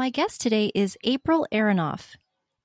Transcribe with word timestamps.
My 0.00 0.08
guest 0.08 0.40
today 0.40 0.72
is 0.74 0.96
April 1.04 1.46
Aronoff. 1.52 2.16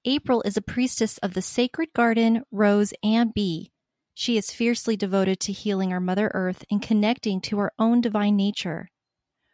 April 0.05 0.41
is 0.43 0.55
a 0.55 0.61
priestess 0.61 1.17
of 1.17 1.33
the 1.33 1.41
sacred 1.41 1.91
garden, 1.91 2.43
rose, 2.49 2.93
and 3.03 3.33
bee. 3.33 3.73
She 4.13 4.37
is 4.37 4.53
fiercely 4.53 4.95
devoted 4.95 5.41
to 5.41 5.51
healing 5.51 5.91
our 5.91 5.99
Mother 5.99 6.31
Earth 6.33 6.63
and 6.71 6.81
connecting 6.81 7.41
to 7.41 7.59
our 7.59 7.73
own 7.77 7.99
divine 7.99 8.37
nature. 8.37 8.87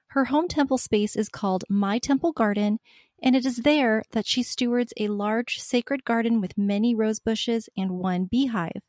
Her 0.09 0.25
home 0.25 0.47
temple 0.47 0.77
space 0.77 1.15
is 1.15 1.27
called 1.27 1.63
My 1.71 1.97
Temple 1.97 2.33
Garden, 2.33 2.77
and 3.23 3.35
it 3.35 3.47
is 3.47 3.57
there 3.57 4.03
that 4.11 4.27
she 4.27 4.43
stewards 4.43 4.93
a 4.97 5.07
large 5.07 5.57
sacred 5.57 6.05
garden 6.05 6.39
with 6.39 6.59
many 6.59 6.93
rose 6.93 7.19
bushes 7.19 7.67
and 7.75 7.97
one 7.97 8.25
beehive. 8.25 8.83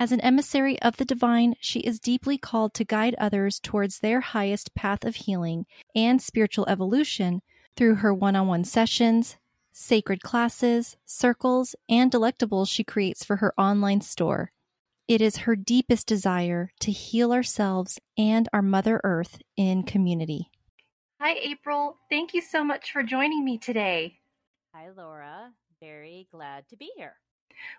As 0.00 0.10
an 0.10 0.20
emissary 0.22 0.76
of 0.82 0.96
the 0.96 1.04
divine, 1.04 1.54
she 1.60 1.78
is 1.78 2.00
deeply 2.00 2.36
called 2.36 2.74
to 2.74 2.84
guide 2.84 3.14
others 3.16 3.60
towards 3.60 4.00
their 4.00 4.20
highest 4.20 4.74
path 4.74 5.04
of 5.04 5.14
healing 5.14 5.66
and 5.94 6.20
spiritual 6.20 6.66
evolution 6.68 7.40
through 7.76 7.96
her 7.96 8.12
one 8.14 8.36
on 8.36 8.46
one 8.46 8.64
sessions, 8.64 9.36
sacred 9.72 10.22
classes, 10.22 10.96
circles, 11.04 11.74
and 11.88 12.10
delectables 12.10 12.68
she 12.68 12.84
creates 12.84 13.24
for 13.24 13.36
her 13.36 13.52
online 13.58 14.00
store. 14.00 14.52
It 15.06 15.20
is 15.20 15.38
her 15.38 15.54
deepest 15.54 16.06
desire 16.06 16.70
to 16.80 16.90
heal 16.90 17.32
ourselves 17.32 18.00
and 18.16 18.48
our 18.52 18.62
Mother 18.62 19.00
Earth 19.04 19.42
in 19.56 19.82
community. 19.82 20.50
Hi, 21.20 21.34
April. 21.34 21.98
Thank 22.08 22.34
you 22.34 22.40
so 22.40 22.64
much 22.64 22.92
for 22.92 23.02
joining 23.02 23.44
me 23.44 23.58
today. 23.58 24.18
Hi, 24.74 24.88
Laura. 24.96 25.52
Very 25.80 26.26
glad 26.30 26.68
to 26.68 26.76
be 26.76 26.90
here. 26.96 27.14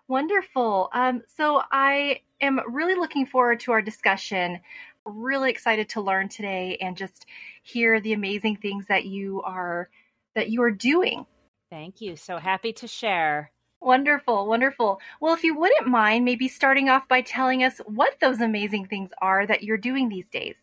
Wonderful. 0.08 0.90
Um, 0.94 1.24
so, 1.36 1.62
I 1.72 2.22
am 2.42 2.60
really 2.68 2.96
looking 2.96 3.26
forward 3.26 3.60
to 3.62 3.72
our 3.72 3.82
discussion 3.82 4.60
really 5.06 5.50
excited 5.52 5.90
to 5.90 6.02
learn 6.02 6.30
today 6.30 6.78
and 6.82 6.98
just 6.98 7.26
hear 7.64 8.00
the 8.00 8.14
amazing 8.14 8.58
things 8.58 8.88
that 8.88 9.06
you 9.06 9.42
are 9.44 9.90
that 10.36 10.50
you 10.50 10.62
are 10.64 10.72
doing. 10.72 11.26
Thank 11.70 12.02
you. 12.02 12.16
So 12.16 12.38
happy 12.38 12.74
to 12.74 12.88
share. 12.88 13.52
Wonderful, 13.82 14.48
wonderful. 14.48 15.00
Well, 15.22 15.34
if 15.34 15.44
you 15.44 15.58
wouldn't 15.58 15.88
mind 15.88 16.26
maybe 16.26 16.48
starting 16.48 16.90
off 16.90 17.08
by 17.08 17.22
telling 17.22 17.64
us 17.64 17.80
what 17.86 18.16
those 18.20 18.42
amazing 18.42 18.88
things 18.88 19.12
are 19.22 19.46
that 19.46 19.64
you're 19.64 19.78
doing 19.78 20.10
these 20.10 20.28
days. 20.30 20.56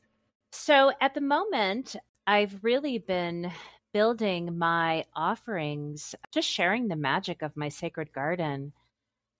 So, 0.50 0.92
at 1.00 1.14
the 1.14 1.20
moment, 1.20 1.96
I've 2.26 2.62
really 2.62 2.98
been 2.98 3.50
building 3.92 4.58
my 4.58 5.04
offerings, 5.14 6.14
just 6.32 6.48
sharing 6.48 6.88
the 6.88 6.96
magic 6.96 7.42
of 7.42 7.56
my 7.56 7.68
sacred 7.68 8.12
garden. 8.12 8.72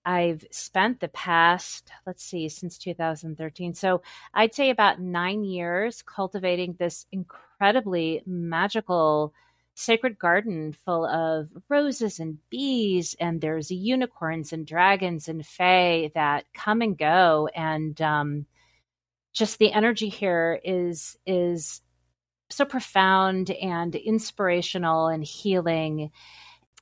I've 0.05 0.45
spent 0.51 0.99
the 0.99 1.07
past, 1.07 1.89
let's 2.05 2.23
see, 2.23 2.49
since 2.49 2.77
2013. 2.77 3.73
So 3.73 4.01
I'd 4.33 4.53
say 4.53 4.69
about 4.69 4.99
nine 4.99 5.43
years 5.43 6.01
cultivating 6.01 6.75
this 6.77 7.05
incredibly 7.11 8.21
magical 8.25 9.33
sacred 9.75 10.19
garden 10.19 10.75
full 10.85 11.05
of 11.05 11.49
roses 11.69 12.19
and 12.19 12.37
bees. 12.49 13.15
And 13.19 13.41
there's 13.41 13.71
unicorns 13.71 14.53
and 14.53 14.67
dragons 14.67 15.27
and 15.27 15.45
fae 15.45 16.11
that 16.15 16.45
come 16.53 16.81
and 16.81 16.97
go. 16.97 17.49
And 17.55 17.99
um, 18.01 18.45
just 19.31 19.57
the 19.57 19.71
energy 19.71 20.09
here 20.09 20.59
is, 20.63 21.17
is 21.25 21.81
so 22.49 22.65
profound 22.65 23.49
and 23.49 23.95
inspirational 23.95 25.07
and 25.07 25.23
healing. 25.23 26.11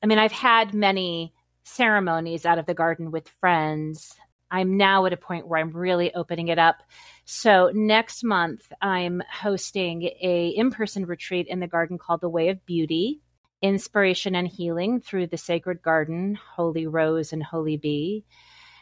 I 0.04 0.08
mean, 0.08 0.18
I've 0.18 0.32
had 0.32 0.74
many 0.74 1.34
ceremonies 1.64 2.46
out 2.46 2.60
of 2.60 2.66
the 2.66 2.74
garden 2.74 3.12
with 3.12 3.28
friends. 3.40 4.16
I'm 4.50 4.76
now 4.78 5.06
at 5.06 5.14
a 5.14 5.18
point 5.18 5.48
where 5.48 5.60
I'm 5.60 5.72
really 5.72 6.14
opening 6.14 6.50
it 6.50 6.60
up. 6.60 6.84
So 7.26 7.72
next 7.74 8.24
month 8.24 8.72
I'm 8.82 9.24
hosting 9.32 10.04
a 10.22 10.50
in-person 10.50 11.06
retreat 11.06 11.48
in 11.48 11.62
the 11.62 11.68
garden 11.68 11.98
called 11.98 12.22
The 12.22 12.30
Way 12.30 12.50
of 12.50 12.66
Beauty, 12.66 13.22
Inspiration 13.62 14.36
and 14.36 14.48
Healing 14.48 15.00
through 15.00 15.28
the 15.28 15.38
Sacred 15.38 15.82
Garden, 15.82 16.38
Holy 16.56 16.88
Rose 16.88 17.32
and 17.32 17.44
Holy 17.44 17.78
Bee. 17.78 18.26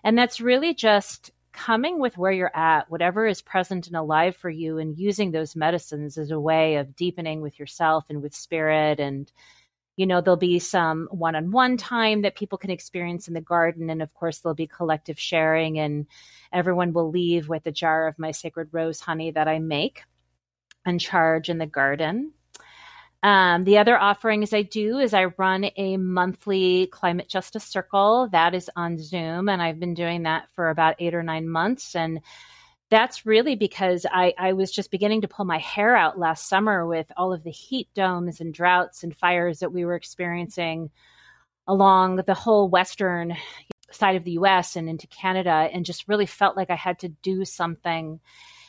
And 0.03 0.17
that's 0.17 0.41
really 0.41 0.73
just 0.73 1.31
coming 1.51 1.99
with 1.99 2.17
where 2.17 2.31
you're 2.31 2.55
at, 2.55 2.89
whatever 2.89 3.27
is 3.27 3.41
present 3.41 3.87
and 3.87 3.95
alive 3.95 4.35
for 4.35 4.49
you 4.49 4.77
and 4.77 4.97
using 4.97 5.31
those 5.31 5.55
medicines 5.55 6.17
as 6.17 6.31
a 6.31 6.39
way 6.39 6.77
of 6.77 6.95
deepening 6.95 7.41
with 7.41 7.59
yourself 7.59 8.05
and 8.09 8.21
with 8.21 8.33
spirit 8.33 8.99
and 8.99 9.31
you 9.99 10.05
know 10.05 10.21
there'll 10.21 10.37
be 10.37 10.59
some 10.59 11.09
one-on-one 11.11 11.75
time 11.75 12.21
that 12.21 12.37
people 12.37 12.57
can 12.57 12.69
experience 12.69 13.27
in 13.27 13.33
the 13.33 13.41
garden 13.41 13.89
and 13.89 14.01
of 14.01 14.13
course 14.13 14.39
there'll 14.39 14.55
be 14.55 14.65
collective 14.65 15.19
sharing 15.19 15.77
and 15.77 16.07
everyone 16.53 16.93
will 16.93 17.09
leave 17.09 17.49
with 17.49 17.65
a 17.67 17.71
jar 17.71 18.07
of 18.07 18.17
my 18.17 18.31
sacred 18.31 18.69
rose 18.71 19.01
honey 19.01 19.31
that 19.31 19.49
i 19.49 19.59
make 19.59 20.03
and 20.85 21.01
charge 21.01 21.49
in 21.49 21.57
the 21.57 21.65
garden 21.65 22.31
um, 23.21 23.65
the 23.65 23.79
other 23.79 23.99
offerings 23.99 24.53
I 24.53 24.61
do 24.61 24.99
is 24.99 25.13
I 25.13 25.25
run 25.25 25.69
a 25.75 25.97
monthly 25.97 26.87
climate 26.87 27.27
justice 27.27 27.65
circle 27.65 28.29
that 28.31 28.55
is 28.55 28.69
on 28.77 28.97
Zoom, 28.97 29.49
and 29.49 29.61
I've 29.61 29.77
been 29.77 29.93
doing 29.93 30.23
that 30.23 30.47
for 30.55 30.69
about 30.69 30.95
eight 30.99 31.13
or 31.13 31.21
nine 31.21 31.49
months. 31.49 31.97
And 31.97 32.21
that's 32.89 33.25
really 33.25 33.55
because 33.55 34.05
I, 34.11 34.33
I 34.37 34.53
was 34.53 34.71
just 34.71 34.91
beginning 34.91 35.21
to 35.21 35.27
pull 35.27 35.45
my 35.45 35.59
hair 35.59 35.95
out 35.95 36.17
last 36.17 36.47
summer 36.47 36.85
with 36.85 37.11
all 37.15 37.33
of 37.33 37.43
the 37.43 37.51
heat 37.51 37.87
domes 37.93 38.41
and 38.41 38.53
droughts 38.53 39.03
and 39.03 39.15
fires 39.15 39.59
that 39.59 39.71
we 39.71 39.85
were 39.85 39.95
experiencing 39.95 40.89
along 41.67 42.17
the 42.17 42.33
whole 42.33 42.67
western 42.67 43.35
side 43.91 44.15
of 44.15 44.23
the 44.23 44.31
US 44.31 44.75
and 44.75 44.89
into 44.89 45.07
Canada, 45.07 45.69
and 45.71 45.85
just 45.85 46.07
really 46.07 46.25
felt 46.25 46.57
like 46.57 46.69
I 46.69 46.75
had 46.75 46.99
to 46.99 47.09
do 47.09 47.45
something. 47.45 48.19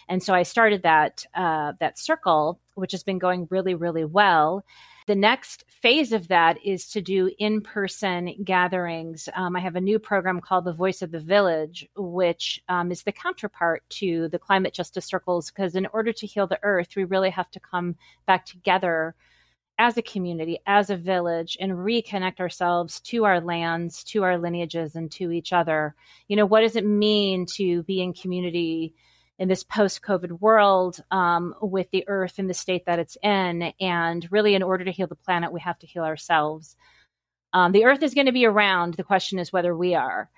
And 0.09 0.23
so 0.23 0.35
I 0.35 0.43
started 0.43 0.83
that 0.83 1.25
uh, 1.35 1.73
that 1.81 1.99
circle, 1.99 2.59
which 2.75 2.93
has 2.93 3.03
been 3.03 3.19
going 3.19 3.47
really, 3.51 3.75
really 3.75 4.05
well 4.05 4.65
the 5.07 5.15
next 5.17 5.65
phase 5.83 6.13
of 6.13 6.29
that 6.29 6.59
is 6.65 6.89
to 6.89 7.01
do 7.01 7.31
in 7.39 7.61
person 7.63 8.35
gatherings. 8.45 9.29
Um, 9.35 9.57
I 9.57 9.61
have 9.61 9.77
a 9.77 9.81
new 9.81 9.99
program 9.99 10.41
called 10.41 10.65
The 10.65 10.73
Voice 10.73 11.03
of 11.03 11.11
the 11.11 11.21
Village, 11.21 11.89
which 11.97 12.63
um, 12.69 12.93
is 12.93 13.03
the 13.03 13.13
counterpart 13.13 13.83
to 13.91 14.29
the 14.29 14.39
climate 14.39 14.75
justice 14.75 15.07
circles, 15.07 15.51
because 15.51 15.75
in 15.75 15.87
order 15.93 16.13
to 16.13 16.27
heal 16.27 16.47
the 16.47 16.61
earth, 16.63 16.89
we 16.97 17.05
really 17.05 17.31
have 17.31 17.51
to 17.53 17.61
come 17.61 17.97
back 18.27 18.45
together 18.45 19.15
as 19.79 19.97
a 19.97 20.03
community, 20.03 20.59
as 20.67 20.91
a 20.91 20.97
village, 20.97 21.57
and 21.59 21.73
reconnect 21.73 22.39
ourselves 22.39 23.01
to 23.01 23.25
our 23.25 23.41
lands, 23.41 24.05
to 24.05 24.23
our 24.23 24.37
lineages, 24.37 24.95
and 24.95 25.11
to 25.13 25.33
each 25.33 25.55
other. 25.55 25.95
You 26.29 26.37
know, 26.37 26.45
what 26.45 26.61
does 26.61 26.77
it 26.77 26.85
mean 26.85 27.47
to 27.57 27.83
be 27.85 28.03
in 28.03 28.13
community? 28.13 28.95
In 29.41 29.49
this 29.49 29.65
post 29.65 30.03
COVID 30.03 30.41
world 30.41 31.03
um, 31.11 31.55
with 31.63 31.91
the 31.91 32.05
earth 32.07 32.39
in 32.39 32.47
the 32.47 32.55
state 32.55 32.85
that 32.85 32.99
it's 32.99 33.17
in. 33.23 33.73
And 33.81 34.29
really, 34.31 34.55
in 34.55 34.63
order 34.63 34.85
to 34.85 34.93
heal 34.93 35.07
the 35.07 35.17
planet, 35.17 35.51
we 35.51 35.61
have 35.61 35.79
to 35.79 35.87
heal 35.87 36.05
ourselves. 36.05 36.77
Um, 37.55 37.73
the 37.73 37.87
earth 37.87 38.03
is 38.03 38.13
going 38.13 38.27
to 38.27 38.33
be 38.33 38.45
around. 38.45 38.95
The 38.95 39.03
question 39.03 39.39
is 39.39 39.53
whether 39.53 39.75
we 39.75 39.95
are. 39.95 40.29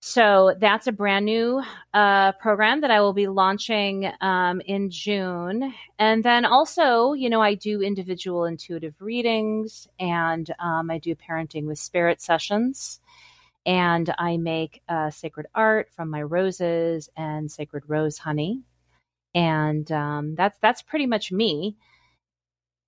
So 0.00 0.54
that's 0.60 0.86
a 0.86 0.92
brand 0.92 1.24
new 1.24 1.60
uh, 1.92 2.30
program 2.32 2.82
that 2.82 2.92
I 2.92 3.00
will 3.00 3.12
be 3.12 3.26
launching 3.26 4.08
um, 4.20 4.62
in 4.64 4.90
June. 4.90 5.74
And 5.98 6.24
then 6.24 6.44
also, 6.44 7.14
you 7.14 7.28
know, 7.28 7.42
I 7.42 7.54
do 7.54 7.82
individual 7.82 8.44
intuitive 8.44 8.94
readings 9.00 9.88
and 9.98 10.48
um, 10.60 10.88
I 10.92 10.98
do 10.98 11.16
parenting 11.16 11.64
with 11.64 11.80
spirit 11.80 12.22
sessions 12.22 13.00
and 13.66 14.12
I 14.18 14.36
make 14.36 14.82
uh, 14.88 15.10
sacred 15.10 15.46
art 15.54 15.90
from 15.94 16.10
my 16.10 16.22
roses 16.22 17.08
and 17.16 17.50
sacred 17.50 17.84
rose 17.86 18.18
honey, 18.18 18.62
and 19.34 19.90
um, 19.92 20.34
that's 20.34 20.58
that's 20.60 20.82
pretty 20.82 21.06
much 21.06 21.32
me. 21.32 21.76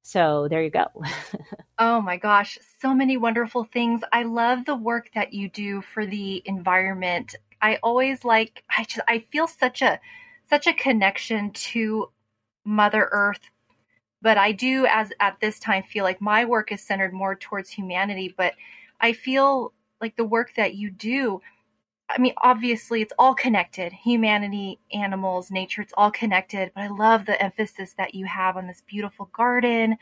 So 0.02 0.48
there 0.48 0.62
you 0.62 0.70
go. 0.70 0.86
oh 1.78 2.00
my 2.00 2.16
gosh, 2.16 2.58
so 2.80 2.94
many 2.94 3.16
wonderful 3.16 3.64
things. 3.64 4.00
I 4.12 4.22
love 4.22 4.64
the 4.64 4.74
work 4.74 5.10
that 5.14 5.32
you 5.32 5.48
do 5.48 5.82
for 5.82 6.06
the 6.06 6.42
environment. 6.46 7.34
I 7.60 7.76
always 7.82 8.24
like 8.24 8.64
I 8.76 8.84
just 8.84 9.00
I 9.06 9.24
feel 9.30 9.46
such 9.46 9.82
a 9.82 10.00
such 10.48 10.66
a 10.66 10.72
connection 10.72 11.52
to 11.52 12.10
Mother 12.64 13.08
Earth. 13.12 13.40
But 14.22 14.36
I 14.36 14.52
do 14.52 14.86
as 14.86 15.12
at 15.20 15.40
this 15.40 15.58
time 15.60 15.82
feel 15.82 16.04
like 16.04 16.20
my 16.20 16.44
work 16.44 16.72
is 16.72 16.82
centered 16.82 17.12
more 17.12 17.34
towards 17.36 17.70
humanity, 17.70 18.34
but 18.36 18.54
I 19.00 19.12
feel 19.12 19.72
like 20.00 20.16
the 20.16 20.24
work 20.24 20.52
that 20.56 20.74
you 20.74 20.90
do 20.90 21.40
I 22.12 22.18
mean, 22.18 22.34
obviously, 22.38 23.02
it's 23.02 23.12
all 23.18 23.34
connected 23.34 23.92
humanity, 23.92 24.80
animals, 24.92 25.50
nature, 25.50 25.80
it's 25.80 25.92
all 25.96 26.10
connected. 26.10 26.72
But 26.74 26.82
I 26.82 26.88
love 26.88 27.24
the 27.24 27.40
emphasis 27.40 27.94
that 27.98 28.14
you 28.14 28.26
have 28.26 28.56
on 28.56 28.66
this 28.66 28.82
beautiful 28.86 29.30
garden 29.32 29.96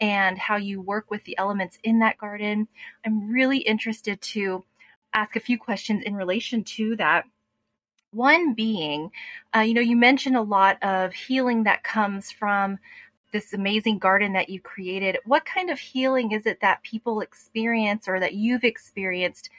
and 0.00 0.38
how 0.38 0.56
you 0.56 0.80
work 0.80 1.10
with 1.10 1.24
the 1.24 1.36
elements 1.36 1.78
in 1.82 1.98
that 1.98 2.18
garden. 2.18 2.68
I'm 3.04 3.28
really 3.28 3.58
interested 3.58 4.20
to 4.20 4.64
ask 5.12 5.34
a 5.34 5.40
few 5.40 5.58
questions 5.58 6.04
in 6.04 6.14
relation 6.14 6.62
to 6.62 6.94
that. 6.96 7.24
One 8.12 8.54
being, 8.54 9.10
uh, 9.54 9.60
you 9.60 9.74
know, 9.74 9.80
you 9.80 9.96
mentioned 9.96 10.36
a 10.36 10.42
lot 10.42 10.82
of 10.82 11.12
healing 11.12 11.64
that 11.64 11.82
comes 11.82 12.30
from 12.30 12.78
this 13.32 13.52
amazing 13.52 13.98
garden 13.98 14.32
that 14.32 14.48
you 14.48 14.60
created. 14.60 15.18
What 15.24 15.44
kind 15.44 15.70
of 15.70 15.78
healing 15.78 16.32
is 16.32 16.46
it 16.46 16.60
that 16.60 16.82
people 16.82 17.20
experience 17.20 18.08
or 18.08 18.20
that 18.20 18.34
you've 18.34 18.64
experienced 18.64 19.50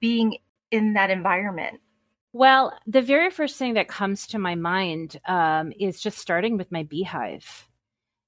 being 0.00 0.38
in 0.70 0.94
that 0.94 1.10
environment? 1.10 1.80
Well, 2.32 2.78
the 2.86 3.02
very 3.02 3.30
first 3.30 3.56
thing 3.56 3.74
that 3.74 3.88
comes 3.88 4.26
to 4.28 4.38
my 4.38 4.54
mind 4.54 5.18
um, 5.26 5.72
is 5.78 6.00
just 6.00 6.18
starting 6.18 6.56
with 6.56 6.70
my 6.70 6.82
beehive. 6.82 7.68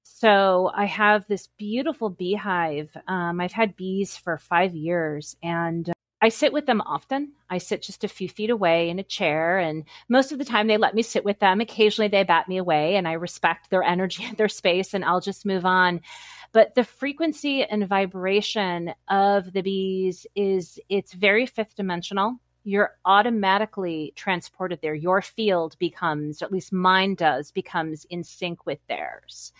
So 0.03 0.71
I 0.75 0.85
have 0.85 1.25
this 1.27 1.49
beautiful 1.57 2.09
beehive. 2.09 2.95
Um, 3.07 3.39
I've 3.39 3.51
had 3.51 3.75
bees 3.75 4.17
for 4.17 4.37
five 4.37 4.75
years 4.75 5.35
and 5.41 5.91
I 6.21 6.29
sit 6.29 6.53
with 6.53 6.67
them 6.67 6.81
often. 6.81 7.33
I 7.49 7.57
sit 7.57 7.81
just 7.81 8.03
a 8.03 8.07
few 8.07 8.29
feet 8.29 8.51
away 8.51 8.89
in 8.89 8.99
a 8.99 9.03
chair, 9.03 9.57
and 9.57 9.83
most 10.07 10.31
of 10.31 10.37
the 10.37 10.45
time 10.45 10.67
they 10.67 10.77
let 10.77 10.93
me 10.93 11.01
sit 11.01 11.25
with 11.25 11.39
them. 11.39 11.59
Occasionally 11.59 12.09
they 12.09 12.23
bat 12.23 12.47
me 12.47 12.57
away, 12.57 12.95
and 12.95 13.07
I 13.07 13.13
respect 13.13 13.69
their 13.69 13.83
energy 13.83 14.23
and 14.27 14.37
their 14.37 14.49
space, 14.49 14.93
and 14.93 15.03
I'll 15.03 15.21
just 15.21 15.45
move 15.45 15.65
on. 15.65 16.01
But 16.53 16.75
the 16.75 16.83
frequency 16.83 17.63
and 17.63 17.87
vibration 17.87 18.93
of 19.07 19.51
the 19.51 19.61
bees 19.61 20.27
is 20.35 20.79
it's 20.89 21.13
very 21.13 21.45
fifth 21.45 21.75
dimensional. 21.75 22.37
You're 22.63 22.91
automatically 23.05 24.13
transported 24.15 24.79
there. 24.81 24.93
Your 24.93 25.21
field 25.23 25.75
becomes, 25.79 26.43
at 26.43 26.51
least 26.51 26.71
mine 26.71 27.15
does, 27.15 27.51
becomes 27.51 28.05
in 28.09 28.23
sync 28.23 28.67
with 28.67 28.79
theirs 28.87 29.51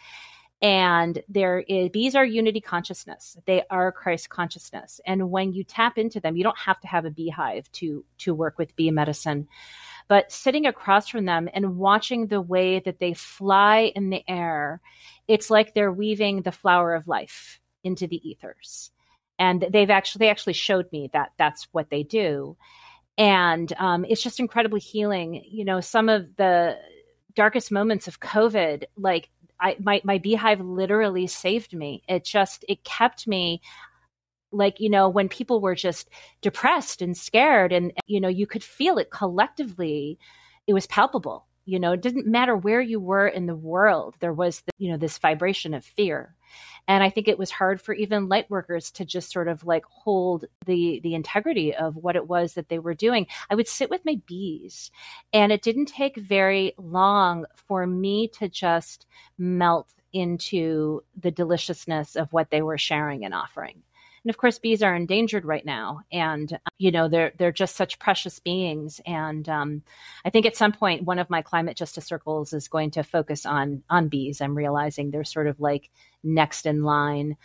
and 0.61 1.23
there 1.27 1.59
is 1.59 1.89
bees 1.89 2.15
are 2.15 2.25
unity 2.25 2.61
consciousness. 2.61 3.35
They 3.45 3.63
are 3.69 3.91
christ 3.91 4.29
consciousness. 4.29 5.01
And 5.05 5.31
when 5.31 5.53
you 5.53 5.63
tap 5.63 5.97
into 5.97 6.19
them 6.19 6.35
you 6.37 6.43
don't 6.43 6.57
have 6.57 6.79
to 6.81 6.87
have 6.87 7.05
a 7.05 7.11
beehive 7.11 7.71
to 7.73 8.05
to 8.19 8.33
work 8.33 8.57
with 8.57 8.75
bee 8.75 8.91
medicine. 8.91 9.47
But 10.07 10.31
sitting 10.31 10.65
across 10.65 11.07
from 11.07 11.25
them 11.25 11.49
and 11.53 11.77
watching 11.77 12.27
the 12.27 12.41
way 12.41 12.79
that 12.79 12.99
they 12.99 13.13
fly 13.13 13.91
in 13.95 14.09
the 14.09 14.23
air 14.27 14.81
it's 15.27 15.49
like 15.49 15.73
they're 15.73 15.91
weaving 15.91 16.41
the 16.41 16.51
flower 16.51 16.93
of 16.93 17.07
life 17.07 17.59
into 17.83 18.07
the 18.07 18.29
ethers. 18.29 18.91
And 19.39 19.65
they've 19.71 19.89
actually 19.89 20.25
they 20.25 20.29
actually 20.29 20.53
showed 20.53 20.91
me 20.91 21.09
that 21.13 21.31
that's 21.37 21.67
what 21.71 21.89
they 21.89 22.03
do. 22.03 22.55
And 23.17 23.71
um, 23.77 24.05
it's 24.07 24.21
just 24.21 24.39
incredibly 24.39 24.79
healing. 24.79 25.43
You 25.49 25.65
know 25.65 25.81
some 25.81 26.07
of 26.07 26.35
the 26.35 26.77
darkest 27.33 27.71
moments 27.71 28.07
of 28.07 28.19
covid 28.19 28.83
like 28.97 29.29
I 29.61 29.77
my 29.79 30.01
my 30.03 30.17
beehive 30.17 30.59
literally 30.59 31.27
saved 31.27 31.73
me. 31.73 32.03
It 32.07 32.25
just 32.25 32.65
it 32.67 32.83
kept 32.83 33.27
me 33.27 33.61
like 34.51 34.79
you 34.79 34.89
know 34.89 35.09
when 35.09 35.29
people 35.29 35.61
were 35.61 35.75
just 35.75 36.09
depressed 36.41 37.01
and 37.01 37.15
scared 37.17 37.71
and 37.71 37.93
you 38.05 38.19
know 38.19 38.27
you 38.27 38.47
could 38.47 38.63
feel 38.63 38.97
it 38.97 39.09
collectively 39.11 40.19
it 40.67 40.73
was 40.73 40.87
palpable 40.87 41.47
you 41.65 41.79
know 41.79 41.93
it 41.93 42.01
didn't 42.01 42.27
matter 42.27 42.55
where 42.55 42.81
you 42.81 42.99
were 42.99 43.27
in 43.27 43.45
the 43.45 43.55
world 43.55 44.15
there 44.19 44.33
was 44.33 44.61
the, 44.61 44.71
you 44.77 44.91
know 44.91 44.97
this 44.97 45.17
vibration 45.17 45.73
of 45.73 45.85
fear. 45.85 46.35
And 46.87 47.03
i 47.03 47.09
think 47.09 47.27
it 47.27 47.39
was 47.39 47.51
hard 47.51 47.81
for 47.81 47.93
even 47.93 48.27
light 48.27 48.49
workers 48.49 48.91
to 48.91 49.05
just 49.05 49.31
sort 49.31 49.47
of 49.47 49.63
like 49.65 49.85
hold 49.85 50.45
the 50.65 50.99
the 51.03 51.15
integrity 51.15 51.73
of 51.75 51.95
what 51.95 52.15
it 52.15 52.27
was 52.27 52.55
that 52.55 52.69
they 52.69 52.79
were 52.79 52.93
doing. 52.93 53.27
I 53.49 53.55
would 53.55 53.67
sit 53.67 53.89
with 53.89 54.05
my 54.05 54.19
bees 54.25 54.91
and 55.31 55.51
it 55.51 55.61
didn't 55.61 55.85
take 55.85 56.17
very 56.17 56.73
long 56.77 57.45
for 57.55 57.85
me 57.85 58.27
to 58.39 58.49
just 58.49 59.05
melt 59.37 59.93
into 60.13 61.03
the 61.19 61.31
deliciousness 61.31 62.15
of 62.15 62.33
what 62.33 62.49
they 62.49 62.61
were 62.61 62.77
sharing 62.77 63.23
and 63.23 63.33
offering 63.33 63.83
and 64.23 64.29
of 64.29 64.37
course 64.37 64.59
bees 64.59 64.83
are 64.83 64.95
endangered 64.95 65.45
right 65.45 65.65
now. 65.65 66.01
And 66.11 66.57
you 66.77 66.91
know 66.91 67.07
they're 67.07 67.31
they're 67.37 67.51
just 67.51 67.75
such 67.75 67.99
precious 67.99 68.39
beings. 68.39 69.01
And 69.05 69.47
um, 69.49 69.83
i 70.25 70.29
think 70.29 70.45
at 70.45 70.55
some 70.57 70.71
point 70.71 71.03
one 71.03 71.19
of 71.19 71.29
my 71.29 71.41
climate 71.41 71.77
justice 71.77 72.05
circles 72.05 72.53
is 72.53 72.67
going 72.67 72.91
to 72.91 73.03
focus 73.03 73.45
on 73.45 73.83
on 73.89 74.09
bees. 74.09 74.41
I'm 74.41 74.55
realizing 74.57 75.11
they're 75.11 75.23
sort 75.23 75.47
of 75.47 75.59
like 75.59 75.89
next 76.23 76.65
in 76.65 76.83
line. 76.83 77.37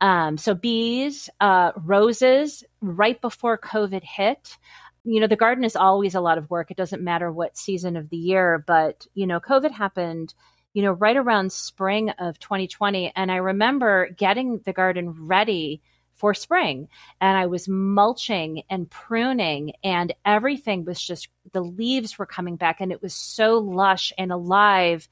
Um, 0.00 0.38
so 0.38 0.54
bees 0.54 1.28
uh, 1.40 1.72
roses 1.76 2.64
right 2.80 3.20
before 3.20 3.58
covid 3.58 4.02
hit 4.02 4.56
you 5.04 5.20
know 5.20 5.26
the 5.26 5.36
garden 5.36 5.64
is 5.64 5.76
always 5.76 6.14
a 6.14 6.20
lot 6.20 6.36
of 6.38 6.50
work. 6.50 6.70
It 6.70 6.76
doesn't 6.76 7.02
matter 7.02 7.32
what 7.32 7.56
season 7.56 7.96
of 7.96 8.10
the 8.10 8.16
year 8.16 8.62
but 8.66 9.06
you 9.14 9.26
know 9.26 9.40
covid 9.40 9.70
happened 9.72 10.34
you 10.72 10.82
know 10.82 10.92
right 10.92 11.16
around 11.16 11.52
spring 11.52 12.10
of 12.10 12.38
2020 12.38 13.12
and 13.16 13.30
i 13.32 13.36
remember 13.36 14.08
getting 14.16 14.60
the 14.64 14.72
garden 14.72 15.26
ready 15.26 15.82
for 16.20 16.34
spring 16.34 16.86
and 17.18 17.36
I 17.38 17.46
was 17.46 17.66
mulching 17.66 18.62
and 18.68 18.90
pruning 18.90 19.72
and 19.82 20.14
everything 20.26 20.84
was 20.84 21.00
just 21.00 21.28
the 21.52 21.62
leaves 21.62 22.18
were 22.18 22.26
coming 22.26 22.56
back 22.56 22.82
and 22.82 22.92
it 22.92 23.00
was 23.00 23.14
so 23.14 23.56
lush 23.56 24.12
and 24.18 24.30
alive. 24.30 25.08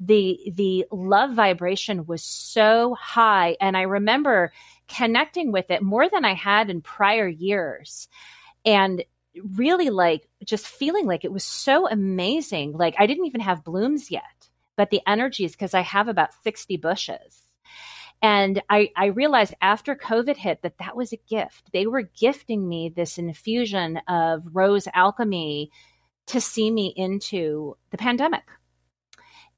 The 0.00 0.50
the 0.52 0.86
love 0.90 1.34
vibration 1.34 2.06
was 2.06 2.24
so 2.24 2.96
high 2.98 3.56
and 3.60 3.76
I 3.76 3.82
remember 3.82 4.52
connecting 4.88 5.52
with 5.52 5.70
it 5.70 5.80
more 5.80 6.08
than 6.08 6.24
I 6.24 6.34
had 6.34 6.70
in 6.70 6.80
prior 6.80 7.28
years. 7.28 8.08
And 8.64 9.04
really 9.54 9.90
like 9.90 10.28
just 10.44 10.66
feeling 10.66 11.06
like 11.06 11.24
it 11.24 11.32
was 11.32 11.44
so 11.44 11.88
amazing. 11.88 12.72
Like 12.72 12.96
I 12.98 13.06
didn't 13.06 13.26
even 13.26 13.42
have 13.42 13.62
blooms 13.62 14.10
yet, 14.10 14.48
but 14.76 14.90
the 14.90 15.02
energies 15.06 15.52
because 15.52 15.72
I 15.72 15.82
have 15.82 16.08
about 16.08 16.34
60 16.42 16.76
bushes 16.78 17.47
and 18.20 18.62
I, 18.68 18.90
I 18.96 19.06
realized 19.06 19.54
after 19.60 19.94
COVID 19.94 20.36
hit 20.36 20.62
that 20.62 20.78
that 20.78 20.96
was 20.96 21.12
a 21.12 21.20
gift. 21.28 21.70
They 21.72 21.86
were 21.86 22.02
gifting 22.02 22.68
me 22.68 22.88
this 22.88 23.18
infusion 23.18 24.00
of 24.08 24.42
rose 24.52 24.88
alchemy 24.92 25.70
to 26.26 26.40
see 26.40 26.70
me 26.70 26.92
into 26.94 27.76
the 27.90 27.98
pandemic. 27.98 28.42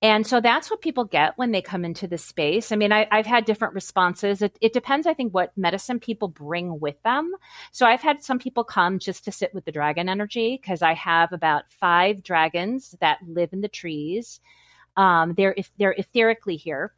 And 0.02 0.26
so 0.26 0.40
that's 0.40 0.71
what 0.71 0.81
people 0.81 1.05
get 1.05 1.37
when 1.37 1.52
they 1.52 1.61
come 1.61 1.85
into 1.85 2.07
the 2.07 2.17
space. 2.17 2.73
I 2.73 2.76
mean, 2.76 2.90
I, 2.90 3.07
have 3.11 3.26
had 3.26 3.45
different 3.45 3.75
responses. 3.75 4.40
It, 4.40 4.57
it, 4.62 4.73
depends, 4.73 5.07
I 5.07 5.12
think, 5.12 5.35
what 5.35 5.57
medicine 5.59 6.00
people 6.00 6.29
bring 6.29 6.81
with 6.81 7.00
them. 7.02 7.33
So 7.71 7.85
I've 7.85 8.00
had 8.00 8.23
some 8.23 8.38
people 8.38 8.64
come 8.64 8.99
just 8.99 9.25
to 9.25 9.33
sit 9.33 9.52
with 9.52 9.67
the 9.67 9.73
dragon 9.73 10.09
energy 10.09 10.59
because 10.61 10.81
I 10.81 10.95
have 10.95 11.33
about 11.33 11.71
five 11.81 12.23
dragons 12.23 12.95
that 13.00 13.19
live 13.26 13.52
in 13.52 13.61
the 13.61 13.69
trees. 13.69 14.40
Um, 14.97 15.35
they're 15.37 15.55
they're 15.79 15.95
etherically 15.95 16.57
here 16.57 16.95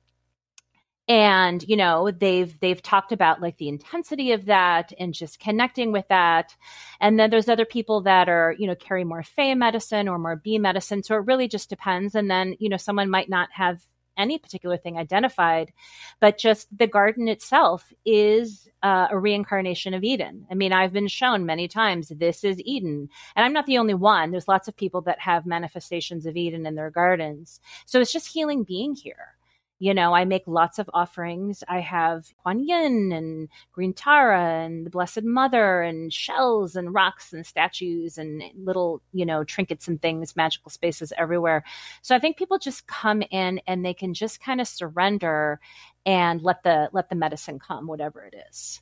and 1.09 1.65
you 1.69 1.77
know 1.77 2.11
they've 2.11 2.59
they've 2.61 2.83
talked 2.83 3.13
about 3.13 3.41
like 3.41 3.57
the 3.59 3.69
intensity 3.69 4.33
of 4.33 4.47
that 4.47 4.93
and 4.99 5.15
just 5.15 5.41
connecting 5.41 5.93
with 5.93 6.07
that. 6.09 6.55
And 7.01 7.19
then 7.19 7.31
there's 7.31 7.49
other 7.49 7.65
people 7.65 8.03
that 8.03 8.29
are 8.29 8.55
you 8.59 8.67
know 8.67 8.75
carry 8.75 9.05
more 9.05 9.23
fae 9.23 9.55
medicine 9.55 10.09
or 10.09 10.19
more 10.19 10.37
bee 10.37 10.59
medicine. 10.59 11.03
So 11.03 11.17
it 11.17 11.27
really 11.27 11.49
just 11.49 11.69
depends. 11.69 12.15
And 12.15 12.31
then 12.31 12.55
you 12.59 12.69
know 12.69 12.77
someone 12.77 13.11
might 13.11 13.29
not 13.29 13.49
have 13.53 13.81
any 14.15 14.39
particular 14.39 14.77
thing 14.77 14.99
identified 14.99 15.73
but 16.21 16.37
just 16.37 16.69
the 16.77 16.87
garden 16.87 17.29
itself 17.29 17.91
is 18.05 18.69
uh, 18.83 19.07
a 19.11 19.19
reincarnation 19.19 19.95
of 19.95 20.05
eden. 20.05 20.47
I 20.51 20.55
mean 20.55 20.73
i've 20.73 20.93
been 20.93 21.09
shown 21.09 21.47
many 21.47 21.67
times 21.67 22.09
this 22.09 22.45
is 22.45 22.61
eden. 22.61 23.09
And 23.35 23.45
i'm 23.45 23.55
not 23.55 23.67
the 23.67 23.79
only 23.79 23.95
one. 23.95 24.31
There's 24.31 24.49
lots 24.49 24.69
of 24.69 24.77
people 24.77 25.01
that 25.03 25.19
have 25.21 25.47
manifestations 25.47 26.27
of 26.27 26.37
eden 26.37 26.67
in 26.67 26.75
their 26.75 26.91
gardens. 26.91 27.59
So 27.87 28.01
it's 28.01 28.13
just 28.13 28.29
healing 28.29 28.65
being 28.65 28.95
here 28.95 29.35
you 29.83 29.93
know, 29.93 30.15
I 30.15 30.25
make 30.25 30.45
lots 30.47 30.79
of 30.79 30.89
offerings. 30.95 31.65
I 31.67 31.81
have 31.81 32.33
Kuan 32.41 32.63
Yin 32.63 33.11
and 33.11 33.49
Green 33.73 33.93
Tara 33.93 34.63
and 34.65 34.87
the 34.87 34.91
Blessed 34.91 35.25
Mother 35.25 35.83
and 35.83 36.13
shells 36.13 36.77
and 36.77 36.95
rocks 36.95 37.33
and 37.33 37.45
statues 37.45 38.17
and 38.17 38.45
little, 38.55 39.03
you 39.13 39.27
know, 39.27 39.43
trinkets 39.43 39.89
and 39.89 40.01
things, 40.01 40.37
magical 40.37 40.71
spaces 40.71 41.13
everywhere. 41.19 41.65
So 42.01 42.15
I 42.15 42.21
think 42.21 42.37
people 42.37 42.61
just 42.61 42.87
come 42.87 43.25
in 43.33 43.61
and 43.67 43.85
they 43.85 43.93
can 43.93 44.15
just 44.15 44.41
kind 44.41 44.61
of 44.61 44.69
surrender 44.69 45.59
and 46.07 46.41
let 46.43 46.63
the 46.63 46.89
let 46.93 47.09
the 47.09 47.17
medicine 47.17 47.59
come, 47.59 47.89
whatever 47.89 48.23
it 48.23 48.37
is. 48.49 48.81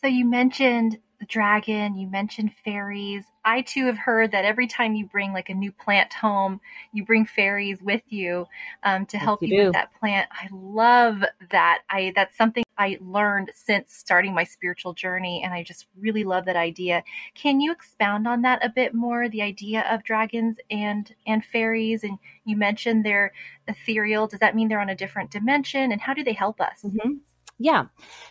So 0.00 0.06
you 0.06 0.24
mentioned 0.24 0.98
the 1.18 1.26
dragon, 1.26 1.94
you 1.94 2.08
mentioned 2.08 2.52
fairies. 2.64 3.24
I 3.44 3.60
too 3.60 3.84
have 3.86 3.98
heard 3.98 4.32
that 4.32 4.46
every 4.46 4.66
time 4.66 4.94
you 4.94 5.04
bring 5.04 5.34
like 5.34 5.50
a 5.50 5.54
new 5.54 5.70
plant 5.70 6.14
home, 6.14 6.60
you 6.94 7.04
bring 7.04 7.26
fairies 7.26 7.82
with 7.82 8.00
you 8.08 8.46
um, 8.82 9.04
to 9.06 9.18
help 9.18 9.42
you, 9.42 9.54
you 9.54 9.64
with 9.64 9.74
that 9.74 9.92
plant. 10.00 10.30
I 10.32 10.48
love 10.50 11.22
that. 11.50 11.80
I 11.90 12.12
that's 12.16 12.36
something 12.38 12.64
I 12.78 12.96
learned 13.02 13.50
since 13.54 13.92
starting 13.94 14.34
my 14.34 14.44
spiritual 14.44 14.94
journey, 14.94 15.42
and 15.44 15.52
I 15.52 15.62
just 15.62 15.86
really 15.98 16.24
love 16.24 16.46
that 16.46 16.56
idea. 16.56 17.04
Can 17.34 17.60
you 17.60 17.70
expound 17.70 18.26
on 18.26 18.40
that 18.42 18.64
a 18.64 18.70
bit 18.70 18.94
more? 18.94 19.28
The 19.28 19.42
idea 19.42 19.86
of 19.90 20.02
dragons 20.04 20.56
and 20.70 21.14
and 21.26 21.44
fairies, 21.44 22.02
and 22.04 22.18
you 22.46 22.56
mentioned 22.56 23.04
they're 23.04 23.32
ethereal. 23.68 24.26
Does 24.26 24.40
that 24.40 24.56
mean 24.56 24.68
they're 24.68 24.80
on 24.80 24.88
a 24.88 24.96
different 24.96 25.30
dimension? 25.30 25.92
And 25.92 26.00
how 26.00 26.14
do 26.14 26.24
they 26.24 26.32
help 26.32 26.62
us? 26.62 26.82
Mm-hmm. 26.82 27.18
Yeah. 27.62 27.84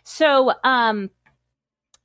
So, 0.04 0.54
um, 0.64 1.12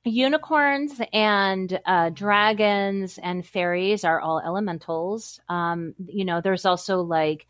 unicorns 0.05 0.93
and 1.11 1.79
uh, 1.85 2.09
dragons 2.09 3.17
and 3.21 3.45
fairies 3.45 4.03
are 4.03 4.19
all 4.19 4.39
elementals. 4.39 5.39
Um, 5.49 5.95
you 6.05 6.25
know, 6.25 6.41
there's 6.41 6.65
also 6.65 7.01
like 7.01 7.47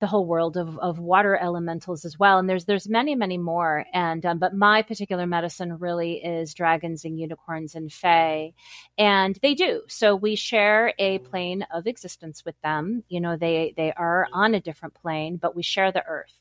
the 0.00 0.06
whole 0.06 0.26
world 0.26 0.56
of, 0.56 0.78
of 0.78 0.98
water 0.98 1.36
elementals 1.36 2.04
as 2.06 2.18
well, 2.18 2.38
and 2.38 2.48
there's 2.48 2.64
there's 2.64 2.88
many 2.88 3.14
many 3.14 3.36
more. 3.38 3.84
And 3.92 4.24
um, 4.24 4.38
but 4.38 4.54
my 4.54 4.82
particular 4.82 5.26
medicine 5.26 5.78
really 5.78 6.14
is 6.14 6.54
dragons 6.54 7.04
and 7.04 7.18
unicorns 7.18 7.74
and 7.74 7.92
fae, 7.92 8.54
and 8.96 9.38
they 9.42 9.54
do. 9.54 9.82
So 9.88 10.16
we 10.16 10.36
share 10.36 10.94
a 10.98 11.18
plane 11.18 11.66
of 11.72 11.86
existence 11.86 12.44
with 12.44 12.58
them. 12.62 13.04
You 13.08 13.20
know, 13.20 13.36
they 13.36 13.74
they 13.76 13.92
are 13.92 14.26
on 14.32 14.54
a 14.54 14.60
different 14.60 14.94
plane, 14.94 15.36
but 15.36 15.54
we 15.54 15.62
share 15.62 15.92
the 15.92 16.04
earth. 16.04 16.32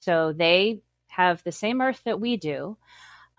So 0.00 0.32
they 0.32 0.80
have 1.08 1.42
the 1.42 1.52
same 1.52 1.80
earth 1.80 2.00
that 2.04 2.20
we 2.20 2.36
do. 2.36 2.76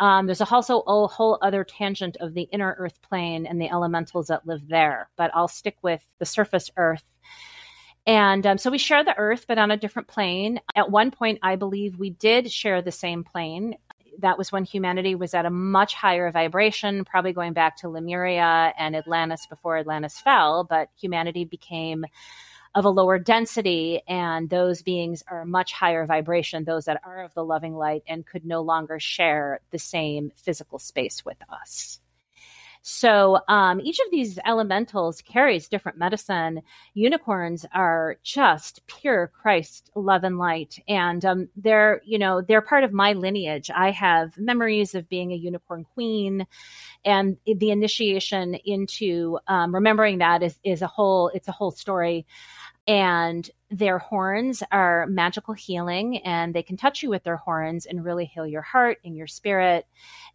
Um, 0.01 0.25
there's 0.25 0.41
also 0.41 0.79
a 0.79 1.05
whole 1.05 1.37
other 1.43 1.63
tangent 1.63 2.17
of 2.19 2.33
the 2.33 2.49
inner 2.51 2.75
earth 2.79 2.99
plane 3.03 3.45
and 3.45 3.61
the 3.61 3.69
elementals 3.69 4.27
that 4.27 4.47
live 4.47 4.67
there, 4.67 5.09
but 5.15 5.29
I'll 5.35 5.47
stick 5.47 5.77
with 5.83 6.03
the 6.17 6.25
surface 6.25 6.71
earth. 6.75 7.03
And 8.07 8.47
um, 8.47 8.57
so 8.57 8.71
we 8.71 8.79
share 8.79 9.03
the 9.03 9.15
earth, 9.15 9.45
but 9.47 9.59
on 9.59 9.69
a 9.69 9.77
different 9.77 10.07
plane. 10.07 10.59
At 10.75 10.89
one 10.89 11.11
point, 11.11 11.37
I 11.43 11.55
believe 11.55 11.99
we 11.99 12.09
did 12.09 12.51
share 12.51 12.81
the 12.81 12.91
same 12.91 13.23
plane. 13.23 13.75
That 14.17 14.39
was 14.39 14.51
when 14.51 14.65
humanity 14.65 15.13
was 15.13 15.35
at 15.35 15.45
a 15.45 15.51
much 15.51 15.93
higher 15.93 16.31
vibration, 16.31 17.05
probably 17.05 17.33
going 17.33 17.53
back 17.53 17.77
to 17.77 17.89
Lemuria 17.89 18.73
and 18.79 18.95
Atlantis 18.95 19.45
before 19.45 19.77
Atlantis 19.77 20.19
fell, 20.19 20.63
but 20.63 20.89
humanity 20.99 21.45
became 21.45 22.05
of 22.73 22.85
a 22.85 22.89
lower 22.89 23.19
density, 23.19 24.01
and 24.07 24.49
those 24.49 24.81
beings 24.81 25.23
are 25.27 25.45
much 25.45 25.73
higher 25.73 26.05
vibration, 26.05 26.63
those 26.63 26.85
that 26.85 27.01
are 27.03 27.23
of 27.23 27.33
the 27.33 27.43
loving 27.43 27.75
light 27.75 28.03
and 28.07 28.25
could 28.25 28.45
no 28.45 28.61
longer 28.61 28.99
share 28.99 29.59
the 29.71 29.79
same 29.79 30.31
physical 30.35 30.79
space 30.79 31.25
with 31.25 31.37
us. 31.49 31.99
So 32.83 33.39
um, 33.47 33.79
each 33.79 33.99
of 33.99 34.09
these 34.09 34.39
elementals 34.43 35.21
carries 35.21 35.69
different 35.69 35.99
medicine. 35.99 36.61
Unicorns 36.95 37.63
are 37.73 38.17
just 38.23 38.85
pure 38.87 39.27
Christ 39.27 39.91
love 39.95 40.23
and 40.23 40.39
light, 40.39 40.79
and 40.87 41.23
um, 41.23 41.49
they're 41.55 42.01
you 42.03 42.17
know 42.17 42.41
they're 42.41 42.61
part 42.61 42.83
of 42.83 42.91
my 42.91 43.13
lineage. 43.13 43.69
I 43.69 43.91
have 43.91 44.35
memories 44.37 44.95
of 44.95 45.07
being 45.09 45.31
a 45.31 45.35
unicorn 45.35 45.85
queen, 45.93 46.47
and 47.05 47.37
the 47.45 47.69
initiation 47.69 48.55
into 48.55 49.37
um, 49.47 49.75
remembering 49.75 50.17
that 50.17 50.41
is 50.41 50.57
is 50.63 50.81
a 50.81 50.87
whole 50.87 51.29
it's 51.35 51.47
a 51.47 51.53
whole 51.53 51.71
story 51.71 52.25
and 52.87 53.49
their 53.69 53.99
horns 53.99 54.63
are 54.71 55.05
magical 55.07 55.53
healing 55.53 56.17
and 56.19 56.53
they 56.53 56.63
can 56.63 56.75
touch 56.75 57.01
you 57.01 57.09
with 57.09 57.23
their 57.23 57.37
horns 57.37 57.85
and 57.85 58.03
really 58.03 58.25
heal 58.25 58.45
your 58.45 58.61
heart 58.61 58.97
and 59.05 59.15
your 59.15 59.27
spirit. 59.27 59.85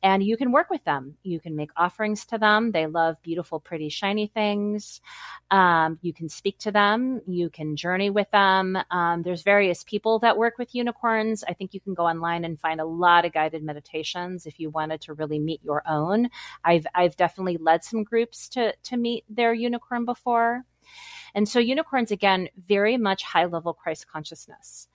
And 0.03 0.23
you 0.23 0.39
can 0.39 0.53
work 0.53 0.71
with 0.71 0.83
them. 0.85 1.17
You 1.23 1.39
can 1.39 1.55
make 1.55 1.71
offerings 1.77 2.25
to 2.27 2.39
them. 2.39 2.73
They 2.73 2.87
love 2.87 3.21
beautiful 3.23 3.61
pretty 3.61 3.91
shiny 3.91 4.29
things. 4.29 5.03
Um, 5.51 5.99
you 6.01 6.15
can 6.15 6.31
speak 6.31 6.59
to 6.61 6.73
them. 6.73 7.21
You 7.27 7.51
can 7.51 7.77
journey 7.77 8.09
with 8.09 8.31
them. 8.31 8.79
Um, 8.91 9.23
there's 9.23 9.43
various 9.43 9.85
people 9.85 10.19
that 10.21 10.39
work 10.39 10.55
with 10.57 10.75
unicorns. 10.75 11.45
I 11.47 11.53
think 11.53 11.75
you 11.75 11.81
can 11.81 11.93
go 11.93 12.07
online 12.07 12.45
and 12.45 12.59
find 12.59 12.81
a 12.81 12.87
lot 12.87 13.27
of 13.27 13.35
guided 13.35 13.65
meditations 13.65 14.47
if 14.47 14.59
you 14.59 14.71
wanted 14.71 15.03
to 15.03 15.15
really 15.15 15.41
meet 15.41 15.63
your 15.63 15.83
own. 15.87 16.31
I've 16.65 16.87
i've 16.95 17.17
definitely 17.17 17.59
led 17.59 17.85
some 17.85 18.05
groups 18.05 18.49
to 18.51 18.73
to 18.85 18.97
meet 18.97 19.25
their 19.29 19.53
unicorn 19.53 20.05
before 20.05 20.65
and 21.37 21.47
so 21.47 21.59
unicorns, 21.59 22.11
again, 22.11 22.49
very 22.67 22.97
much 22.97 23.23
high 23.23 23.45
level 23.45 23.75
Christ 23.75 24.09
consciousness. 24.09 24.89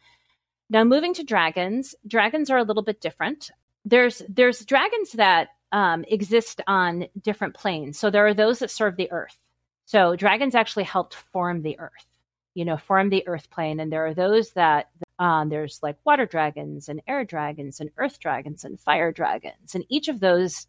Now, 0.71 0.83
moving 0.83 1.13
to 1.13 1.24
dragons, 1.24 1.93
dragons 2.07 2.50
are 2.50 2.57
a 2.57 2.63
little 2.63 2.81
bit 2.81 3.00
different. 3.00 3.51
There's 3.86 4.24
there's 4.27 4.65
dragons 4.65 5.12
that 5.13 5.50
um, 5.71 6.03
exist 6.07 6.60
on 6.65 7.05
different 7.21 7.53
planes. 7.53 8.00
So 8.00 8.10
there 8.10 8.25
are 8.25 8.33
those 8.33 8.60
that 8.60 8.71
serve 8.71 8.98
the 8.98 9.12
earth. 9.12 9.38
So 9.86 10.15
dragons 10.15 10.55
actually 10.55 10.83
helped 10.86 11.13
form 11.13 11.62
the 11.62 11.77
earth, 11.79 12.07
you 12.55 12.65
know, 12.65 12.77
form 12.77 13.10
the 13.10 13.27
earth 13.27 13.50
plane. 13.51 13.79
And 13.79 13.91
there 13.91 14.07
are 14.07 14.13
those 14.13 14.51
that 14.53 14.89
um, 15.19 15.50
there's 15.50 15.79
like 15.83 15.98
water 16.03 16.25
dragons 16.25 16.89
and 16.89 17.01
air 17.07 17.24
dragons 17.24 17.79
and 17.79 17.91
earth 17.98 18.19
dragons 18.19 18.63
and 18.63 18.79
fire 18.79 19.12
dragons. 19.12 19.75
And 19.75 19.86
each 19.89 20.07
of 20.07 20.19
those 20.19 20.65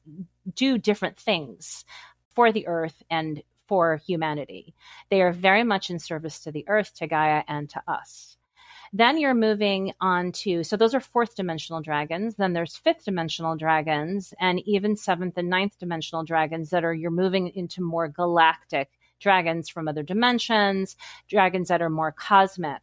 do 0.55 0.76
different 0.76 1.17
things 1.17 1.87
for 2.35 2.52
the 2.52 2.67
earth 2.67 3.02
and 3.09 3.43
for 3.73 4.02
humanity. 4.07 4.75
They 5.09 5.23
are 5.23 5.33
very 5.33 5.64
much 5.64 5.88
in 5.88 5.99
service 5.99 6.41
to 6.41 6.52
the 6.52 6.62
earth, 6.69 6.93
to 6.97 7.07
Gaia, 7.07 7.43
and 7.49 7.71
to 7.71 7.83
us. 7.88 8.37
Then 8.93 9.17
you're 9.17 9.33
moving 9.33 9.95
on 9.99 10.33
to, 10.43 10.62
so 10.62 10.76
those 10.76 10.95
are 10.95 11.00
fourth 11.00 11.37
dimensional 11.37 11.81
dragons. 11.81 12.35
Then 12.35 12.52
there's 12.52 12.76
fifth 12.76 13.07
dimensional 13.07 13.57
dragons 13.57 14.35
and 14.38 14.61
even 14.69 14.95
seventh 14.95 15.38
and 15.38 15.49
ninth 15.49 15.79
dimensional 15.79 16.23
dragons 16.23 16.69
that 16.69 16.85
are, 16.85 16.93
you're 16.93 17.11
moving 17.11 17.49
into 17.55 17.81
more 17.81 18.09
galactic 18.09 18.91
dragons 19.23 19.69
from 19.69 19.88
other 19.88 20.02
dimensions, 20.02 20.97
dragons 21.29 21.69
that 21.69 21.81
are 21.81 21.91
more 21.91 22.12
cosmic. 22.12 22.83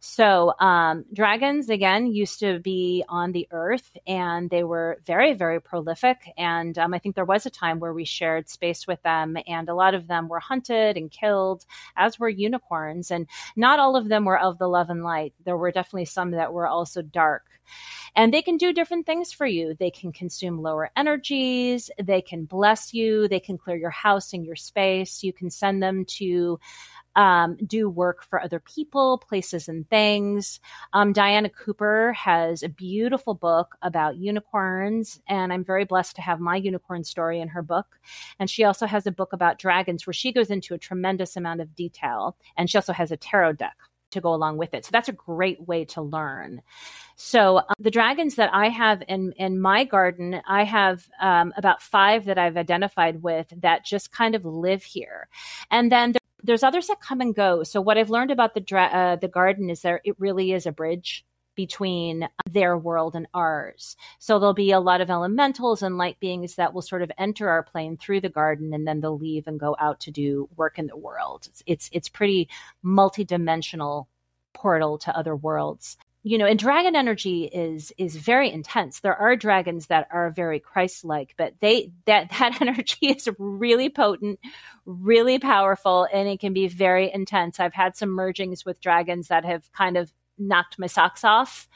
So, 0.00 0.54
um, 0.58 1.04
dragons, 1.12 1.68
again, 1.68 2.06
used 2.06 2.40
to 2.40 2.58
be 2.58 3.04
on 3.08 3.32
the 3.32 3.48
earth 3.50 3.90
and 4.06 4.48
they 4.48 4.64
were 4.64 4.98
very, 5.04 5.34
very 5.34 5.60
prolific. 5.60 6.18
And 6.38 6.76
um, 6.78 6.94
I 6.94 6.98
think 6.98 7.14
there 7.14 7.24
was 7.24 7.44
a 7.44 7.50
time 7.50 7.80
where 7.80 7.92
we 7.92 8.04
shared 8.04 8.48
space 8.48 8.86
with 8.86 9.02
them, 9.02 9.36
and 9.46 9.68
a 9.68 9.74
lot 9.74 9.94
of 9.94 10.06
them 10.06 10.28
were 10.28 10.40
hunted 10.40 10.96
and 10.96 11.10
killed, 11.10 11.64
as 11.96 12.18
were 12.18 12.28
unicorns. 12.28 13.10
And 13.10 13.26
not 13.56 13.78
all 13.78 13.96
of 13.96 14.08
them 14.08 14.24
were 14.24 14.38
of 14.38 14.58
the 14.58 14.68
love 14.68 14.90
and 14.90 15.02
light. 15.02 15.34
There 15.44 15.56
were 15.56 15.72
definitely 15.72 16.06
some 16.06 16.32
that 16.32 16.52
were 16.52 16.66
also 16.66 17.02
dark. 17.02 17.44
And 18.14 18.34
they 18.34 18.42
can 18.42 18.56
do 18.56 18.72
different 18.72 19.06
things 19.06 19.32
for 19.32 19.46
you. 19.46 19.74
They 19.78 19.90
can 19.90 20.12
consume 20.12 20.62
lower 20.62 20.90
energies, 20.96 21.90
they 22.02 22.22
can 22.22 22.44
bless 22.44 22.92
you, 22.92 23.28
they 23.28 23.40
can 23.40 23.58
clear 23.58 23.76
your 23.76 23.90
house 23.90 24.32
and 24.32 24.44
your 24.44 24.56
space. 24.56 25.22
You 25.22 25.32
can 25.32 25.50
send 25.50 25.82
them 25.82 26.04
to 26.16 26.58
um, 27.16 27.56
do 27.66 27.88
work 27.88 28.22
for 28.22 28.40
other 28.40 28.60
people, 28.60 29.18
places, 29.18 29.68
and 29.68 29.88
things. 29.88 30.60
Um, 30.92 31.12
Diana 31.12 31.48
Cooper 31.48 32.12
has 32.12 32.62
a 32.62 32.68
beautiful 32.68 33.34
book 33.34 33.76
about 33.82 34.16
unicorns, 34.16 35.20
and 35.26 35.52
I'm 35.52 35.64
very 35.64 35.84
blessed 35.84 36.16
to 36.16 36.22
have 36.22 36.40
my 36.40 36.56
unicorn 36.56 37.04
story 37.04 37.40
in 37.40 37.48
her 37.48 37.62
book. 37.62 37.98
And 38.38 38.48
she 38.48 38.64
also 38.64 38.86
has 38.86 39.06
a 39.06 39.12
book 39.12 39.32
about 39.32 39.58
dragons 39.58 40.06
where 40.06 40.14
she 40.14 40.32
goes 40.32 40.50
into 40.50 40.74
a 40.74 40.78
tremendous 40.78 41.36
amount 41.36 41.60
of 41.60 41.74
detail. 41.74 42.36
And 42.56 42.70
she 42.70 42.78
also 42.78 42.92
has 42.92 43.10
a 43.10 43.16
tarot 43.16 43.54
deck 43.54 43.76
to 44.10 44.20
go 44.20 44.34
along 44.34 44.56
with 44.56 44.74
it. 44.74 44.84
So 44.84 44.90
that's 44.92 45.08
a 45.08 45.12
great 45.12 45.66
way 45.66 45.84
to 45.86 46.02
learn. 46.02 46.62
So 47.16 47.58
um, 47.58 47.64
the 47.78 47.90
dragons 47.90 48.36
that 48.36 48.50
I 48.52 48.68
have 48.68 49.02
in 49.06 49.32
in 49.32 49.60
my 49.60 49.84
garden, 49.84 50.40
I 50.48 50.64
have 50.64 51.06
um, 51.20 51.52
about 51.56 51.82
five 51.82 52.24
that 52.26 52.38
I've 52.38 52.56
identified 52.56 53.22
with 53.22 53.52
that 53.58 53.84
just 53.84 54.12
kind 54.12 54.34
of 54.34 54.44
live 54.44 54.82
here, 54.82 55.28
and 55.70 55.92
then 55.92 56.12
there, 56.12 56.20
there's 56.42 56.62
others 56.62 56.86
that 56.86 57.00
come 57.00 57.20
and 57.20 57.34
go. 57.34 57.62
So 57.62 57.80
what 57.80 57.98
I've 57.98 58.10
learned 58.10 58.30
about 58.30 58.54
the 58.54 58.60
dra- 58.60 58.84
uh, 58.84 59.16
the 59.16 59.28
garden 59.28 59.68
is 59.70 59.82
there 59.82 60.00
it 60.04 60.18
really 60.18 60.52
is 60.52 60.66
a 60.66 60.72
bridge 60.72 61.24
between 61.54 62.28
their 62.48 62.76
world 62.76 63.14
and 63.14 63.26
ours. 63.34 63.96
So 64.18 64.38
there'll 64.38 64.54
be 64.54 64.72
a 64.72 64.80
lot 64.80 65.00
of 65.00 65.10
elementals 65.10 65.82
and 65.82 65.98
light 65.98 66.18
beings 66.20 66.54
that 66.56 66.72
will 66.74 66.82
sort 66.82 67.02
of 67.02 67.12
enter 67.18 67.48
our 67.48 67.62
plane 67.62 67.96
through 67.96 68.20
the 68.20 68.28
garden 68.28 68.72
and 68.72 68.86
then 68.86 69.00
they'll 69.00 69.18
leave 69.18 69.46
and 69.46 69.60
go 69.60 69.76
out 69.78 70.00
to 70.00 70.10
do 70.10 70.48
work 70.56 70.78
in 70.78 70.86
the 70.86 70.96
world. 70.96 71.46
It's 71.48 71.62
it's, 71.66 71.90
it's 71.92 72.08
pretty 72.08 72.48
multidimensional 72.84 74.06
portal 74.52 74.98
to 74.98 75.16
other 75.16 75.36
worlds 75.36 75.96
you 76.22 76.36
know 76.36 76.46
and 76.46 76.58
dragon 76.58 76.94
energy 76.94 77.44
is 77.44 77.92
is 77.96 78.14
very 78.14 78.50
intense 78.50 79.00
there 79.00 79.16
are 79.16 79.36
dragons 79.36 79.86
that 79.86 80.06
are 80.10 80.30
very 80.30 80.60
christ-like 80.60 81.34
but 81.36 81.54
they 81.60 81.92
that 82.06 82.30
that 82.38 82.60
energy 82.60 83.08
is 83.08 83.28
really 83.38 83.88
potent 83.88 84.38
really 84.84 85.38
powerful 85.38 86.06
and 86.12 86.28
it 86.28 86.40
can 86.40 86.52
be 86.52 86.68
very 86.68 87.10
intense 87.12 87.58
i've 87.58 87.74
had 87.74 87.96
some 87.96 88.10
mergings 88.10 88.64
with 88.64 88.80
dragons 88.80 89.28
that 89.28 89.44
have 89.44 89.70
kind 89.72 89.96
of 89.96 90.12
knocked 90.40 90.78
my 90.78 90.86
socks 90.86 91.22
off 91.24 91.68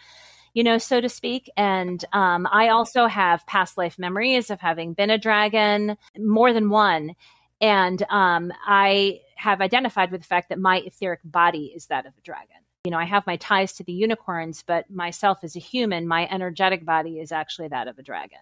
you 0.54 0.62
know 0.62 0.78
so 0.78 1.00
to 1.00 1.08
speak. 1.08 1.50
And 1.56 2.02
um, 2.12 2.48
i 2.50 2.68
also 2.68 3.06
have 3.06 3.46
past 3.46 3.76
life 3.76 3.98
memories 3.98 4.50
of 4.50 4.60
having 4.60 4.94
been 4.94 5.10
a 5.10 5.18
dragon 5.18 5.96
more 6.16 6.52
than 6.52 6.70
one. 6.70 7.14
And 7.60 8.02
um, 8.08 8.52
i 8.66 9.20
have 9.36 9.60
identified 9.60 10.10
with 10.10 10.22
the 10.22 10.26
fact 10.26 10.48
that 10.48 10.58
my 10.58 10.78
etheric 10.78 11.20
body 11.24 11.72
is 11.74 11.86
that 11.86 12.06
of 12.06 12.12
a 12.16 12.20
dragon. 12.22 12.56
You 12.84 12.90
know, 12.90 12.98
I 12.98 13.04
have 13.04 13.26
my 13.26 13.36
ties 13.36 13.74
to 13.74 13.84
the 13.84 13.92
unicorns, 13.92 14.62
but 14.66 14.88
myself 14.90 15.38
as 15.42 15.56
a 15.56 15.60
human, 15.60 16.06
my 16.06 16.28
energetic 16.30 16.84
body 16.84 17.18
is 17.18 17.32
actually 17.32 17.68
that 17.68 17.88
of 17.88 17.98
a 17.98 18.02
dragon. 18.02 18.38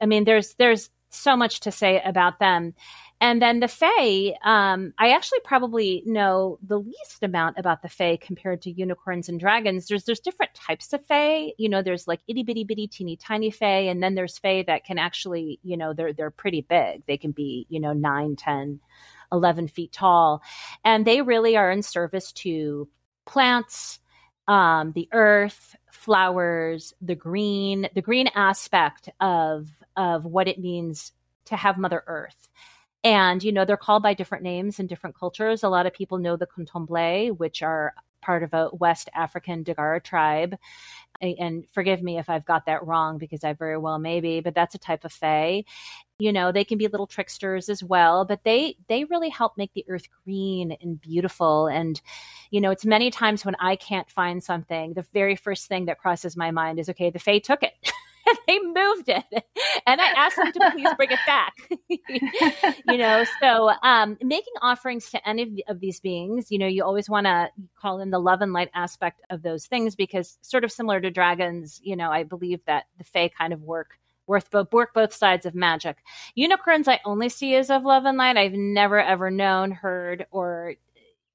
I 0.00 0.06
mean, 0.06 0.24
there's 0.24 0.54
there's 0.54 0.90
so 1.14 1.36
much 1.36 1.60
to 1.60 1.72
say 1.72 2.00
about 2.04 2.38
them. 2.38 2.74
And 3.20 3.40
then 3.40 3.60
the 3.60 3.68
Fae, 3.68 4.36
um, 4.44 4.92
I 4.98 5.12
actually 5.12 5.38
probably 5.44 6.02
know 6.04 6.58
the 6.60 6.80
least 6.80 7.22
amount 7.22 7.56
about 7.56 7.80
the 7.80 7.88
Fae 7.88 8.18
compared 8.20 8.60
to 8.62 8.72
unicorns 8.72 9.28
and 9.28 9.38
dragons. 9.38 9.86
There's 9.86 10.02
there's 10.02 10.18
different 10.18 10.54
types 10.54 10.92
of 10.92 11.06
Fae. 11.06 11.52
You 11.56 11.68
know, 11.68 11.82
there's 11.82 12.08
like 12.08 12.18
itty 12.26 12.42
bitty 12.42 12.64
bitty 12.64 12.88
teeny 12.88 13.16
tiny 13.16 13.52
Fae, 13.52 13.86
and 13.86 14.02
then 14.02 14.16
there's 14.16 14.38
Fae 14.38 14.64
that 14.66 14.84
can 14.84 14.98
actually, 14.98 15.60
you 15.62 15.76
know, 15.76 15.92
they're 15.92 16.12
they're 16.12 16.32
pretty 16.32 16.62
big. 16.62 17.06
They 17.06 17.16
can 17.16 17.30
be, 17.30 17.64
you 17.68 17.78
know, 17.78 17.92
9, 17.92 18.34
10, 18.34 18.80
11 19.30 19.68
feet 19.68 19.92
tall. 19.92 20.42
And 20.84 21.06
they 21.06 21.22
really 21.22 21.56
are 21.56 21.70
in 21.70 21.82
service 21.82 22.32
to 22.32 22.88
plants, 23.24 24.00
um, 24.48 24.90
the 24.96 25.08
earth, 25.12 25.76
flowers, 25.92 26.92
the 27.00 27.14
green, 27.14 27.88
the 27.94 28.02
green 28.02 28.28
aspect 28.34 29.08
of 29.20 29.68
of 29.96 30.24
what 30.24 30.48
it 30.48 30.58
means 30.58 31.12
to 31.46 31.56
have 31.56 31.78
Mother 31.78 32.02
Earth. 32.06 32.48
And, 33.04 33.42
you 33.42 33.52
know, 33.52 33.64
they're 33.64 33.76
called 33.76 34.02
by 34.02 34.14
different 34.14 34.44
names 34.44 34.78
in 34.78 34.86
different 34.86 35.16
cultures. 35.16 35.62
A 35.62 35.68
lot 35.68 35.86
of 35.86 35.92
people 35.92 36.18
know 36.18 36.36
the 36.36 36.46
Kontomble, 36.46 37.36
which 37.36 37.62
are 37.62 37.94
part 38.22 38.42
of 38.42 38.54
a 38.54 38.70
West 38.72 39.10
African 39.14 39.64
Dagara 39.64 40.02
tribe. 40.02 40.56
And 41.20 41.68
forgive 41.70 42.02
me 42.02 42.18
if 42.18 42.28
I've 42.28 42.44
got 42.44 42.66
that 42.66 42.84
wrong 42.84 43.18
because 43.18 43.44
I 43.44 43.52
very 43.52 43.78
well 43.78 43.98
may 43.98 44.20
be, 44.20 44.40
but 44.40 44.54
that's 44.54 44.74
a 44.74 44.78
type 44.78 45.04
of 45.04 45.12
fae. 45.12 45.64
You 46.18 46.32
know, 46.32 46.50
they 46.50 46.64
can 46.64 46.78
be 46.78 46.88
little 46.88 47.06
tricksters 47.06 47.68
as 47.68 47.82
well, 47.82 48.24
but 48.24 48.42
they 48.44 48.76
they 48.88 49.04
really 49.04 49.28
help 49.28 49.56
make 49.56 49.72
the 49.74 49.84
earth 49.88 50.08
green 50.24 50.76
and 50.80 51.00
beautiful. 51.00 51.68
And, 51.68 52.00
you 52.50 52.60
know, 52.60 52.70
it's 52.70 52.84
many 52.84 53.10
times 53.10 53.44
when 53.44 53.54
I 53.60 53.76
can't 53.76 54.10
find 54.10 54.42
something, 54.42 54.94
the 54.94 55.06
very 55.12 55.36
first 55.36 55.66
thing 55.66 55.86
that 55.86 55.98
crosses 55.98 56.36
my 56.36 56.50
mind 56.50 56.80
is, 56.80 56.88
okay, 56.88 57.10
the 57.10 57.18
fae 57.18 57.38
took 57.38 57.62
it. 57.62 57.72
and 58.26 58.38
they 58.48 58.58
moved 58.60 59.08
it. 59.08 59.44
And 59.86 60.00
I 60.00 60.06
asked 60.16 60.36
them 60.36 60.52
to 60.52 60.70
please 60.72 60.88
bring 60.96 61.10
it 61.10 61.18
back. 61.26 61.54
you 62.88 62.98
know, 62.98 63.24
so 63.40 63.70
um, 63.82 64.16
making 64.22 64.54
offerings 64.60 65.10
to 65.10 65.28
any 65.28 65.64
of 65.68 65.80
these 65.80 66.00
beings, 66.00 66.50
you 66.50 66.58
know, 66.58 66.66
you 66.66 66.84
always 66.84 67.08
want 67.08 67.26
to 67.26 67.48
call 67.80 68.00
in 68.00 68.10
the 68.10 68.18
love 68.18 68.40
and 68.40 68.52
light 68.52 68.70
aspect 68.74 69.20
of 69.30 69.42
those 69.42 69.66
things 69.66 69.94
because, 69.94 70.38
sort 70.42 70.64
of 70.64 70.72
similar 70.72 71.00
to 71.00 71.10
dragons, 71.10 71.80
you 71.82 71.96
know, 71.96 72.10
I 72.10 72.22
believe 72.22 72.60
that 72.66 72.84
the 72.98 73.04
Fae 73.04 73.28
kind 73.28 73.52
of 73.52 73.62
work 73.62 73.98
worth 74.26 74.50
both 74.50 74.72
work 74.72 74.94
both 74.94 75.12
sides 75.12 75.46
of 75.46 75.54
magic. 75.54 75.96
Unicorns 76.34 76.88
I 76.88 77.00
only 77.04 77.28
see 77.28 77.56
as 77.56 77.70
of 77.70 77.82
love 77.82 78.04
and 78.04 78.16
light. 78.16 78.36
I've 78.36 78.52
never 78.52 79.00
ever 79.00 79.30
known, 79.30 79.72
heard, 79.72 80.26
or 80.30 80.74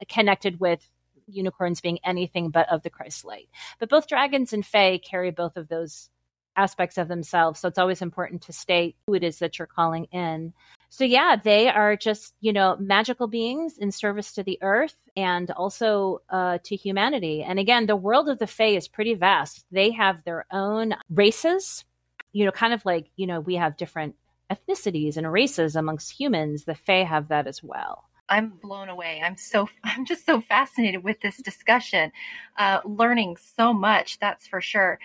connected 0.08 0.60
with 0.60 0.88
unicorns 1.28 1.82
being 1.82 2.00
anything 2.06 2.50
but 2.50 2.70
of 2.72 2.84
the 2.84 2.90
Christ 2.90 3.26
light. 3.26 3.50
But 3.80 3.90
both 3.90 4.08
dragons 4.08 4.54
and 4.54 4.66
Fae 4.66 4.98
carry 4.98 5.32
both 5.32 5.58
of 5.58 5.68
those 5.68 6.10
aspects 6.58 6.98
of 6.98 7.08
themselves. 7.08 7.60
So 7.60 7.68
it's 7.68 7.78
always 7.78 8.02
important 8.02 8.42
to 8.44 8.54
state 8.54 8.98
who 9.06 9.14
it 9.14 9.24
is 9.24 9.40
that 9.40 9.58
you're 9.58 9.68
calling 9.68 10.06
in. 10.06 10.54
So, 10.90 11.04
yeah, 11.04 11.36
they 11.36 11.70
are 11.70 11.96
just, 11.96 12.34
you 12.42 12.52
know, 12.52 12.76
magical 12.80 13.28
beings 13.28 13.78
in 13.78 13.92
service 13.92 14.34
to 14.34 14.44
the 14.44 14.58
earth 14.62 14.96
and 15.16 15.52
also 15.52 16.22
uh, 16.30 16.60
to 16.64 16.76
humanity. 16.76 17.44
And 17.44 17.60
again, 17.60 17.86
the 17.86 17.96
world 17.96 18.30
of 18.30 18.40
the 18.40 18.48
Fae 18.48 18.76
is 18.76 18.88
pretty 18.88 19.14
vast. 19.14 19.66
They 19.72 19.92
have 19.92 20.24
their 20.24 20.46
own 20.52 20.96
races, 21.10 21.86
you 22.32 22.46
know, 22.46 22.52
kind 22.52 22.74
of 22.74 22.86
like, 22.86 23.08
you 23.16 23.28
know, 23.28 23.40
we 23.40 23.56
have 23.56 23.78
different 23.78 24.16
ethnicities 24.52 25.18
and 25.18 25.32
races 25.32 25.76
amongst 25.76 26.12
humans. 26.12 26.64
The 26.64 26.76
Fae 26.76 27.04
have 27.04 27.28
that 27.28 27.48
as 27.48 27.62
well. 27.62 28.06
I'm 28.30 28.50
blown 28.50 28.90
away. 28.90 29.22
I'm 29.24 29.38
so 29.38 29.70
I'm 29.84 30.06
just 30.06 30.26
so 30.26 30.42
fascinated 30.42 31.04
with 31.04 31.20
this 31.22 31.38
discussion, 31.38 32.12
uh, 32.58 32.80
learning 32.86 33.38
so 33.58 33.74
much. 33.74 34.20
That's 34.20 34.48
for 34.48 34.62
sure 34.62 35.00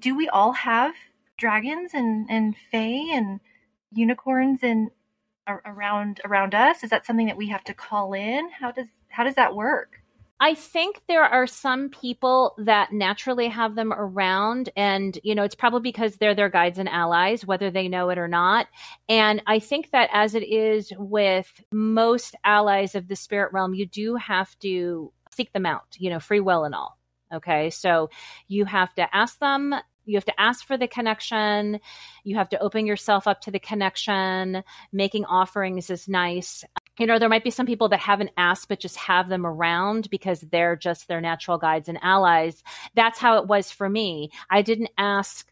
do 0.00 0.16
we 0.16 0.28
all 0.28 0.52
have 0.52 0.94
dragons 1.38 1.92
and 1.94 2.26
and 2.30 2.54
fae 2.70 3.10
and 3.12 3.40
unicorns 3.92 4.60
and 4.62 4.90
around 5.48 6.20
around 6.24 6.54
us? 6.54 6.82
Is 6.82 6.90
that 6.90 7.06
something 7.06 7.26
that 7.26 7.36
we 7.36 7.48
have 7.48 7.64
to 7.64 7.74
call 7.74 8.12
in? 8.12 8.50
How 8.50 8.72
does 8.72 8.86
how 9.08 9.24
does 9.24 9.34
that 9.36 9.54
work? 9.54 10.00
I 10.38 10.52
think 10.52 11.00
there 11.08 11.24
are 11.24 11.46
some 11.46 11.88
people 11.88 12.54
that 12.58 12.92
naturally 12.92 13.48
have 13.48 13.74
them 13.74 13.90
around, 13.90 14.68
and 14.76 15.18
you 15.22 15.34
know, 15.34 15.44
it's 15.44 15.54
probably 15.54 15.80
because 15.80 16.16
they're 16.16 16.34
their 16.34 16.50
guides 16.50 16.78
and 16.78 16.90
allies, 16.90 17.46
whether 17.46 17.70
they 17.70 17.88
know 17.88 18.10
it 18.10 18.18
or 18.18 18.28
not. 18.28 18.66
And 19.08 19.42
I 19.46 19.60
think 19.60 19.92
that 19.92 20.10
as 20.12 20.34
it 20.34 20.42
is 20.42 20.92
with 20.98 21.50
most 21.72 22.34
allies 22.44 22.94
of 22.94 23.08
the 23.08 23.16
spirit 23.16 23.52
realm, 23.54 23.72
you 23.72 23.86
do 23.86 24.16
have 24.16 24.58
to 24.58 25.10
seek 25.34 25.52
them 25.54 25.64
out, 25.64 25.96
you 25.96 26.10
know, 26.10 26.20
free 26.20 26.40
will 26.40 26.64
and 26.64 26.74
all. 26.74 26.98
Okay. 27.32 27.70
So 27.70 28.10
you 28.48 28.64
have 28.64 28.94
to 28.94 29.14
ask 29.14 29.38
them, 29.38 29.74
you 30.04 30.16
have 30.16 30.24
to 30.26 30.40
ask 30.40 30.64
for 30.66 30.76
the 30.78 30.86
connection. 30.86 31.80
You 32.24 32.36
have 32.36 32.48
to 32.50 32.60
open 32.60 32.86
yourself 32.86 33.26
up 33.26 33.40
to 33.42 33.50
the 33.50 33.58
connection. 33.58 34.62
Making 34.92 35.24
offerings 35.24 35.90
is 35.90 36.08
nice. 36.08 36.64
You 36.98 37.06
know, 37.06 37.18
there 37.18 37.28
might 37.28 37.44
be 37.44 37.50
some 37.50 37.66
people 37.66 37.88
that 37.90 38.00
haven't 38.00 38.30
asked, 38.36 38.68
but 38.68 38.80
just 38.80 38.96
have 38.96 39.28
them 39.28 39.44
around 39.44 40.08
because 40.08 40.40
they're 40.40 40.76
just 40.76 41.08
their 41.08 41.20
natural 41.20 41.58
guides 41.58 41.88
and 41.88 41.98
allies. 42.02 42.62
That's 42.94 43.18
how 43.18 43.38
it 43.38 43.48
was 43.48 43.70
for 43.70 43.88
me. 43.88 44.30
I 44.48 44.62
didn't 44.62 44.90
ask 44.96 45.46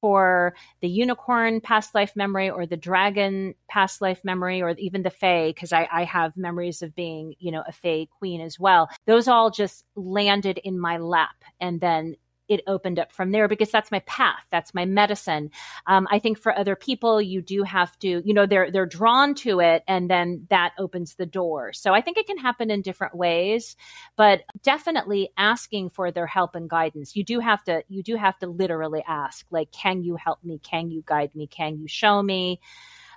for 0.00 0.54
the 0.80 0.88
unicorn 0.88 1.60
past 1.60 1.94
life 1.94 2.14
memory 2.14 2.50
or 2.50 2.66
the 2.66 2.76
dragon 2.76 3.54
past 3.68 4.00
life 4.00 4.24
memory 4.24 4.62
or 4.62 4.70
even 4.70 5.02
the 5.02 5.10
fae 5.10 5.48
because 5.48 5.72
I, 5.72 5.88
I 5.90 6.04
have 6.04 6.36
memories 6.36 6.82
of 6.82 6.94
being 6.94 7.34
you 7.38 7.52
know 7.52 7.62
a 7.66 7.72
fae 7.72 8.06
queen 8.18 8.40
as 8.40 8.58
well. 8.58 8.88
Those 9.06 9.28
all 9.28 9.50
just 9.50 9.84
landed 9.94 10.58
in 10.58 10.78
my 10.78 10.98
lap 10.98 11.36
and 11.60 11.80
then 11.80 12.16
it 12.48 12.62
opened 12.66 12.98
up 12.98 13.12
from 13.12 13.30
there 13.32 13.48
because 13.48 13.70
that's 13.70 13.90
my 13.90 14.00
path 14.00 14.44
that's 14.50 14.74
my 14.74 14.84
medicine. 14.84 15.50
Um, 15.86 16.06
i 16.10 16.18
think 16.18 16.38
for 16.38 16.56
other 16.56 16.76
people 16.76 17.20
you 17.20 17.42
do 17.42 17.62
have 17.62 17.98
to 18.00 18.22
you 18.24 18.34
know 18.34 18.46
they're 18.46 18.70
they're 18.70 18.86
drawn 18.86 19.34
to 19.36 19.60
it 19.60 19.82
and 19.86 20.10
then 20.10 20.46
that 20.50 20.72
opens 20.78 21.14
the 21.14 21.26
door. 21.26 21.72
So 21.72 21.94
i 21.94 22.00
think 22.00 22.16
it 22.16 22.26
can 22.26 22.38
happen 22.38 22.70
in 22.70 22.82
different 22.82 23.14
ways 23.14 23.76
but 24.16 24.42
definitely 24.62 25.30
asking 25.36 25.90
for 25.90 26.10
their 26.10 26.26
help 26.26 26.54
and 26.54 26.68
guidance. 26.68 27.16
You 27.16 27.24
do 27.24 27.40
have 27.40 27.62
to 27.64 27.82
you 27.88 28.02
do 28.02 28.16
have 28.16 28.38
to 28.40 28.46
literally 28.46 29.02
ask 29.06 29.46
like 29.50 29.70
can 29.72 30.02
you 30.02 30.16
help 30.16 30.42
me? 30.44 30.58
Can 30.58 30.90
you 30.90 31.02
guide 31.06 31.34
me? 31.34 31.46
Can 31.46 31.78
you 31.78 31.88
show 31.88 32.22
me? 32.22 32.60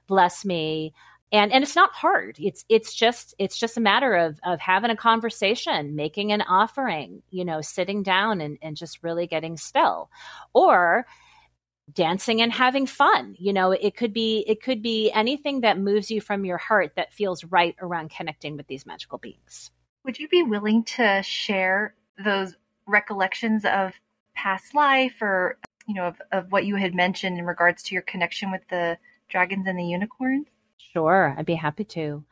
Bless 0.08 0.46
me 0.46 0.94
and 1.32 1.52
and 1.52 1.63
it's 1.63 1.76
not 1.76 1.94
hard. 1.94 2.38
It's 2.39 2.65
it's 2.67 2.94
just 2.94 3.34
it's 3.39 3.58
just 3.58 3.78
a 3.78 3.82
matter 3.82 4.15
of 4.15 4.39
of 4.44 4.60
having 4.60 4.91
a 4.91 4.96
conversation 4.96 5.96
making 5.96 6.32
an 6.32 6.41
offering 6.41 7.24
you 7.30 7.46
know 7.46 7.62
sitting 7.62 8.04
down 8.04 8.41
and, 8.41 8.58
and 8.62 8.76
just 8.76 9.04
really 9.04 9.28
getting 9.28 9.58
still 9.58 10.10
or 10.54 11.06
dancing 11.94 12.41
and 12.41 12.52
having 12.52 12.86
fun. 12.86 13.36
You 13.39 13.54
know 13.54 13.72
it 13.72 13.96
could 13.96 14.13
be 14.13 14.44
it 14.48 14.62
could 14.62 14.82
be 14.82 15.12
anything 15.12 15.62
that 15.62 15.80
moves 15.80 16.12
you 16.12 16.20
from 16.20 16.46
your 16.46 16.58
heart 16.58 16.94
that 16.96 17.13
feels 17.13 17.44
right 17.46 17.76
around 17.82 18.12
connecting 18.12 18.58
with 18.58 18.67
these 18.67 18.86
magical 18.86 19.17
beings. 19.17 19.72
Would 20.04 20.20
you 20.20 20.28
be 20.28 20.44
willing 20.44 20.84
to 20.84 21.22
share 21.24 21.96
those 22.24 22.56
recollections 22.88 23.63
of 23.63 23.94
past 24.36 24.76
life 24.76 25.22
or 25.22 25.58
you 25.88 25.94
know 25.94 26.08
of, 26.08 26.22
of 26.32 26.52
what 26.52 26.65
you 26.65 26.76
had 26.76 26.94
mentioned 26.94 27.38
in 27.38 27.46
regards 27.46 27.84
to 27.84 27.96
your 27.96 28.02
connection 28.02 28.52
with 28.52 28.62
the 28.70 28.98
dragons 29.30 29.65
and 29.65 29.80
the 29.80 29.86
unicorns 29.86 30.48
Sure, 30.93 31.36
I'd 31.38 31.45
be 31.45 31.56
happy 31.56 31.86
to. 31.86 32.23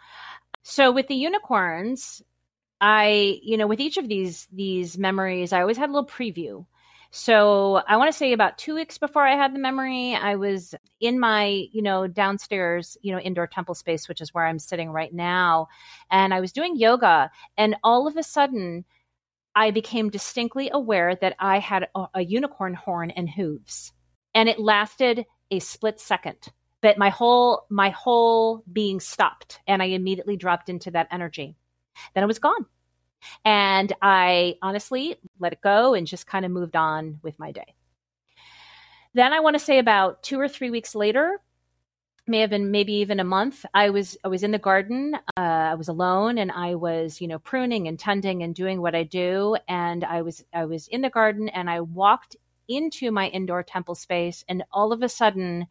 So 0.63 0.91
with 0.91 1.07
the 1.07 1.15
unicorns, 1.15 2.21
I, 2.81 3.39
you 3.41 3.57
know, 3.57 3.67
with 3.67 3.79
each 3.79 3.97
of 3.97 4.07
these 4.07 4.47
these 4.51 4.97
memories, 4.97 5.53
I 5.53 5.61
always 5.61 5.77
had 5.77 5.89
a 5.89 5.93
little 5.93 6.07
preview. 6.07 6.65
So 7.11 7.81
I 7.87 7.97
want 7.97 8.11
to 8.11 8.17
say 8.17 8.33
about 8.33 8.59
two 8.59 8.75
weeks 8.75 8.99
before 8.99 9.25
I 9.25 9.35
had 9.35 9.53
the 9.55 9.59
memory, 9.59 10.13
I 10.13 10.35
was 10.35 10.75
in 10.99 11.19
my, 11.19 11.65
you 11.71 11.81
know, 11.81 12.05
downstairs, 12.05 12.97
you 13.01 13.11
know, 13.11 13.19
indoor 13.19 13.47
temple 13.47 13.73
space, 13.73 14.07
which 14.07 14.21
is 14.21 14.31
where 14.33 14.45
I'm 14.45 14.59
sitting 14.59 14.91
right 14.91 15.11
now. 15.11 15.69
And 16.11 16.33
I 16.33 16.39
was 16.39 16.51
doing 16.51 16.75
yoga. 16.75 17.31
And 17.57 17.75
all 17.83 18.07
of 18.07 18.15
a 18.15 18.21
sudden, 18.21 18.85
I 19.55 19.71
became 19.71 20.11
distinctly 20.11 20.69
aware 20.71 21.15
that 21.15 21.35
I 21.39 21.57
had 21.57 21.87
a, 21.95 22.05
a 22.13 22.21
unicorn 22.21 22.75
horn 22.75 23.09
and 23.09 23.27
hooves. 23.27 23.91
And 24.35 24.47
it 24.47 24.59
lasted 24.59 25.25
a 25.49 25.59
split 25.59 25.99
second 25.99 26.37
but 26.81 26.97
my 26.97 27.09
whole 27.09 27.65
my 27.69 27.89
whole 27.89 28.63
being 28.71 28.99
stopped 28.99 29.59
and 29.67 29.81
i 29.81 29.85
immediately 29.85 30.37
dropped 30.37 30.69
into 30.69 30.91
that 30.91 31.07
energy. 31.11 31.55
Then 32.13 32.23
it 32.23 32.27
was 32.27 32.39
gone. 32.39 32.65
And 33.45 33.93
i 34.01 34.55
honestly 34.61 35.17
let 35.39 35.53
it 35.53 35.61
go 35.61 35.93
and 35.93 36.07
just 36.07 36.27
kind 36.27 36.45
of 36.45 36.51
moved 36.51 36.75
on 36.75 37.19
with 37.21 37.37
my 37.39 37.51
day. 37.51 37.75
Then 39.13 39.33
i 39.33 39.39
want 39.39 39.55
to 39.55 39.63
say 39.63 39.79
about 39.79 40.23
two 40.23 40.39
or 40.39 40.47
three 40.47 40.69
weeks 40.69 40.95
later 40.95 41.39
may 42.27 42.41
have 42.41 42.51
been 42.51 42.69
maybe 42.69 42.93
even 42.93 43.19
a 43.19 43.23
month 43.23 43.65
i 43.73 43.89
was 43.89 44.15
i 44.23 44.27
was 44.27 44.43
in 44.43 44.51
the 44.51 44.59
garden 44.59 45.15
uh, 45.35 45.41
i 45.41 45.73
was 45.73 45.87
alone 45.87 46.37
and 46.37 46.51
i 46.51 46.75
was 46.75 47.19
you 47.19 47.27
know 47.27 47.39
pruning 47.39 47.87
and 47.87 47.97
tending 47.97 48.43
and 48.43 48.53
doing 48.53 48.81
what 48.81 48.93
i 48.95 49.03
do. 49.03 49.57
And 49.67 50.03
i 50.03 50.21
was 50.21 50.43
i 50.53 50.65
was 50.65 50.87
in 50.87 51.01
the 51.01 51.09
garden 51.09 51.49
and 51.49 51.69
i 51.69 51.81
walked 51.81 52.35
into 52.67 53.11
my 53.11 53.27
indoor 53.27 53.63
temple 53.63 53.95
space 53.95 54.45
and 54.47 54.63
all 54.71 54.93
of 54.93 55.01
a 55.01 55.09
sudden 55.09 55.65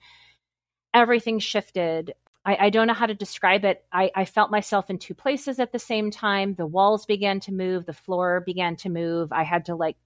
everything 0.98 1.38
shifted. 1.38 2.14
I, 2.44 2.66
I, 2.66 2.70
don't 2.70 2.86
know 2.86 2.94
how 2.94 3.06
to 3.06 3.14
describe 3.14 3.64
it. 3.64 3.84
I, 3.92 4.10
I 4.14 4.24
felt 4.24 4.50
myself 4.50 4.90
in 4.90 4.98
two 4.98 5.14
places 5.14 5.58
at 5.58 5.72
the 5.72 5.78
same 5.78 6.10
time. 6.10 6.54
The 6.54 6.66
walls 6.66 7.06
began 7.06 7.40
to 7.40 7.52
move, 7.52 7.86
the 7.86 7.92
floor 7.92 8.42
began 8.44 8.76
to 8.76 8.88
move. 8.88 9.32
I 9.32 9.42
had 9.42 9.66
to 9.66 9.74
like 9.74 9.96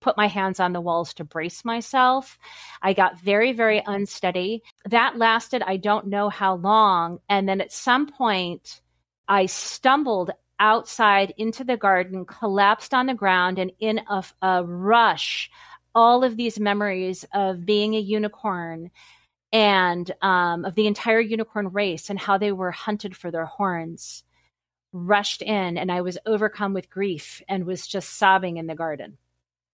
put 0.00 0.16
my 0.16 0.28
hands 0.28 0.60
on 0.60 0.72
the 0.72 0.80
walls 0.80 1.14
to 1.14 1.24
brace 1.24 1.64
myself. 1.64 2.38
I 2.82 2.92
got 2.92 3.20
very, 3.20 3.52
very 3.52 3.82
unsteady. 3.84 4.62
that 4.88 5.18
lasted, 5.18 5.62
I 5.62 5.76
don't 5.76 6.06
know 6.06 6.28
how 6.28 6.56
long. 6.56 7.18
And 7.28 7.48
then 7.48 7.60
at 7.60 7.72
some 7.72 8.06
point, 8.06 8.80
I 9.28 9.46
stumbled 9.46 10.30
outside 10.58 11.34
into 11.36 11.64
the 11.64 11.76
garden, 11.76 12.24
collapsed 12.24 12.94
on 12.94 13.06
the 13.06 13.14
ground, 13.14 13.58
and 13.58 13.72
in 13.80 14.00
a, 14.08 14.24
a 14.42 14.64
rush, 14.64 15.50
all 15.94 16.24
of 16.24 16.36
these 16.36 16.60
memories 16.60 17.24
of 17.34 17.66
being 17.66 17.94
a 17.94 18.00
unicorn 18.00 18.90
and 19.52 20.10
um, 20.22 20.64
of 20.64 20.74
the 20.74 20.86
entire 20.86 21.20
unicorn 21.20 21.68
race 21.68 22.10
and 22.10 22.18
how 22.18 22.38
they 22.38 22.52
were 22.52 22.72
hunted 22.72 23.16
for 23.16 23.30
their 23.30 23.46
horns 23.46 24.24
rushed 24.92 25.42
in 25.42 25.76
and 25.76 25.92
i 25.92 26.00
was 26.00 26.16
overcome 26.26 26.72
with 26.72 26.88
grief 26.88 27.42
and 27.48 27.66
was 27.66 27.86
just 27.86 28.16
sobbing 28.16 28.56
in 28.56 28.66
the 28.66 28.74
garden. 28.74 29.18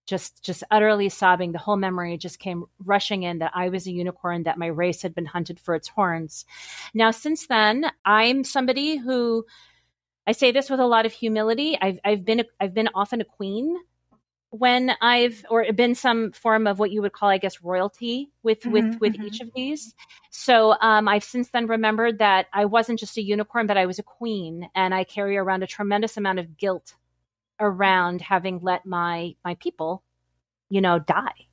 Just 0.05 0.43
just 0.43 0.65
utterly 0.69 1.07
sobbing. 1.07 1.53
The 1.53 1.59
whole 1.59 1.77
memory 1.77 2.17
just 2.17 2.37
came 2.37 2.65
rushing 2.83 3.23
in 3.23 3.39
that 3.39 3.53
i 3.55 3.69
was 3.69 3.87
a 3.87 3.91
unicorn 3.91 4.43
that 4.43 4.57
my 4.57 4.67
race 4.67 5.01
had 5.01 5.15
been 5.15 5.25
hunted 5.25 5.59
for 5.59 5.75
its 5.75 5.87
horns. 5.87 6.45
Now 6.93 7.11
since 7.11 7.47
then 7.47 7.89
i'm 8.03 8.43
somebody 8.43 8.97
who 8.97 9.45
i 10.27 10.33
say 10.33 10.51
this 10.51 10.69
with 10.69 10.81
a 10.81 10.85
lot 10.85 11.05
of 11.05 11.13
humility 11.13 11.77
i've 11.81 11.99
i've 12.03 12.25
been 12.25 12.41
a, 12.41 12.45
i've 12.59 12.73
been 12.73 12.89
often 12.93 13.21
a 13.21 13.25
queen 13.25 13.77
when 14.53 14.91
I've 15.01 15.43
or 15.49 15.65
been 15.73 15.95
some 15.95 16.31
form 16.31 16.67
of 16.67 16.77
what 16.77 16.91
you 16.91 17.01
would 17.01 17.11
call, 17.11 17.29
I 17.29 17.39
guess, 17.39 17.63
royalty 17.63 18.29
with 18.43 18.59
mm-hmm, 18.59 18.71
with 18.71 18.99
with 18.99 19.13
mm-hmm. 19.13 19.23
each 19.23 19.41
of 19.41 19.49
these. 19.55 19.95
So 20.29 20.75
um, 20.79 21.07
I've 21.07 21.23
since 21.23 21.49
then 21.49 21.65
remembered 21.65 22.19
that 22.19 22.45
I 22.53 22.65
wasn't 22.65 22.99
just 22.99 23.17
a 23.17 23.23
unicorn, 23.23 23.65
but 23.65 23.77
I 23.77 23.87
was 23.87 23.97
a 23.97 24.03
queen, 24.03 24.69
and 24.75 24.93
I 24.93 25.05
carry 25.05 25.37
around 25.37 25.63
a 25.63 25.67
tremendous 25.67 26.17
amount 26.17 26.37
of 26.37 26.55
guilt 26.55 26.93
around 27.59 28.21
having 28.21 28.59
let 28.61 28.85
my 28.85 29.35
my 29.43 29.55
people, 29.55 30.03
you 30.69 30.81
know, 30.81 30.99
die. 30.99 31.47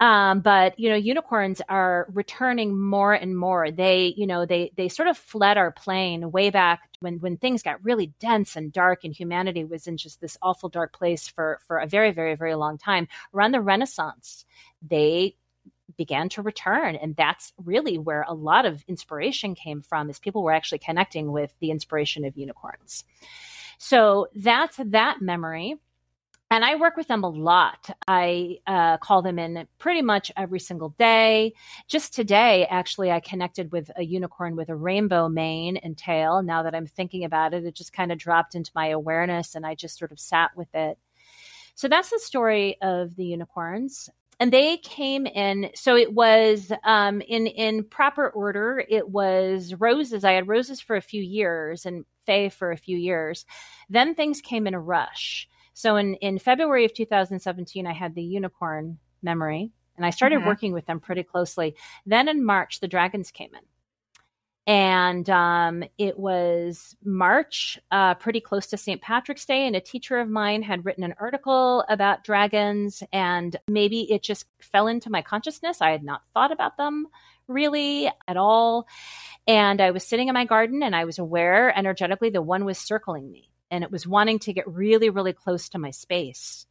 Um, 0.00 0.40
but 0.40 0.78
you 0.80 0.88
know, 0.88 0.96
unicorns 0.96 1.60
are 1.68 2.08
returning 2.14 2.80
more 2.80 3.12
and 3.12 3.36
more. 3.36 3.70
They, 3.70 4.14
you 4.16 4.26
know, 4.26 4.46
they 4.46 4.72
they 4.78 4.88
sort 4.88 5.08
of 5.08 5.18
fled 5.18 5.58
our 5.58 5.70
plane 5.70 6.32
way 6.32 6.48
back 6.48 6.88
when 7.02 7.20
when 7.20 7.36
things 7.36 7.62
got 7.62 7.84
really 7.84 8.12
dense 8.20 8.56
and 8.56 8.72
dark, 8.72 9.04
and 9.04 9.14
humanity 9.14 9.64
was 9.64 9.86
in 9.86 9.96
just 9.96 10.20
this 10.20 10.38
awful 10.40 10.68
dark 10.68 10.92
place 10.92 11.28
for 11.28 11.60
for 11.66 11.78
a 11.78 11.86
very 11.86 12.12
very 12.12 12.34
very 12.34 12.54
long 12.54 12.78
time. 12.78 13.08
Around 13.34 13.52
the 13.52 13.60
Renaissance, 13.60 14.44
they 14.80 15.36
began 15.96 16.28
to 16.30 16.42
return 16.42 16.96
and 16.96 17.14
that's 17.16 17.52
really 17.62 17.98
where 17.98 18.24
a 18.26 18.32
lot 18.32 18.64
of 18.64 18.82
inspiration 18.88 19.54
came 19.54 19.82
from 19.82 20.08
is 20.08 20.18
people 20.18 20.42
were 20.42 20.52
actually 20.52 20.78
connecting 20.78 21.30
with 21.30 21.52
the 21.60 21.70
inspiration 21.70 22.24
of 22.24 22.36
unicorns 22.36 23.04
so 23.76 24.26
that's 24.34 24.78
that 24.78 25.20
memory 25.20 25.76
and 26.52 26.66
I 26.66 26.74
work 26.74 26.98
with 26.98 27.08
them 27.08 27.24
a 27.24 27.30
lot. 27.30 27.88
I 28.06 28.58
uh, 28.66 28.98
call 28.98 29.22
them 29.22 29.38
in 29.38 29.66
pretty 29.78 30.02
much 30.02 30.30
every 30.36 30.60
single 30.60 30.90
day. 30.98 31.54
Just 31.88 32.12
today, 32.12 32.66
actually, 32.68 33.10
I 33.10 33.20
connected 33.20 33.72
with 33.72 33.90
a 33.96 34.04
unicorn 34.04 34.54
with 34.54 34.68
a 34.68 34.76
rainbow 34.76 35.30
mane 35.30 35.78
and 35.78 35.96
tail. 35.96 36.42
Now 36.42 36.62
that 36.64 36.74
I'm 36.74 36.86
thinking 36.86 37.24
about 37.24 37.54
it, 37.54 37.64
it 37.64 37.74
just 37.74 37.94
kind 37.94 38.12
of 38.12 38.18
dropped 38.18 38.54
into 38.54 38.70
my 38.74 38.88
awareness 38.88 39.54
and 39.54 39.64
I 39.64 39.74
just 39.74 39.98
sort 39.98 40.12
of 40.12 40.20
sat 40.20 40.50
with 40.54 40.68
it. 40.74 40.98
So 41.74 41.88
that's 41.88 42.10
the 42.10 42.18
story 42.18 42.76
of 42.82 43.16
the 43.16 43.24
unicorns. 43.24 44.10
And 44.38 44.52
they 44.52 44.76
came 44.76 45.24
in, 45.24 45.70
so 45.74 45.96
it 45.96 46.12
was 46.12 46.70
um, 46.84 47.22
in 47.22 47.46
in 47.46 47.84
proper 47.84 48.28
order. 48.28 48.84
It 48.86 49.08
was 49.08 49.72
roses. 49.72 50.22
I 50.22 50.32
had 50.32 50.48
roses 50.48 50.82
for 50.82 50.96
a 50.96 51.00
few 51.00 51.22
years 51.22 51.86
and 51.86 52.04
Fae 52.26 52.50
for 52.50 52.72
a 52.72 52.76
few 52.76 52.98
years. 52.98 53.46
Then 53.88 54.14
things 54.14 54.42
came 54.42 54.66
in 54.66 54.74
a 54.74 54.80
rush. 54.80 55.48
So 55.74 55.96
in, 55.96 56.14
in 56.16 56.38
February 56.38 56.84
of 56.84 56.94
2017, 56.94 57.86
I 57.86 57.92
had 57.92 58.14
the 58.14 58.22
unicorn 58.22 58.98
memory 59.22 59.72
and 59.96 60.06
I 60.06 60.10
started 60.10 60.40
mm-hmm. 60.40 60.48
working 60.48 60.72
with 60.72 60.86
them 60.86 61.00
pretty 61.00 61.22
closely. 61.22 61.76
Then 62.06 62.28
in 62.28 62.44
March, 62.44 62.80
the 62.80 62.88
dragons 62.88 63.30
came 63.30 63.50
in. 63.54 63.60
And 64.64 65.28
um, 65.28 65.82
it 65.98 66.16
was 66.16 66.96
March, 67.04 67.80
uh, 67.90 68.14
pretty 68.14 68.40
close 68.40 68.68
to 68.68 68.76
St. 68.76 69.02
Patrick's 69.02 69.44
Day. 69.44 69.66
And 69.66 69.74
a 69.74 69.80
teacher 69.80 70.18
of 70.20 70.28
mine 70.28 70.62
had 70.62 70.84
written 70.84 71.02
an 71.02 71.14
article 71.18 71.84
about 71.88 72.22
dragons. 72.22 73.02
And 73.12 73.56
maybe 73.66 74.10
it 74.12 74.22
just 74.22 74.46
fell 74.60 74.86
into 74.86 75.10
my 75.10 75.20
consciousness. 75.20 75.80
I 75.80 75.90
had 75.90 76.04
not 76.04 76.22
thought 76.32 76.52
about 76.52 76.76
them 76.76 77.08
really 77.48 78.08
at 78.28 78.36
all. 78.36 78.86
And 79.48 79.80
I 79.80 79.90
was 79.90 80.06
sitting 80.06 80.28
in 80.28 80.34
my 80.34 80.44
garden 80.44 80.82
and 80.84 80.94
I 80.94 81.06
was 81.06 81.18
aware 81.18 81.76
energetically 81.76 82.30
the 82.30 82.40
one 82.40 82.64
was 82.64 82.78
circling 82.78 83.30
me 83.30 83.51
and 83.72 83.82
it 83.82 83.90
was 83.90 84.06
wanting 84.06 84.38
to 84.40 84.52
get 84.52 84.68
really, 84.68 85.10
really 85.10 85.32
close 85.32 85.70
to 85.70 85.78
my 85.78 85.90
space. 85.90 86.66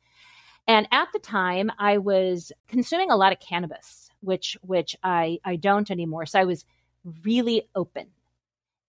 And 0.67 0.87
at 0.91 1.09
the 1.11 1.19
time, 1.19 1.71
I 1.77 1.97
was 1.97 2.53
consuming 2.69 3.11
a 3.11 3.17
lot 3.17 3.33
of 3.33 3.39
cannabis, 3.39 4.09
which 4.21 4.57
which 4.61 4.95
I 5.03 5.39
I 5.43 5.57
don't 5.57 5.91
anymore. 5.91 6.25
So 6.27 6.39
I 6.39 6.45
was 6.45 6.63
really 7.23 7.67
open. 7.75 8.07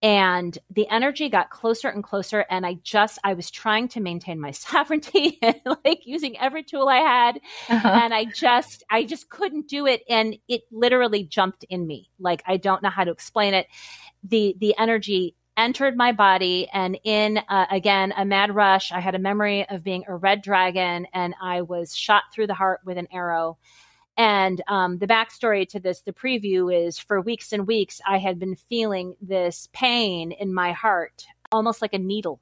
And 0.03 0.57
the 0.69 0.87
energy 0.89 1.29
got 1.29 1.49
closer 1.49 1.87
and 1.87 2.03
closer. 2.03 2.45
And 2.49 2.65
I 2.65 2.73
just, 2.83 3.19
I 3.23 3.35
was 3.35 3.49
trying 3.49 3.87
to 3.89 4.01
maintain 4.01 4.37
my 4.37 4.51
sovereignty 4.67 5.39
and 5.41 5.55
like 5.85 6.05
using 6.05 6.37
every 6.37 6.63
tool 6.63 6.89
I 6.89 6.97
had. 6.97 7.39
Uh-huh. 7.69 7.87
And 7.87 8.13
I 8.13 8.25
just, 8.25 8.83
I 8.91 9.05
just 9.05 9.29
couldn't 9.29 9.69
do 9.69 9.87
it. 9.87 10.03
And 10.09 10.35
it 10.49 10.63
literally 10.71 11.23
jumped 11.23 11.63
in 11.69 11.87
me. 11.87 12.09
Like, 12.19 12.43
I 12.45 12.57
don't 12.57 12.83
know 12.83 12.89
how 12.89 13.05
to 13.05 13.11
explain 13.11 13.53
it. 13.53 13.67
The, 14.25 14.57
the 14.59 14.75
energy 14.77 15.35
entered 15.57 15.95
my 15.95 16.11
body 16.11 16.67
and 16.73 16.97
in 17.03 17.39
uh, 17.49 17.65
again 17.69 18.13
a 18.17 18.25
mad 18.25 18.53
rush 18.53 18.91
i 18.91 18.99
had 18.99 19.15
a 19.15 19.19
memory 19.19 19.67
of 19.69 19.83
being 19.83 20.03
a 20.07 20.15
red 20.15 20.41
dragon 20.41 21.05
and 21.13 21.35
i 21.41 21.61
was 21.61 21.95
shot 21.95 22.23
through 22.33 22.47
the 22.47 22.53
heart 22.53 22.79
with 22.85 22.97
an 22.97 23.07
arrow. 23.11 23.57
And 24.15 24.61
um, 24.67 24.99
the 24.99 25.07
backstory 25.07 25.67
to 25.69 25.79
this 25.79 26.01
the 26.01 26.13
preview 26.13 26.71
is 26.71 26.99
for 26.99 27.19
weeks 27.19 27.51
and 27.51 27.65
weeks 27.65 27.99
i 28.07 28.17
had 28.17 28.39
been 28.39 28.55
feeling 28.55 29.15
this 29.21 29.69
pain 29.73 30.31
in 30.31 30.53
my 30.53 30.71
heart 30.71 31.25
almost 31.51 31.81
like 31.81 31.93
a 31.93 31.99
needle 31.99 32.39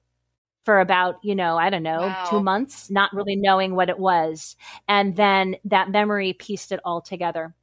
for 0.64 0.80
about 0.80 1.16
you 1.24 1.34
know 1.34 1.58
i 1.58 1.70
don't 1.70 1.84
know 1.84 2.02
wow. 2.02 2.28
two 2.30 2.42
months 2.42 2.92
not 2.92 3.14
really 3.14 3.36
knowing 3.36 3.76
what 3.76 3.90
it 3.90 4.00
was. 4.00 4.56
And 4.88 5.16
then 5.16 5.56
that 5.66 5.90
memory 5.90 6.34
pieced 6.34 6.72
it 6.72 6.82
all 6.84 7.02
together 7.02 7.56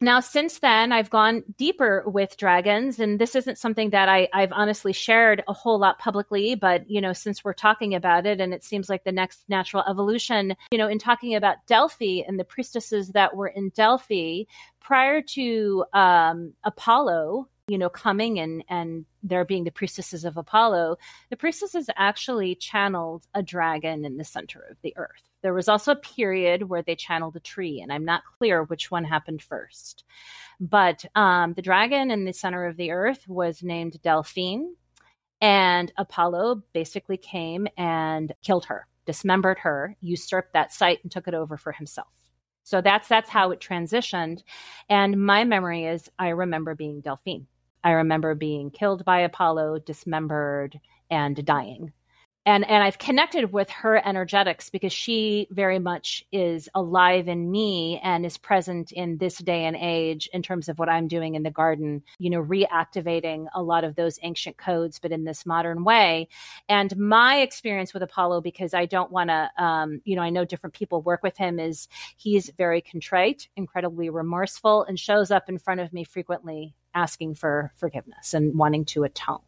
now, 0.00 0.20
since 0.20 0.58
then, 0.58 0.92
I've 0.92 1.08
gone 1.08 1.42
deeper 1.56 2.04
with 2.06 2.36
dragons, 2.36 2.98
and 2.98 3.18
this 3.18 3.34
isn't 3.34 3.56
something 3.56 3.90
that 3.90 4.10
I, 4.10 4.28
have 4.34 4.52
honestly 4.52 4.92
shared 4.92 5.42
a 5.48 5.54
whole 5.54 5.78
lot 5.78 5.98
publicly. 5.98 6.54
But 6.54 6.90
you 6.90 7.00
know, 7.00 7.14
since 7.14 7.42
we're 7.42 7.54
talking 7.54 7.94
about 7.94 8.26
it, 8.26 8.38
and 8.38 8.52
it 8.52 8.62
seems 8.62 8.90
like 8.90 9.04
the 9.04 9.12
next 9.12 9.44
natural 9.48 9.84
evolution, 9.88 10.54
you 10.70 10.76
know, 10.76 10.88
in 10.88 10.98
talking 10.98 11.34
about 11.34 11.64
Delphi 11.66 12.20
and 12.28 12.38
the 12.38 12.44
priestesses 12.44 13.08
that 13.10 13.34
were 13.34 13.48
in 13.48 13.70
Delphi 13.70 14.42
prior 14.80 15.22
to 15.22 15.86
um, 15.94 16.52
Apollo, 16.62 17.48
you 17.66 17.78
know, 17.78 17.88
coming 17.88 18.38
and 18.38 18.64
and 18.68 19.06
there 19.22 19.46
being 19.46 19.64
the 19.64 19.70
priestesses 19.70 20.26
of 20.26 20.36
Apollo, 20.36 20.98
the 21.30 21.36
priestesses 21.36 21.88
actually 21.96 22.54
channeled 22.54 23.26
a 23.32 23.42
dragon 23.42 24.04
in 24.04 24.18
the 24.18 24.24
center 24.24 24.60
of 24.70 24.76
the 24.82 24.94
earth. 24.98 25.22
There 25.46 25.54
was 25.54 25.68
also 25.68 25.92
a 25.92 25.96
period 25.96 26.64
where 26.64 26.82
they 26.82 26.96
channeled 26.96 27.36
a 27.36 27.40
tree, 27.40 27.80
and 27.80 27.92
I'm 27.92 28.04
not 28.04 28.24
clear 28.36 28.64
which 28.64 28.90
one 28.90 29.04
happened 29.04 29.40
first. 29.40 30.02
But 30.58 31.04
um, 31.14 31.52
the 31.52 31.62
dragon 31.62 32.10
in 32.10 32.24
the 32.24 32.32
center 32.32 32.66
of 32.66 32.76
the 32.76 32.90
earth 32.90 33.28
was 33.28 33.62
named 33.62 34.02
Delphine, 34.02 34.74
and 35.40 35.92
Apollo 35.96 36.64
basically 36.72 37.16
came 37.16 37.68
and 37.78 38.34
killed 38.42 38.64
her, 38.64 38.88
dismembered 39.04 39.60
her, 39.60 39.96
usurped 40.00 40.52
that 40.54 40.72
site, 40.72 40.98
and 41.04 41.12
took 41.12 41.28
it 41.28 41.34
over 41.34 41.56
for 41.56 41.70
himself. 41.70 42.08
So 42.64 42.80
that's 42.80 43.06
that's 43.06 43.30
how 43.30 43.52
it 43.52 43.60
transitioned. 43.60 44.42
And 44.88 45.24
my 45.24 45.44
memory 45.44 45.84
is 45.84 46.10
I 46.18 46.30
remember 46.30 46.74
being 46.74 47.02
Delphine. 47.02 47.46
I 47.84 47.90
remember 47.90 48.34
being 48.34 48.72
killed 48.72 49.04
by 49.04 49.20
Apollo, 49.20 49.78
dismembered, 49.86 50.80
and 51.08 51.46
dying 51.46 51.92
and 52.46 52.68
and 52.70 52.82
I've 52.82 52.98
connected 52.98 53.52
with 53.52 53.68
her 53.70 54.00
energetics 54.06 54.70
because 54.70 54.92
she 54.92 55.48
very 55.50 55.80
much 55.80 56.24
is 56.30 56.68
alive 56.74 57.26
in 57.26 57.50
me 57.50 58.00
and 58.02 58.24
is 58.24 58.38
present 58.38 58.92
in 58.92 59.18
this 59.18 59.38
day 59.38 59.64
and 59.64 59.76
age 59.76 60.28
in 60.32 60.42
terms 60.42 60.68
of 60.68 60.78
what 60.78 60.88
I'm 60.88 61.08
doing 61.08 61.34
in 61.34 61.42
the 61.42 61.50
garden, 61.50 62.04
you 62.18 62.30
know, 62.30 62.42
reactivating 62.42 63.46
a 63.52 63.62
lot 63.62 63.82
of 63.82 63.96
those 63.96 64.20
ancient 64.22 64.56
codes, 64.56 65.00
but 65.00 65.10
in 65.10 65.24
this 65.24 65.44
modern 65.44 65.82
way. 65.82 66.28
And 66.68 66.96
my 66.96 67.38
experience 67.38 67.92
with 67.92 68.04
Apollo, 68.04 68.42
because 68.42 68.72
I 68.72 68.86
don't 68.86 69.10
want 69.10 69.30
to, 69.30 69.50
um, 69.58 70.00
you 70.04 70.14
know, 70.14 70.22
I 70.22 70.30
know 70.30 70.44
different 70.44 70.74
people 70.74 71.02
work 71.02 71.24
with 71.24 71.36
him, 71.36 71.58
is 71.58 71.88
he's 72.16 72.50
very 72.56 72.80
contrite, 72.80 73.48
incredibly 73.56 74.08
remorseful, 74.08 74.84
and 74.84 74.98
shows 74.98 75.32
up 75.32 75.48
in 75.48 75.58
front 75.58 75.80
of 75.80 75.92
me 75.92 76.04
frequently 76.04 76.74
asking 76.94 77.34
for 77.34 77.72
forgiveness 77.76 78.34
and 78.34 78.56
wanting 78.56 78.84
to 78.84 79.02
atone. 79.02 79.40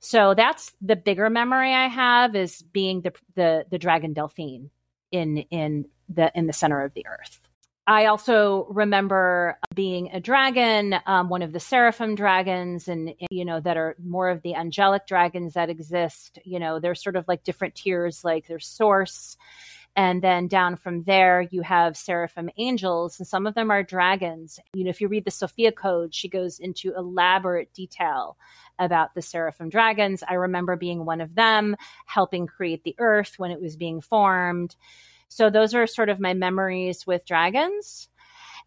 So 0.00 0.34
that's 0.34 0.72
the 0.80 0.96
bigger 0.96 1.30
memory 1.30 1.72
I 1.72 1.88
have 1.88 2.34
is 2.36 2.62
being 2.62 3.02
the 3.02 3.12
the, 3.34 3.66
the 3.70 3.78
dragon 3.78 4.12
Delphine 4.12 4.70
in 5.10 5.38
in 5.50 5.86
the 6.08 6.30
in 6.34 6.46
the 6.46 6.52
center 6.52 6.82
of 6.82 6.94
the 6.94 7.06
earth. 7.06 7.40
I 7.88 8.06
also 8.06 8.66
remember 8.68 9.58
being 9.72 10.10
a 10.12 10.18
dragon, 10.18 10.96
um, 11.06 11.28
one 11.28 11.42
of 11.42 11.52
the 11.52 11.60
seraphim 11.60 12.16
dragons, 12.16 12.88
and 12.88 13.14
you 13.30 13.44
know 13.44 13.60
that 13.60 13.76
are 13.76 13.94
more 14.04 14.28
of 14.28 14.42
the 14.42 14.56
angelic 14.56 15.06
dragons 15.06 15.54
that 15.54 15.70
exist. 15.70 16.38
You 16.44 16.58
know, 16.58 16.80
there's 16.80 17.02
sort 17.02 17.14
of 17.16 17.26
like 17.28 17.44
different 17.44 17.76
tiers. 17.76 18.24
Like 18.24 18.48
there's 18.48 18.66
source, 18.66 19.36
And 19.96 20.20
then 20.20 20.46
down 20.46 20.76
from 20.76 21.04
there, 21.04 21.40
you 21.40 21.62
have 21.62 21.96
seraphim 21.96 22.50
angels, 22.58 23.18
and 23.18 23.26
some 23.26 23.46
of 23.46 23.54
them 23.54 23.70
are 23.70 23.82
dragons. 23.82 24.60
You 24.74 24.84
know, 24.84 24.90
if 24.90 25.00
you 25.00 25.08
read 25.08 25.24
the 25.24 25.30
Sophia 25.30 25.72
Code, 25.72 26.14
she 26.14 26.28
goes 26.28 26.58
into 26.58 26.94
elaborate 26.94 27.72
detail 27.72 28.36
about 28.78 29.14
the 29.14 29.22
seraphim 29.22 29.70
dragons. 29.70 30.22
I 30.28 30.34
remember 30.34 30.76
being 30.76 31.06
one 31.06 31.22
of 31.22 31.34
them, 31.34 31.76
helping 32.04 32.46
create 32.46 32.84
the 32.84 32.94
earth 32.98 33.38
when 33.38 33.50
it 33.50 33.60
was 33.60 33.74
being 33.76 34.02
formed. 34.02 34.76
So 35.28 35.48
those 35.48 35.74
are 35.74 35.86
sort 35.86 36.10
of 36.10 36.20
my 36.20 36.34
memories 36.34 37.06
with 37.06 37.24
dragons. 37.24 38.10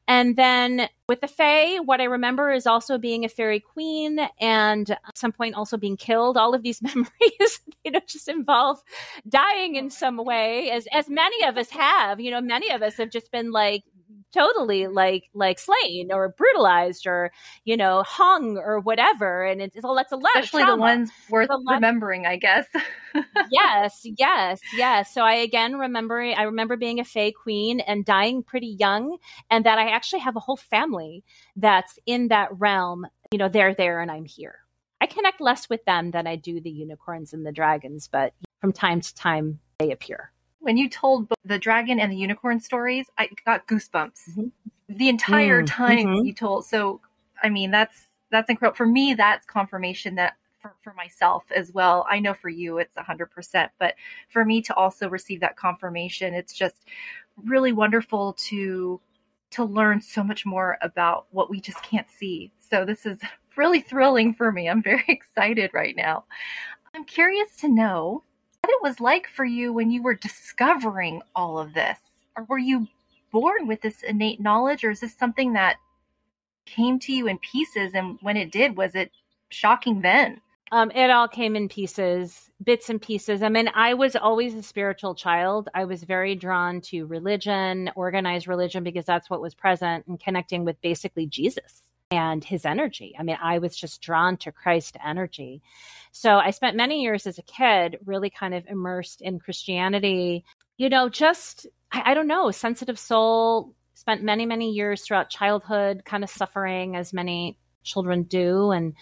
And 0.10 0.36
then 0.36 0.90
with 1.08 1.22
the 1.22 1.28
Fae, 1.28 1.78
what 1.78 2.02
I 2.02 2.06
remember 2.06 2.52
is 2.52 2.66
also 2.66 2.98
being 2.98 3.26
a 3.26 3.30
fairy 3.30 3.60
queen 3.60 4.20
and 4.42 4.90
at 4.90 5.16
some 5.16 5.32
point 5.32 5.54
also 5.54 5.78
being 5.78 5.98
killed. 5.98 6.36
All 6.36 6.56
of 6.56 6.64
these 6.64 6.82
memories, 6.82 7.62
you 7.86 7.92
know, 7.92 8.00
just 8.08 8.28
involve 8.28 8.82
dying 9.28 9.76
in 9.76 9.92
some 9.92 10.18
way, 10.18 10.72
as 10.72 10.88
as 10.92 11.08
many 11.10 11.46
of 11.46 11.58
us 11.58 11.70
have. 11.70 12.20
You 12.20 12.32
know, 12.32 12.42
many 12.42 12.72
of 12.72 12.82
us 12.82 12.98
have 12.98 13.12
just 13.12 13.32
been 13.32 13.52
like 13.52 13.84
totally 14.32 14.88
like 14.88 15.30
like 15.34 15.60
slain 15.60 16.12
or 16.12 16.30
brutalized 16.30 17.08
or 17.08 17.32
you 17.66 17.76
know 17.76 18.04
hung 18.04 18.58
or 18.58 18.80
whatever. 18.80 19.44
And 19.44 19.62
it's, 19.62 19.76
it's 19.76 19.86
that's 19.96 20.12
a 20.12 20.16
lot 20.16 20.32
especially 20.36 20.66
the 20.66 20.76
ones 20.76 21.12
worth 21.30 21.50
remembering 21.68 22.26
i 22.26 22.36
guess. 22.38 22.66
Yes 23.52 24.02
yes 24.04 24.60
yes. 24.76 25.14
So 25.14 25.24
i 25.24 25.34
again 25.34 25.78
remember 25.78 26.22
i 26.22 26.44
remember 26.44 26.78
being 26.78 27.00
a 27.00 27.04
fae 27.04 27.32
queen 27.32 27.80
and 27.80 28.06
dying 28.06 28.44
pretty 28.44 28.76
young 28.80 29.18
and 29.50 29.66
that 29.66 29.80
i 29.80 29.90
actually 29.90 30.20
have 30.20 30.36
a 30.36 30.40
whole 30.40 30.58
family 30.58 31.24
that's 31.56 31.98
in 32.06 32.28
that 32.30 32.50
realm. 32.60 33.08
You 33.32 33.40
know 33.40 33.50
they're 33.50 33.74
there 33.74 34.00
and 34.00 34.12
i'm 34.12 34.26
here. 34.26 34.60
I 35.02 35.06
connect 35.06 35.42
less 35.42 35.70
with 35.70 35.84
them 35.86 36.12
than 36.12 36.28
i 36.28 36.36
do 36.36 36.62
the 36.62 36.70
unicorns 36.70 37.34
and 37.34 37.46
the 37.46 37.52
dragons 37.52 38.08
but 38.08 38.34
from 38.62 38.74
time 38.74 39.02
to 39.02 39.16
time 39.16 39.60
they 39.80 39.92
appear 39.92 40.32
when 40.60 40.78
you 40.78 40.90
told 40.90 41.32
the 41.46 41.60
dragon 41.60 42.00
and 42.00 42.12
the 42.12 42.18
unicorn 42.18 42.60
stories, 42.60 43.08
I 43.18 43.30
got 43.46 43.68
goosebumps 43.68 44.30
mm-hmm. 44.30 44.48
the 44.90 45.10
entire 45.10 45.64
mm, 45.64 45.68
time 45.68 46.08
mm-hmm. 46.08 46.26
you 46.26 46.34
told. 46.34 46.66
So, 46.66 47.02
I 47.42 47.50
mean, 47.50 47.72
that's 47.72 48.08
that's 48.32 48.50
incredible 48.50 48.76
for 48.76 48.86
me. 48.86 49.14
That's 49.14 49.46
confirmation 49.46 50.16
that 50.16 50.36
for, 50.62 50.76
for 50.84 50.94
myself 50.94 51.44
as 51.56 51.72
well. 51.74 52.06
I 52.10 52.20
know 52.20 52.34
for 52.34 52.50
you 52.50 52.78
it's 52.78 52.98
a 52.98 53.04
hundred 53.04 53.28
percent, 53.28 53.72
but 53.80 53.96
for 54.30 54.46
me 54.46 54.62
to 54.64 54.76
also 54.76 55.10
receive 55.10 55.40
that 55.42 55.56
confirmation, 55.56 56.34
it's 56.34 56.54
just 56.54 56.76
really 57.38 57.72
wonderful 57.74 58.34
to 58.34 59.00
to 59.52 59.64
learn 59.64 60.00
so 60.00 60.24
much 60.24 60.46
more 60.46 60.78
about 60.82 61.26
what 61.32 61.50
we 61.50 61.60
just 61.60 61.82
can't 61.82 62.10
see. 62.10 62.52
So 62.60 62.86
this 62.86 63.06
is 63.06 63.18
really 63.56 63.82
thrilling 63.82 64.34
for 64.34 64.52
me. 64.52 64.70
I'm 64.70 64.84
very 64.84 65.06
excited 65.08 65.72
right 65.74 65.96
now. 65.96 66.26
I'm 66.94 67.06
curious 67.06 67.56
to 67.58 67.68
know 67.68 68.24
what 68.62 68.72
it 68.72 68.82
was 68.82 69.00
like 69.00 69.28
for 69.28 69.46
you 69.46 69.74
when 69.74 69.92
you 69.92 70.04
were 70.04 70.14
discovering 70.14 71.22
all 71.36 71.60
of 71.60 71.74
this. 71.74 71.98
Or 72.38 72.44
were 72.46 72.60
you 72.60 72.88
born 73.32 73.68
with 73.68 73.82
this 73.82 74.04
innate 74.04 74.40
knowledge, 74.40 74.84
or 74.84 74.92
is 74.92 75.00
this 75.00 75.16
something 75.16 75.54
that 75.54 75.78
came 76.66 77.00
to 77.00 77.14
you 77.14 77.28
in 77.28 77.38
pieces? 77.40 77.94
And 77.94 78.18
when 78.22 78.38
it 78.38 78.52
did, 78.52 78.78
was 78.78 78.96
it 78.96 79.12
shocking 79.50 80.02
then? 80.02 80.42
Um, 80.72 80.92
it 80.92 81.10
all 81.10 81.28
came 81.28 81.56
in 81.56 81.68
pieces, 81.68 82.52
bits 82.64 82.90
and 82.90 83.02
pieces. 83.02 83.42
I 83.42 83.50
mean, 83.50 83.70
I 83.74 83.96
was 83.96 84.16
always 84.16 84.54
a 84.54 84.62
spiritual 84.62 85.16
child. 85.16 85.68
I 85.74 85.86
was 85.86 86.04
very 86.04 86.36
drawn 86.36 86.82
to 86.82 87.08
religion, 87.08 87.90
organized 87.96 88.48
religion, 88.48 88.84
because 88.84 89.06
that's 89.06 89.30
what 89.30 89.42
was 89.42 89.56
present 89.56 90.06
and 90.06 90.20
connecting 90.20 90.66
with 90.66 90.80
basically 90.82 91.26
Jesus 91.26 91.82
and 92.12 92.44
his 92.44 92.66
energy. 92.66 93.16
I 93.20 93.24
mean, 93.24 93.38
I 93.42 93.60
was 93.60 93.76
just 93.76 94.02
drawn 94.02 94.38
to 94.38 94.52
Christ 94.52 94.98
energy. 95.06 95.62
So 96.12 96.38
I 96.38 96.50
spent 96.52 96.76
many 96.76 97.04
years 97.04 97.28
as 97.28 97.38
a 97.38 97.44
kid 97.44 98.00
really 98.06 98.30
kind 98.30 98.54
of 98.54 98.66
immersed 98.68 99.22
in 99.22 99.40
Christianity, 99.40 100.44
you 100.78 100.90
know, 100.90 101.10
just, 101.10 101.68
I, 101.92 102.12
I 102.12 102.14
don't 102.16 102.28
know, 102.28 102.50
sensitive 102.52 102.98
soul, 102.98 103.76
spent 103.94 104.24
many, 104.24 104.46
many 104.46 104.72
years 104.72 105.04
throughout 105.04 105.30
childhood 105.30 106.04
kind 106.04 106.24
of 106.24 106.30
suffering 106.30 106.96
as 106.96 107.14
many 107.14 107.58
children 107.84 108.24
do. 108.24 108.72
And, 108.72 108.96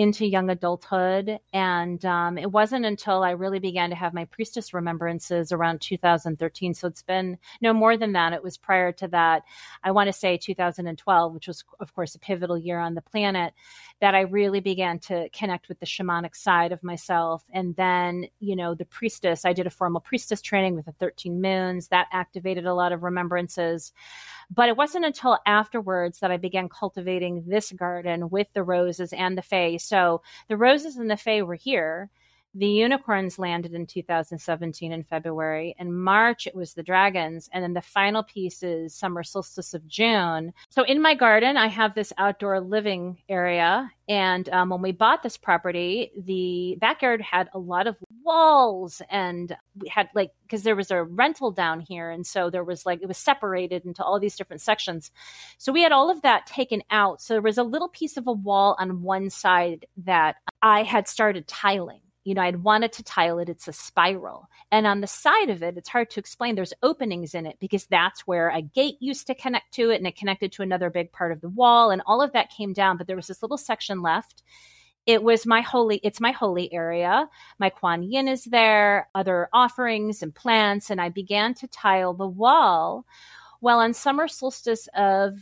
into 0.00 0.26
young 0.26 0.48
adulthood. 0.48 1.38
And 1.52 2.02
um, 2.06 2.38
it 2.38 2.50
wasn't 2.50 2.86
until 2.86 3.22
I 3.22 3.32
really 3.32 3.58
began 3.58 3.90
to 3.90 3.96
have 3.96 4.14
my 4.14 4.24
priestess 4.24 4.72
remembrances 4.72 5.52
around 5.52 5.82
2013. 5.82 6.72
So 6.72 6.88
it's 6.88 7.02
been 7.02 7.36
no 7.60 7.74
more 7.74 7.98
than 7.98 8.12
that. 8.12 8.32
It 8.32 8.42
was 8.42 8.56
prior 8.56 8.92
to 8.92 9.08
that. 9.08 9.42
I 9.84 9.90
want 9.90 10.08
to 10.08 10.12
say 10.12 10.38
2012, 10.38 11.34
which 11.34 11.48
was, 11.48 11.64
of 11.80 11.94
course, 11.94 12.14
a 12.14 12.18
pivotal 12.18 12.56
year 12.56 12.78
on 12.78 12.94
the 12.94 13.02
planet, 13.02 13.52
that 14.00 14.14
I 14.14 14.20
really 14.20 14.60
began 14.60 14.98
to 15.00 15.28
connect 15.30 15.68
with 15.68 15.80
the 15.80 15.86
shamanic 15.86 16.34
side 16.34 16.72
of 16.72 16.82
myself. 16.82 17.44
And 17.52 17.76
then, 17.76 18.26
you 18.38 18.56
know, 18.56 18.74
the 18.74 18.86
priestess, 18.86 19.44
I 19.44 19.52
did 19.52 19.66
a 19.66 19.70
formal 19.70 20.00
priestess 20.00 20.40
training 20.40 20.76
with 20.76 20.86
the 20.86 20.92
13 20.92 21.42
moons 21.42 21.88
that 21.88 22.06
activated 22.10 22.64
a 22.64 22.74
lot 22.74 22.92
of 22.92 23.02
remembrances. 23.02 23.92
But 24.52 24.68
it 24.68 24.76
wasn't 24.76 25.04
until 25.04 25.38
afterwards 25.46 26.20
that 26.20 26.30
I 26.30 26.36
began 26.38 26.68
cultivating 26.68 27.44
this 27.46 27.70
garden 27.70 28.30
with 28.30 28.48
the 28.52 28.64
roses 28.64 29.12
and 29.12 29.38
the 29.38 29.42
fae. 29.42 29.76
So 29.90 30.22
the 30.48 30.56
roses 30.56 30.96
and 30.96 31.10
the 31.10 31.16
fae 31.16 31.42
were 31.42 31.56
here. 31.56 32.10
The 32.52 32.66
unicorns 32.66 33.38
landed 33.38 33.74
in 33.74 33.86
2017 33.86 34.90
in 34.90 35.04
February. 35.04 35.76
In 35.78 35.96
March, 35.96 36.48
it 36.48 36.54
was 36.54 36.74
the 36.74 36.82
dragons. 36.82 37.48
And 37.52 37.62
then 37.62 37.74
the 37.74 37.80
final 37.80 38.24
piece 38.24 38.64
is 38.64 38.92
summer 38.92 39.22
solstice 39.22 39.72
of 39.72 39.86
June. 39.86 40.52
So 40.68 40.82
in 40.82 41.00
my 41.00 41.14
garden, 41.14 41.56
I 41.56 41.68
have 41.68 41.94
this 41.94 42.12
outdoor 42.18 42.60
living 42.60 43.18
area. 43.28 43.92
And 44.08 44.48
um, 44.48 44.70
when 44.70 44.82
we 44.82 44.90
bought 44.90 45.22
this 45.22 45.36
property, 45.36 46.10
the 46.18 46.76
backyard 46.80 47.22
had 47.22 47.48
a 47.54 47.58
lot 47.60 47.86
of 47.86 47.96
walls 48.24 49.00
and 49.08 49.56
we 49.80 49.88
had 49.88 50.08
like, 50.16 50.32
because 50.42 50.64
there 50.64 50.74
was 50.74 50.90
a 50.90 51.04
rental 51.04 51.52
down 51.52 51.78
here. 51.78 52.10
And 52.10 52.26
so 52.26 52.50
there 52.50 52.64
was 52.64 52.84
like, 52.84 53.00
it 53.00 53.06
was 53.06 53.18
separated 53.18 53.84
into 53.84 54.02
all 54.02 54.18
these 54.18 54.36
different 54.36 54.60
sections. 54.60 55.12
So 55.58 55.72
we 55.72 55.84
had 55.84 55.92
all 55.92 56.10
of 56.10 56.22
that 56.22 56.46
taken 56.46 56.82
out. 56.90 57.22
So 57.22 57.34
there 57.34 57.42
was 57.42 57.58
a 57.58 57.62
little 57.62 57.88
piece 57.88 58.16
of 58.16 58.26
a 58.26 58.32
wall 58.32 58.74
on 58.80 59.02
one 59.02 59.30
side 59.30 59.86
that 59.98 60.34
I 60.60 60.82
had 60.82 61.06
started 61.06 61.46
tiling 61.46 62.00
you 62.24 62.34
know, 62.34 62.42
I'd 62.42 62.62
wanted 62.62 62.92
to 62.92 63.02
tile 63.02 63.38
it. 63.38 63.48
It's 63.48 63.68
a 63.68 63.72
spiral. 63.72 64.48
And 64.70 64.86
on 64.86 65.00
the 65.00 65.06
side 65.06 65.48
of 65.48 65.62
it, 65.62 65.76
it's 65.78 65.88
hard 65.88 66.10
to 66.10 66.20
explain. 66.20 66.54
There's 66.54 66.74
openings 66.82 67.34
in 67.34 67.46
it 67.46 67.56
because 67.60 67.86
that's 67.86 68.26
where 68.26 68.50
a 68.50 68.60
gate 68.60 68.96
used 69.00 69.26
to 69.28 69.34
connect 69.34 69.72
to 69.74 69.90
it 69.90 69.96
and 69.96 70.06
it 70.06 70.16
connected 70.16 70.52
to 70.52 70.62
another 70.62 70.90
big 70.90 71.12
part 71.12 71.32
of 71.32 71.40
the 71.40 71.48
wall. 71.48 71.90
And 71.90 72.02
all 72.06 72.20
of 72.20 72.32
that 72.32 72.50
came 72.50 72.72
down, 72.72 72.98
but 72.98 73.06
there 73.06 73.16
was 73.16 73.26
this 73.26 73.42
little 73.42 73.56
section 73.56 74.02
left. 74.02 74.42
It 75.06 75.22
was 75.22 75.46
my 75.46 75.62
holy, 75.62 75.98
it's 76.02 76.20
my 76.20 76.30
holy 76.30 76.72
area. 76.72 77.28
My 77.58 77.70
Kuan 77.70 78.02
Yin 78.02 78.28
is 78.28 78.44
there, 78.44 79.08
other 79.14 79.48
offerings 79.52 80.22
and 80.22 80.34
plants. 80.34 80.90
And 80.90 81.00
I 81.00 81.08
began 81.08 81.54
to 81.54 81.66
tile 81.66 82.12
the 82.12 82.28
wall. 82.28 83.06
Well, 83.62 83.80
on 83.80 83.94
summer 83.94 84.28
solstice 84.28 84.88
of 84.94 85.38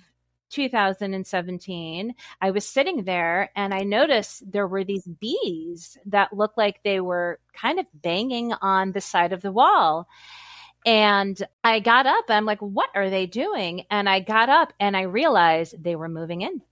2017, 0.50 2.14
I 2.40 2.50
was 2.50 2.66
sitting 2.66 3.04
there 3.04 3.50
and 3.54 3.72
I 3.74 3.80
noticed 3.80 4.50
there 4.50 4.66
were 4.66 4.84
these 4.84 5.06
bees 5.06 5.98
that 6.06 6.32
looked 6.32 6.58
like 6.58 6.82
they 6.82 7.00
were 7.00 7.40
kind 7.52 7.78
of 7.78 7.86
banging 7.94 8.52
on 8.52 8.92
the 8.92 9.00
side 9.00 9.32
of 9.32 9.42
the 9.42 9.52
wall. 9.52 10.08
And 10.86 11.40
I 11.62 11.80
got 11.80 12.06
up, 12.06 12.26
I'm 12.28 12.44
like, 12.44 12.60
what 12.60 12.90
are 12.94 13.10
they 13.10 13.26
doing? 13.26 13.84
And 13.90 14.08
I 14.08 14.20
got 14.20 14.48
up 14.48 14.72
and 14.78 14.96
I 14.96 15.02
realized 15.02 15.82
they 15.82 15.96
were 15.96 16.08
moving 16.08 16.42
in, 16.42 16.62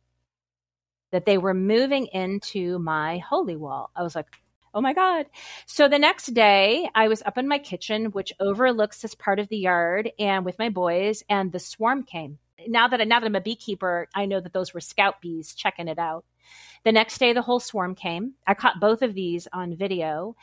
that 1.13 1.27
they 1.27 1.39
were 1.39 1.55
moving 1.55 2.07
into 2.07 2.79
my 2.79 3.19
holy 3.19 3.57
wall. 3.57 3.91
I 3.95 4.03
was 4.03 4.15
like, 4.15 4.27
oh 4.73 4.81
my 4.81 4.93
God. 4.93 5.27
So 5.67 5.89
the 5.89 5.99
next 5.99 6.35
day, 6.35 6.89
I 6.95 7.09
was 7.09 7.23
up 7.23 7.39
in 7.39 7.49
my 7.49 7.59
kitchen, 7.59 8.07
which 8.07 8.33
overlooks 8.39 9.01
this 9.01 9.15
part 9.15 9.39
of 9.39 9.49
the 9.49 9.57
yard, 9.57 10.13
and 10.19 10.45
with 10.45 10.59
my 10.59 10.69
boys, 10.69 11.23
and 11.29 11.51
the 11.51 11.59
swarm 11.59 12.03
came 12.03 12.39
now 12.67 12.89
that 12.89 13.01
I, 13.01 13.05
now 13.05 13.21
that 13.21 13.27
I'm 13.27 13.35
a 13.35 13.41
beekeeper, 13.41 14.09
I 14.15 14.27
know 14.27 14.41
that 14.41 14.53
those 14.53 14.75
were 14.75 14.81
scout 14.81 15.21
bees 15.21 15.55
checking 15.55 15.89
it 15.89 15.99
out. 15.99 16.25
The 16.85 16.93
next 16.93 17.19
day, 17.19 17.33
the 17.33 17.43
whole 17.43 17.61
swarm 17.61 17.95
came. 17.95 18.35
I 18.47 18.55
caught 18.55 18.81
both 18.81 19.03
of 19.03 19.15
these 19.15 19.49
on 19.53 19.77
video, 19.77 20.37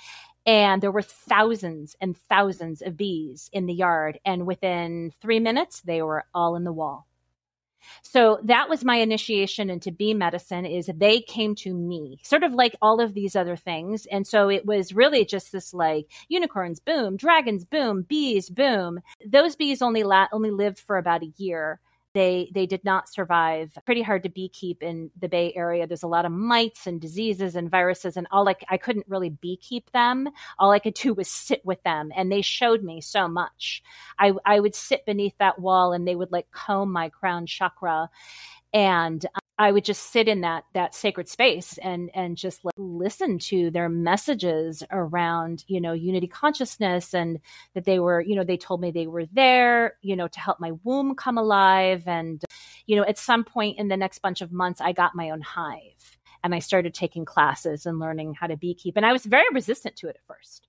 and 0.46 0.82
there 0.82 0.92
were 0.92 1.02
thousands 1.02 1.96
and 2.02 2.18
thousands 2.30 2.82
of 2.82 2.98
bees 2.98 3.50
in 3.54 3.66
the 3.66 3.74
yard. 3.74 4.20
And 4.26 4.46
within 4.46 5.14
three 5.22 5.40
minutes, 5.40 5.82
they 5.82 6.02
were 6.02 6.26
all 6.34 6.56
in 6.56 6.66
the 6.66 6.74
wall. 6.74 7.08
So 8.02 8.40
that 8.44 8.70
was 8.70 8.84
my 8.84 8.98
initiation 8.98 9.70
into 9.70 9.92
bee 9.92 10.14
medicine 10.14 10.66
is 10.66 10.90
they 10.94 11.22
came 11.22 11.56
to 11.56 11.74
me, 11.74 12.20
sort 12.24 12.44
of 12.44 12.54
like 12.54 12.76
all 12.82 13.02
of 13.02 13.14
these 13.14 13.36
other 13.36 13.56
things. 13.56 14.06
And 14.06 14.26
so 14.26 14.50
it 14.50 14.66
was 14.66 14.94
really 14.94 15.26
just 15.26 15.52
this 15.52 15.74
like 15.74 16.08
unicorns, 16.28 16.80
boom, 16.80 17.18
dragons, 17.18 17.66
boom, 17.66 18.04
bees, 18.04 18.50
boom. 18.50 19.00
Those 19.26 19.56
bees 19.56 19.82
only 19.82 20.04
la- 20.04 20.28
only 20.32 20.52
lived 20.52 20.80
for 20.80 20.98
about 20.98 21.24
a 21.24 21.34
year 21.38 21.80
they 22.14 22.50
they 22.54 22.66
did 22.66 22.84
not 22.84 23.10
survive. 23.10 23.78
Pretty 23.86 24.02
hard 24.02 24.24
to 24.24 24.30
beekeep 24.30 24.82
in 24.82 25.12
the 25.20 25.30
Bay 25.30 25.54
Area. 25.56 25.88
There's 25.88 26.04
a 26.04 26.08
lot 26.08 26.26
of 26.26 26.32
mites 26.32 26.88
and 26.88 27.02
diseases 27.02 27.56
and 27.56 27.70
viruses, 27.70 28.18
and 28.18 28.28
all 28.32 28.46
like 28.46 28.64
I 28.70 28.78
couldn't 28.78 29.08
really 29.08 29.32
beekeep 29.32 29.84
them. 29.94 30.30
All 30.60 30.72
I 30.72 30.80
could 30.80 30.94
do 30.94 31.14
was 31.14 31.28
sit 31.28 31.66
with 31.66 31.82
them, 31.84 32.12
and 32.16 32.32
they 32.32 32.42
showed 32.42 32.84
me 32.84 33.02
so 33.02 33.28
much. 33.28 33.84
I 34.20 34.34
I 34.46 34.60
would 34.60 34.76
sit 34.76 35.06
beneath 35.06 35.38
that 35.40 35.60
wall, 35.60 35.94
and 35.94 36.08
they 36.08 36.16
would 36.16 36.32
like 36.32 36.52
comb 36.52 36.92
my 36.92 37.10
crown 37.10 37.46
chakra, 37.46 38.10
and 38.74 39.26
I 39.60 39.72
would 39.72 39.86
just 39.86 40.12
sit 40.12 40.28
in 40.28 40.42
that 40.42 40.64
that 40.74 40.96
sacred 40.96 41.30
space 41.30 41.78
and 41.78 42.10
and 42.16 42.36
just 42.36 42.62
listen 42.76 43.38
to 43.40 43.70
their 43.70 43.88
messages 43.88 44.84
around 44.92 45.64
you 45.68 45.80
know 45.80 45.94
unity 45.94 46.28
consciousness 46.28 47.14
and 47.14 47.40
that 47.76 47.86
they 47.86 48.00
were 48.00 48.20
you 48.22 48.36
know 48.36 48.44
they 48.44 48.58
told 48.58 48.82
me 48.82 48.90
they 48.90 49.06
were 49.06 49.26
there 49.28 49.96
you 50.02 50.16
know 50.16 50.28
to 50.28 50.40
help 50.40 50.60
my 50.60 50.72
womb 50.84 51.14
come 51.16 51.38
alive 51.38 52.04
and 52.08 52.44
you 52.88 52.96
know 52.96 53.04
at 53.04 53.20
some 53.20 53.44
point 53.44 53.78
in 53.78 53.90
the 53.90 53.98
next 53.98 54.20
bunch 54.20 54.42
of 54.42 54.52
months 54.52 54.82
I 54.82 54.92
got 54.92 55.16
my 55.16 55.30
own 55.30 55.42
hive 55.42 56.18
and 56.44 56.56
I 56.56 56.60
started 56.60 56.94
taking 56.94 57.24
classes 57.24 57.86
and 57.86 58.00
learning 58.00 58.34
how 58.34 58.48
to 58.48 58.58
beekeep 58.58 58.94
and 58.96 59.06
I 59.06 59.14
was 59.14 59.26
very 59.26 59.46
resistant 59.54 59.96
to 59.98 60.08
it 60.08 60.18
at 60.18 60.36
first. 60.36 60.68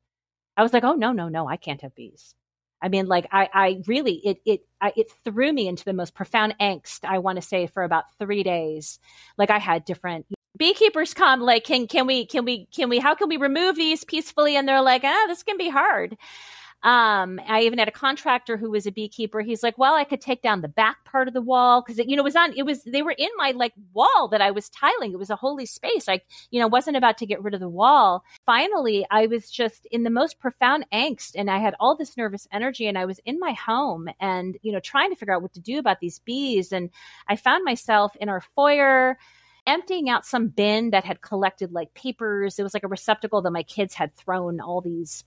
I 0.56 0.62
was 0.62 0.74
like, 0.74 0.84
oh 0.84 0.94
no 0.94 1.12
no 1.12 1.28
no 1.28 1.48
I 1.48 1.56
can't 1.56 1.80
have 1.80 1.94
bees. 1.94 2.34
I 2.84 2.88
mean, 2.88 3.06
like 3.06 3.26
I, 3.32 3.48
I 3.54 3.82
really, 3.86 4.16
it, 4.16 4.38
it, 4.44 4.60
I, 4.78 4.92
it 4.94 5.10
threw 5.24 5.50
me 5.50 5.66
into 5.66 5.86
the 5.86 5.94
most 5.94 6.14
profound 6.14 6.56
angst. 6.60 7.00
I 7.02 7.16
want 7.16 7.36
to 7.36 7.42
say 7.42 7.66
for 7.66 7.82
about 7.82 8.04
three 8.18 8.42
days. 8.42 8.98
Like 9.38 9.48
I 9.48 9.58
had 9.58 9.86
different 9.86 10.26
beekeepers 10.58 11.14
come, 11.14 11.40
like, 11.40 11.64
can, 11.64 11.86
can 11.86 12.06
we, 12.06 12.26
can 12.26 12.44
we, 12.44 12.66
can 12.66 12.90
we, 12.90 12.98
how 12.98 13.14
can 13.14 13.30
we 13.30 13.38
remove 13.38 13.76
these 13.76 14.04
peacefully? 14.04 14.54
And 14.54 14.68
they're 14.68 14.82
like, 14.82 15.02
ah, 15.02 15.24
this 15.28 15.42
can 15.42 15.56
be 15.56 15.70
hard. 15.70 16.18
Um, 16.84 17.40
I 17.48 17.62
even 17.62 17.78
had 17.78 17.88
a 17.88 17.92
contractor 17.92 18.58
who 18.58 18.70
was 18.70 18.86
a 18.86 18.92
beekeeper. 18.92 19.40
He's 19.40 19.62
like, 19.62 19.78
well, 19.78 19.94
I 19.94 20.04
could 20.04 20.20
take 20.20 20.42
down 20.42 20.60
the 20.60 20.68
back 20.68 21.02
part 21.06 21.28
of 21.28 21.34
the 21.34 21.40
wall 21.40 21.82
because 21.82 21.98
it, 21.98 22.10
you 22.10 22.14
know, 22.14 22.20
it 22.20 22.24
was 22.24 22.36
on, 22.36 22.52
it 22.54 22.64
was, 22.64 22.84
they 22.84 23.00
were 23.00 23.14
in 23.16 23.30
my 23.38 23.52
like 23.52 23.72
wall 23.94 24.28
that 24.30 24.42
I 24.42 24.50
was 24.50 24.68
tiling. 24.68 25.12
It 25.12 25.18
was 25.18 25.30
a 25.30 25.36
holy 25.36 25.64
space. 25.64 26.10
I, 26.10 26.20
you 26.50 26.60
know, 26.60 26.68
wasn't 26.68 26.98
about 26.98 27.16
to 27.18 27.26
get 27.26 27.42
rid 27.42 27.54
of 27.54 27.60
the 27.60 27.70
wall. 27.70 28.22
Finally, 28.44 29.06
I 29.10 29.26
was 29.26 29.50
just 29.50 29.86
in 29.86 30.02
the 30.02 30.10
most 30.10 30.38
profound 30.38 30.84
angst 30.92 31.32
and 31.34 31.50
I 31.50 31.56
had 31.56 31.74
all 31.80 31.96
this 31.96 32.18
nervous 32.18 32.46
energy 32.52 32.86
and 32.86 32.98
I 32.98 33.06
was 33.06 33.18
in 33.24 33.40
my 33.40 33.54
home 33.54 34.10
and, 34.20 34.58
you 34.60 34.70
know, 34.70 34.80
trying 34.80 35.08
to 35.08 35.16
figure 35.16 35.34
out 35.34 35.40
what 35.40 35.54
to 35.54 35.60
do 35.60 35.78
about 35.78 36.00
these 36.00 36.18
bees. 36.18 36.70
And 36.70 36.90
I 37.28 37.36
found 37.36 37.64
myself 37.64 38.14
in 38.20 38.28
our 38.28 38.42
foyer 38.42 39.16
emptying 39.66 40.10
out 40.10 40.26
some 40.26 40.48
bin 40.48 40.90
that 40.90 41.04
had 41.04 41.22
collected 41.22 41.72
like 41.72 41.94
papers. 41.94 42.58
It 42.58 42.62
was 42.62 42.74
like 42.74 42.84
a 42.84 42.88
receptacle 42.88 43.40
that 43.40 43.50
my 43.52 43.62
kids 43.62 43.94
had 43.94 44.14
thrown 44.14 44.60
all 44.60 44.82
these 44.82 45.24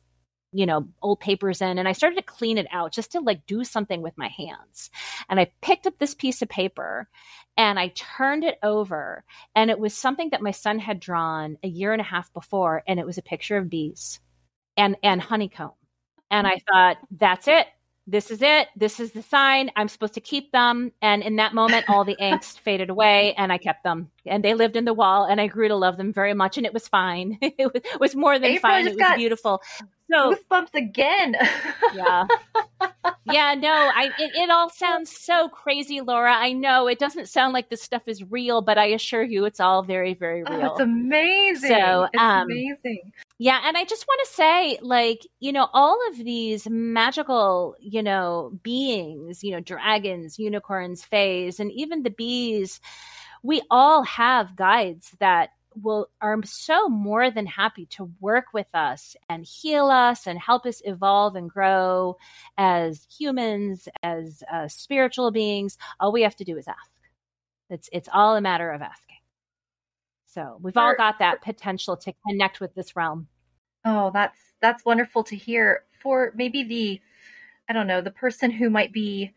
you 0.52 0.66
know, 0.66 0.88
old 1.02 1.20
papers 1.20 1.62
in 1.62 1.78
and 1.78 1.88
I 1.88 1.92
started 1.92 2.16
to 2.16 2.22
clean 2.22 2.58
it 2.58 2.68
out 2.72 2.94
just 2.94 3.12
to 3.12 3.20
like 3.20 3.46
do 3.46 3.64
something 3.64 4.02
with 4.02 4.18
my 4.18 4.30
hands. 4.30 4.90
And 5.30 5.40
I 5.40 5.52
picked 5.62 5.88
up 5.88 5.98
this 5.98 6.16
piece 6.16 6.42
of 6.42 6.50
paper 6.50 7.10
and 7.58 7.80
I 7.80 7.90
turned 7.90 8.44
it 8.44 8.58
over 8.64 9.24
and 9.56 9.70
it 9.70 9.80
was 9.80 9.94
something 9.94 10.30
that 10.30 10.42
my 10.42 10.52
son 10.52 10.80
had 10.80 11.00
drawn 11.00 11.58
a 11.64 11.68
year 11.68 11.92
and 11.92 12.02
a 12.02 12.06
half 12.06 12.32
before 12.34 12.84
and 12.88 13.00
it 13.00 13.06
was 13.06 13.18
a 13.18 13.24
picture 13.24 13.58
of 13.58 13.70
bees 13.70 14.20
and 14.78 14.96
and 15.04 15.22
honeycomb. 15.22 15.72
And 16.30 16.46
I 16.48 16.56
mm. 16.56 16.62
thought, 16.70 16.98
that's 17.12 17.48
it 17.48 17.68
this 18.08 18.32
is 18.32 18.42
it. 18.42 18.70
This 18.76 19.02
is 19.02 19.12
the 19.12 19.22
sign. 19.22 19.70
I'm 19.76 19.90
supposed 19.90 20.14
to 20.14 20.22
keep 20.22 20.54
them. 20.54 20.94
And 21.02 21.22
in 21.22 21.36
that 21.36 21.54
moment, 21.54 21.90
all 21.90 22.06
the 22.06 22.16
angst 22.22 22.60
faded 22.60 22.90
away 22.90 23.34
and 23.38 23.52
I 23.52 23.58
kept 23.58 23.84
them. 23.84 24.10
And 24.26 24.44
they 24.44 24.54
lived 24.54 24.78
in 24.78 24.86
the 24.86 24.94
wall 24.94 25.26
and 25.26 25.42
I 25.42 25.48
grew 25.48 25.68
to 25.68 25.76
love 25.76 25.98
them 25.98 26.14
very 26.14 26.34
much. 26.34 26.58
And 26.58 26.66
it 26.66 26.74
was 26.74 26.88
fine. 26.88 27.38
it 27.42 28.00
was, 28.00 28.16
more 28.16 28.40
than 28.40 28.52
April 28.52 28.72
fine. 28.72 28.88
It 28.88 28.96
was 28.96 29.18
beautiful. 29.18 29.62
So 30.10 30.36
goosebumps 30.36 30.74
again. 30.74 31.36
yeah. 31.94 32.26
Yeah, 33.26 33.56
no, 33.56 33.74
I 33.74 34.10
it, 34.18 34.32
it, 34.36 34.50
all 34.50 34.70
sounds 34.70 35.12
so 35.12 35.50
crazy, 35.50 36.00
Laura. 36.00 36.34
I 36.34 36.54
know 36.54 36.88
it 36.88 36.98
doesn't 36.98 37.28
sound 37.28 37.54
like 37.54 37.70
this 37.70 37.82
stuff 37.82 38.04
is 38.08 38.24
real, 38.24 38.62
but 38.62 38.78
I 38.78 38.86
assure 38.86 39.24
you 39.24 39.44
it's 39.44 39.60
all 39.60 39.84
very, 39.84 40.14
very 40.14 40.44
real. 40.44 40.62
Oh, 40.62 40.72
it's 40.72 40.80
amazing. 40.80 41.70
So 41.70 42.08
it's 42.14 42.22
um, 42.22 42.44
amazing. 42.44 43.12
Yeah, 43.40 43.62
and 43.64 43.78
I 43.78 43.84
just 43.86 44.06
want 44.08 44.28
to 44.28 44.34
say, 44.34 44.80
like, 44.82 45.20
you 45.40 45.52
know, 45.54 45.68
all 45.72 46.00
of 46.10 46.18
these 46.18 46.68
magical, 46.70 47.76
you 47.80 48.02
know, 48.02 48.52
beings, 48.64 49.44
you 49.44 49.52
know, 49.52 49.60
dragons, 49.60 50.40
unicorns, 50.40 51.04
fays, 51.04 51.60
and 51.60 51.72
even 51.72 52.02
the 52.02 52.10
bees, 52.10 52.80
we 53.44 53.62
all 53.70 54.04
have 54.04 54.56
guides 54.56 55.12
that 55.20 55.52
will 55.84 56.10
are 56.22 56.40
so 56.44 56.90
more 56.90 57.30
than 57.30 57.46
happy 57.46 57.86
to 57.86 58.12
work 58.20 58.46
with 58.54 58.68
us 58.74 59.16
and 59.30 59.46
heal 59.46 59.86
us 59.88 60.26
and 60.26 60.40
help 60.40 60.66
us 60.66 60.82
evolve 60.86 61.36
and 61.36 61.50
grow 61.52 62.18
as 62.58 63.06
humans, 63.20 63.88
as 64.02 64.42
uh, 64.52 64.68
spiritual 64.68 65.30
beings. 65.32 65.78
All 66.00 66.12
we 66.12 66.24
have 66.24 66.36
to 66.38 66.44
do 66.44 66.58
is 66.58 66.68
ask. 66.68 66.90
It's 67.70 67.90
it's 67.94 68.10
all 68.14 68.36
a 68.36 68.42
matter 68.42 68.72
of 68.72 68.82
asking. 68.82 69.07
So 70.28 70.60
we've 70.62 70.76
all 70.76 70.94
got 70.96 71.20
that 71.20 71.42
potential 71.42 71.96
to 71.98 72.14
connect 72.28 72.60
with 72.60 72.76
this 72.76 72.96
realm. 72.96 73.28
Oh, 73.86 74.12
that's 74.14 74.38
that's 74.62 74.86
wonderful 74.86 75.24
to 75.26 75.36
hear. 75.36 75.84
For 76.02 76.34
maybe 76.36 76.64
the 76.64 77.02
I 77.70 77.74
don't 77.74 77.88
know, 77.88 78.02
the 78.02 78.12
person 78.12 78.52
who 78.52 78.70
might 78.70 78.94
be 78.94 79.34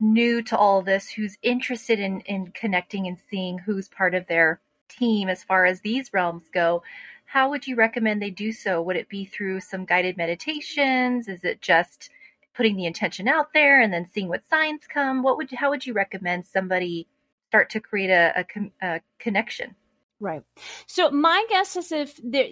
new 0.00 0.42
to 0.42 0.56
all 0.56 0.82
this, 0.82 1.08
who's 1.08 1.38
interested 1.42 2.00
in 2.00 2.20
in 2.22 2.48
connecting 2.48 3.06
and 3.06 3.16
seeing 3.30 3.58
who's 3.58 3.88
part 3.88 4.14
of 4.14 4.26
their 4.26 4.60
team 4.88 5.28
as 5.28 5.44
far 5.44 5.66
as 5.66 5.80
these 5.80 6.12
realms 6.12 6.48
go, 6.52 6.82
how 7.26 7.48
would 7.50 7.66
you 7.66 7.76
recommend 7.76 8.20
they 8.20 8.30
do 8.30 8.52
so? 8.52 8.82
Would 8.82 8.96
it 8.96 9.08
be 9.08 9.24
through 9.24 9.60
some 9.60 9.84
guided 9.84 10.16
meditations? 10.16 11.28
Is 11.28 11.44
it 11.44 11.60
just 11.62 12.10
putting 12.54 12.76
the 12.76 12.86
intention 12.86 13.28
out 13.28 13.52
there 13.52 13.80
and 13.80 13.92
then 13.92 14.06
seeing 14.12 14.28
what 14.28 14.46
signs 14.48 14.82
come? 14.88 15.22
What 15.22 15.36
would 15.36 15.50
how 15.52 15.70
would 15.70 15.86
you 15.86 15.92
recommend 15.92 16.46
somebody 16.46 17.06
start 17.48 17.70
to 17.70 17.80
create 17.80 18.10
a, 18.10 18.44
a, 18.56 18.86
a 18.86 19.00
connection? 19.20 19.76
Right. 20.20 20.42
So 20.86 21.10
my 21.10 21.44
guess 21.48 21.76
is 21.76 21.92
if 21.92 22.18
there, 22.22 22.46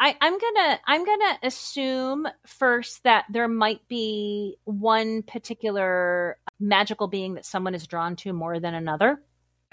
I, 0.00 0.16
I'm 0.20 0.38
gonna 0.38 0.80
I'm 0.86 1.04
gonna 1.04 1.38
assume 1.42 2.26
first 2.46 3.02
that 3.04 3.26
there 3.30 3.46
might 3.46 3.86
be 3.88 4.56
one 4.64 5.22
particular 5.22 6.38
magical 6.58 7.06
being 7.06 7.34
that 7.34 7.44
someone 7.44 7.74
is 7.74 7.86
drawn 7.86 8.16
to 8.16 8.32
more 8.32 8.58
than 8.58 8.74
another. 8.74 9.22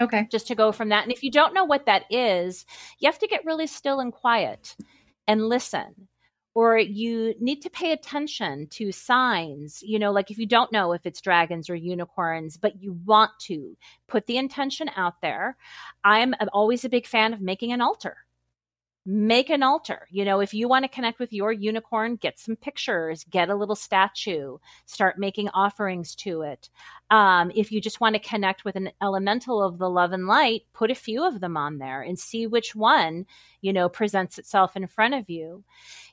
Okay. 0.00 0.28
Just 0.30 0.48
to 0.48 0.54
go 0.54 0.72
from 0.72 0.90
that. 0.90 1.04
And 1.04 1.12
if 1.12 1.22
you 1.22 1.30
don't 1.30 1.54
know 1.54 1.64
what 1.64 1.86
that 1.86 2.04
is, 2.10 2.66
you 2.98 3.08
have 3.08 3.20
to 3.20 3.28
get 3.28 3.44
really 3.44 3.66
still 3.66 4.00
and 4.00 4.12
quiet 4.12 4.76
and 5.26 5.48
listen 5.48 6.08
or 6.54 6.78
you 6.78 7.34
need 7.40 7.62
to 7.62 7.70
pay 7.70 7.92
attention 7.92 8.66
to 8.68 8.92
signs. 8.92 9.82
You 9.82 9.98
know, 9.98 10.12
like 10.12 10.30
if 10.30 10.38
you 10.38 10.46
don't 10.46 10.72
know 10.72 10.92
if 10.92 11.06
it's 11.06 11.20
dragons 11.20 11.70
or 11.70 11.74
unicorns, 11.74 12.56
but 12.56 12.82
you 12.82 12.92
want 13.04 13.30
to 13.40 13.76
put 14.08 14.26
the 14.26 14.36
intention 14.36 14.90
out 14.96 15.20
there. 15.22 15.56
I'm 16.04 16.34
always 16.52 16.84
a 16.84 16.90
big 16.90 17.06
fan 17.06 17.32
of 17.32 17.40
making 17.40 17.72
an 17.72 17.80
altar 17.80 18.18
make 19.04 19.50
an 19.50 19.62
altar. 19.62 20.06
You 20.10 20.24
know, 20.24 20.40
if 20.40 20.54
you 20.54 20.68
want 20.68 20.84
to 20.84 20.88
connect 20.88 21.18
with 21.18 21.32
your 21.32 21.52
unicorn, 21.52 22.16
get 22.16 22.38
some 22.38 22.56
pictures, 22.56 23.24
get 23.28 23.50
a 23.50 23.54
little 23.56 23.74
statue, 23.74 24.58
start 24.86 25.18
making 25.18 25.48
offerings 25.50 26.14
to 26.16 26.42
it. 26.42 26.68
Um, 27.10 27.50
if 27.54 27.72
you 27.72 27.80
just 27.80 28.00
want 28.00 28.14
to 28.14 28.20
connect 28.20 28.64
with 28.64 28.76
an 28.76 28.90
elemental 29.02 29.62
of 29.62 29.78
the 29.78 29.90
love 29.90 30.12
and 30.12 30.26
light, 30.26 30.62
put 30.72 30.90
a 30.90 30.94
few 30.94 31.26
of 31.26 31.40
them 31.40 31.56
on 31.56 31.78
there 31.78 32.00
and 32.00 32.18
see 32.18 32.46
which 32.46 32.74
one, 32.74 33.26
you 33.60 33.72
know, 33.72 33.88
presents 33.88 34.38
itself 34.38 34.76
in 34.76 34.86
front 34.86 35.14
of 35.14 35.28
you. 35.28 35.64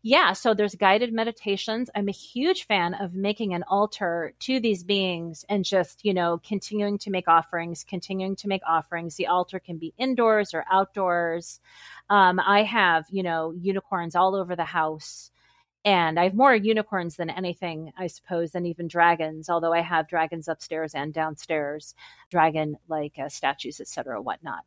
Yeah, 0.01 0.33
so 0.33 0.53
there's 0.53 0.75
guided 0.75 1.13
meditations. 1.13 1.89
I'm 1.93 2.07
a 2.07 2.13
huge 2.13 2.65
fan 2.65 2.93
of 2.95 3.13
making 3.13 3.53
an 3.53 3.63
altar 3.67 4.33
to 4.39 4.59
these 4.59 4.83
beings 4.83 5.45
and 5.49 5.65
just, 5.65 6.05
you 6.05 6.13
know, 6.13 6.39
continuing 6.45 6.97
to 6.99 7.11
make 7.11 7.27
offerings, 7.27 7.83
continuing 7.83 8.35
to 8.37 8.47
make 8.47 8.61
offerings. 8.67 9.15
The 9.15 9.27
altar 9.27 9.59
can 9.59 9.77
be 9.77 9.93
indoors 9.97 10.53
or 10.53 10.65
outdoors. 10.71 11.59
Um, 12.09 12.39
I 12.39 12.63
have, 12.63 12.78
you 13.09 13.23
know, 13.23 13.53
unicorns 13.59 14.15
all 14.15 14.35
over 14.35 14.55
the 14.55 14.65
house. 14.65 15.31
And 15.85 16.19
I 16.19 16.25
have 16.25 16.33
more 16.33 16.53
unicorns 16.53 17.15
than 17.15 17.29
anything, 17.29 17.93
I 17.97 18.07
suppose, 18.07 18.51
than 18.51 18.65
even 18.65 18.89
dragons. 18.89 19.49
Although 19.49 19.73
I 19.73 19.81
have 19.81 20.09
dragons 20.09 20.49
upstairs 20.49 20.93
and 20.93 21.13
downstairs, 21.13 21.95
dragon 22.29 22.75
like 22.89 23.13
uh, 23.17 23.29
statues, 23.29 23.79
etc., 23.79 24.21
whatnot. 24.21 24.65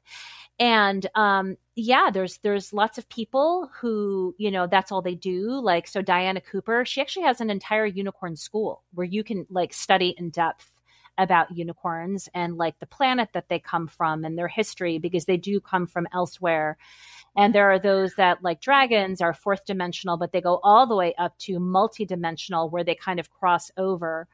And 0.58 1.06
um, 1.14 1.56
yeah, 1.76 2.10
there's 2.12 2.38
there's 2.38 2.72
lots 2.72 2.96
of 2.96 3.08
people 3.10 3.70
who 3.80 4.34
you 4.38 4.50
know 4.50 4.66
that's 4.66 4.90
all 4.90 5.02
they 5.02 5.14
do. 5.14 5.60
Like 5.60 5.86
so, 5.86 6.00
Diana 6.00 6.40
Cooper, 6.40 6.84
she 6.86 7.00
actually 7.02 7.26
has 7.26 7.40
an 7.42 7.50
entire 7.50 7.86
unicorn 7.86 8.36
school 8.36 8.82
where 8.94 9.06
you 9.06 9.22
can 9.22 9.46
like 9.50 9.74
study 9.74 10.14
in 10.16 10.30
depth 10.30 10.70
about 11.18 11.56
unicorns 11.56 12.28
and 12.34 12.56
like 12.56 12.78
the 12.78 12.86
planet 12.86 13.28
that 13.34 13.48
they 13.48 13.58
come 13.58 13.86
from 13.86 14.24
and 14.24 14.38
their 14.38 14.48
history 14.48 14.98
because 14.98 15.26
they 15.26 15.36
do 15.36 15.60
come 15.60 15.86
from 15.86 16.06
elsewhere 16.12 16.78
and 17.36 17.54
there 17.54 17.70
are 17.70 17.78
those 17.78 18.14
that, 18.16 18.42
like 18.42 18.60
dragons, 18.60 19.20
are 19.20 19.32
fourth 19.32 19.64
dimensional, 19.64 20.16
but 20.16 20.32
they 20.32 20.40
go 20.40 20.60
all 20.62 20.86
the 20.86 20.96
way 20.96 21.14
up 21.18 21.36
to 21.38 21.58
multidimensional, 21.58 22.70
where 22.70 22.84
they 22.84 22.94
kind 22.94 23.18
of 23.18 23.30
cross 23.30 23.70
over. 23.76 24.28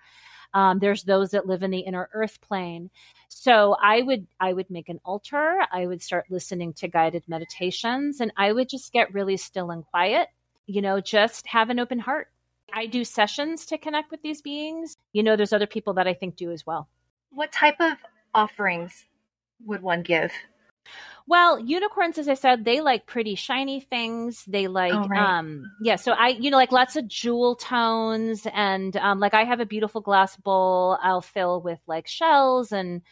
Um, 0.54 0.78
there's 0.78 1.04
those 1.04 1.30
that 1.30 1.46
live 1.46 1.62
in 1.62 1.70
the 1.70 1.80
inner 1.80 2.08
earth 2.12 2.40
plane. 2.40 2.90
So 3.28 3.76
I 3.80 4.02
would 4.02 4.26
I 4.40 4.52
would 4.52 4.70
make 4.70 4.88
an 4.88 5.00
altar. 5.04 5.58
I 5.70 5.86
would 5.86 6.02
start 6.02 6.26
listening 6.30 6.72
to 6.74 6.88
guided 6.88 7.24
meditations, 7.28 8.20
and 8.20 8.32
I 8.36 8.52
would 8.52 8.68
just 8.68 8.92
get 8.92 9.12
really 9.12 9.36
still 9.36 9.70
and 9.70 9.84
quiet. 9.84 10.28
You 10.66 10.82
know, 10.82 11.00
just 11.00 11.46
have 11.46 11.70
an 11.70 11.78
open 11.78 11.98
heart. 11.98 12.28
I 12.72 12.86
do 12.86 13.04
sessions 13.04 13.66
to 13.66 13.78
connect 13.78 14.10
with 14.10 14.22
these 14.22 14.42
beings. 14.42 14.96
You 15.12 15.22
know, 15.22 15.36
there's 15.36 15.52
other 15.52 15.66
people 15.66 15.94
that 15.94 16.06
I 16.06 16.14
think 16.14 16.36
do 16.36 16.50
as 16.50 16.66
well. 16.66 16.88
What 17.30 17.52
type 17.52 17.76
of 17.80 17.92
offerings 18.34 19.06
would 19.64 19.82
one 19.82 20.02
give? 20.02 20.32
Well, 21.26 21.60
unicorns, 21.60 22.16
as 22.18 22.28
I 22.28 22.34
said, 22.34 22.64
they 22.64 22.80
like 22.80 23.06
pretty 23.06 23.34
shiny 23.34 23.80
things. 23.80 24.44
They 24.46 24.66
like, 24.66 24.94
oh, 24.94 25.06
right. 25.08 25.38
um, 25.38 25.70
yeah. 25.82 25.96
So 25.96 26.12
I, 26.12 26.28
you 26.28 26.50
know, 26.50 26.56
like 26.56 26.72
lots 26.72 26.96
of 26.96 27.06
jewel 27.06 27.54
tones, 27.54 28.46
and 28.52 28.96
um, 28.96 29.20
like 29.20 29.34
I 29.34 29.44
have 29.44 29.60
a 29.60 29.66
beautiful 29.66 30.00
glass 30.00 30.36
bowl. 30.36 30.98
I'll 31.02 31.20
fill 31.20 31.60
with 31.60 31.80
like 31.86 32.06
shells 32.06 32.72
and 32.72 33.02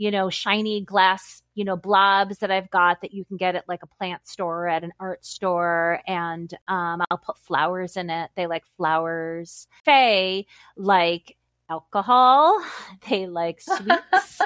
you 0.00 0.10
know, 0.10 0.30
shiny 0.30 0.80
glass, 0.80 1.42
you 1.54 1.62
know, 1.62 1.76
blobs 1.76 2.38
that 2.38 2.50
I've 2.50 2.70
got 2.70 3.02
that 3.02 3.12
you 3.12 3.26
can 3.26 3.36
get 3.36 3.54
at 3.54 3.68
like 3.68 3.82
a 3.82 3.86
plant 3.86 4.26
store 4.26 4.66
at 4.66 4.82
an 4.82 4.92
art 4.98 5.26
store. 5.26 6.00
And 6.06 6.50
um, 6.68 7.02
I'll 7.10 7.18
put 7.18 7.36
flowers 7.36 7.98
in 7.98 8.08
it. 8.08 8.30
They 8.34 8.46
like 8.46 8.64
flowers. 8.78 9.66
Fae 9.84 10.46
like 10.74 11.36
alcohol. 11.68 12.58
They 13.10 13.26
like 13.26 13.60
sweets. 13.60 14.40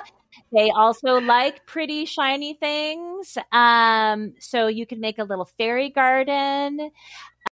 They 0.53 0.70
also 0.70 1.20
like 1.20 1.66
pretty 1.66 2.05
shiny 2.05 2.55
things. 2.55 3.37
Um, 3.53 4.35
so 4.39 4.66
you 4.66 4.87
can 4.87 5.01
make 5.01 5.18
a 5.18 5.24
little 5.24 5.45
fairy 5.45 5.91
garden 5.91 6.91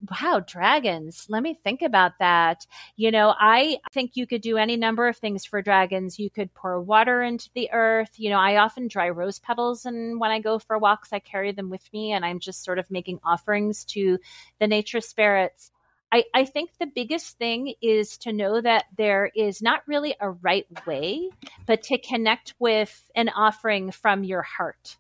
wow, 0.10 0.42
dragons. 0.46 1.28
Let 1.30 1.44
me 1.44 1.60
think 1.64 1.82
about 1.82 2.14
that. 2.20 2.66
You 2.96 3.12
know, 3.12 3.34
I 3.38 3.78
think 3.94 4.12
you 4.16 4.26
could 4.26 4.42
do 4.42 4.58
any 4.58 4.76
number 4.78 5.08
of 5.08 5.18
things 5.18 5.46
for 5.46 5.62
dragons. 5.62 6.20
You 6.20 6.30
could 6.30 6.54
pour 6.54 6.82
water 6.82 7.22
into 7.22 7.50
the 7.54 7.70
earth. 7.72 8.12
You 8.18 8.32
know, 8.32 8.40
I 8.40 8.58
often 8.58 8.88
dry 8.88 9.10
rose 9.10 9.40
petals, 9.40 9.86
and 9.86 10.20
when 10.20 10.32
I 10.32 10.40
go 10.40 10.60
for 10.60 10.78
walks, 10.78 11.14
I 11.14 11.20
carry 11.20 11.52
them 11.52 11.70
with 11.70 11.88
me, 11.94 12.14
and 12.14 12.26
I'm 12.26 12.40
just 12.40 12.64
sort 12.64 12.80
of 12.80 12.90
making 12.90 13.20
offerings 13.24 13.86
to 13.86 14.18
the 14.60 14.68
nature 14.68 15.02
spirits. 15.02 15.72
I, 16.12 16.26
I 16.34 16.45
think 16.45 16.72
the 16.78 16.88
biggest 16.88 17.38
thing 17.38 17.74
is 17.82 18.18
to 18.20 18.34
know 18.34 18.59
that 18.59 18.86
there 18.97 19.32
is 19.34 19.62
not 19.62 19.82
really 19.88 20.16
a 20.20 20.30
right 20.30 20.66
way, 20.86 21.30
but 21.66 21.84
to 21.84 21.97
connect 21.97 22.53
with 22.59 23.09
an 23.16 23.30
offering 23.30 23.91
from 23.91 24.24
your 24.24 24.41
heart 24.41 24.97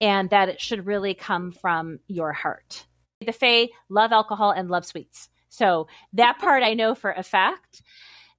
and 0.00 0.30
that 0.30 0.48
it 0.48 0.60
should 0.60 0.86
really 0.86 1.14
come 1.14 1.50
from 1.50 1.98
your 2.06 2.32
heart. 2.32 2.86
The 3.24 3.32
Fae 3.32 3.68
love 3.88 4.12
alcohol 4.12 4.52
and 4.52 4.70
love 4.70 4.84
sweets. 4.84 5.28
So 5.48 5.88
that 6.12 6.38
part 6.38 6.62
I 6.62 6.74
know 6.74 6.94
for 6.94 7.10
a 7.10 7.22
fact. 7.22 7.82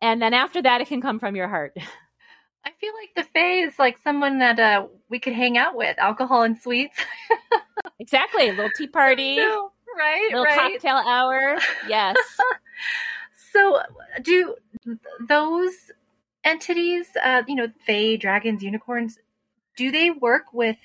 And 0.02 0.22
then 0.22 0.34
after 0.34 0.62
that, 0.62 0.82
it 0.82 0.88
can 0.88 1.02
come 1.02 1.20
from 1.20 1.36
your 1.36 1.48
heart. 1.48 1.74
I 2.66 2.72
feel 2.80 2.94
like 2.94 3.16
the 3.16 3.32
Fae 3.34 3.66
is 3.66 3.80
like 3.80 3.98
someone 4.04 4.40
that 4.40 4.60
uh, 4.60 4.88
we 5.10 5.20
could 5.20 5.34
hang 5.34 5.58
out 5.58 5.76
with, 5.76 5.98
alcohol 5.98 6.44
and 6.44 6.58
sweets. 6.58 6.98
exactly. 8.00 8.50
A 8.50 8.52
little 8.52 8.72
tea 8.76 8.88
party. 8.88 9.38
No, 9.38 9.72
right. 9.98 10.28
Little 10.32 10.44
right. 10.44 10.74
cocktail 10.74 10.98
hour. 10.98 11.58
Yes. 11.88 12.16
so 13.52 13.82
do 14.22 14.56
those 15.28 15.74
entities, 16.44 17.08
uh, 17.24 17.44
you 17.48 17.56
know, 17.56 17.68
Fae, 17.86 18.16
dragons, 18.16 18.64
unicorns, 18.64 19.20
do 19.78 19.92
they 19.92 20.10
work 20.12 20.54
with 20.54 20.78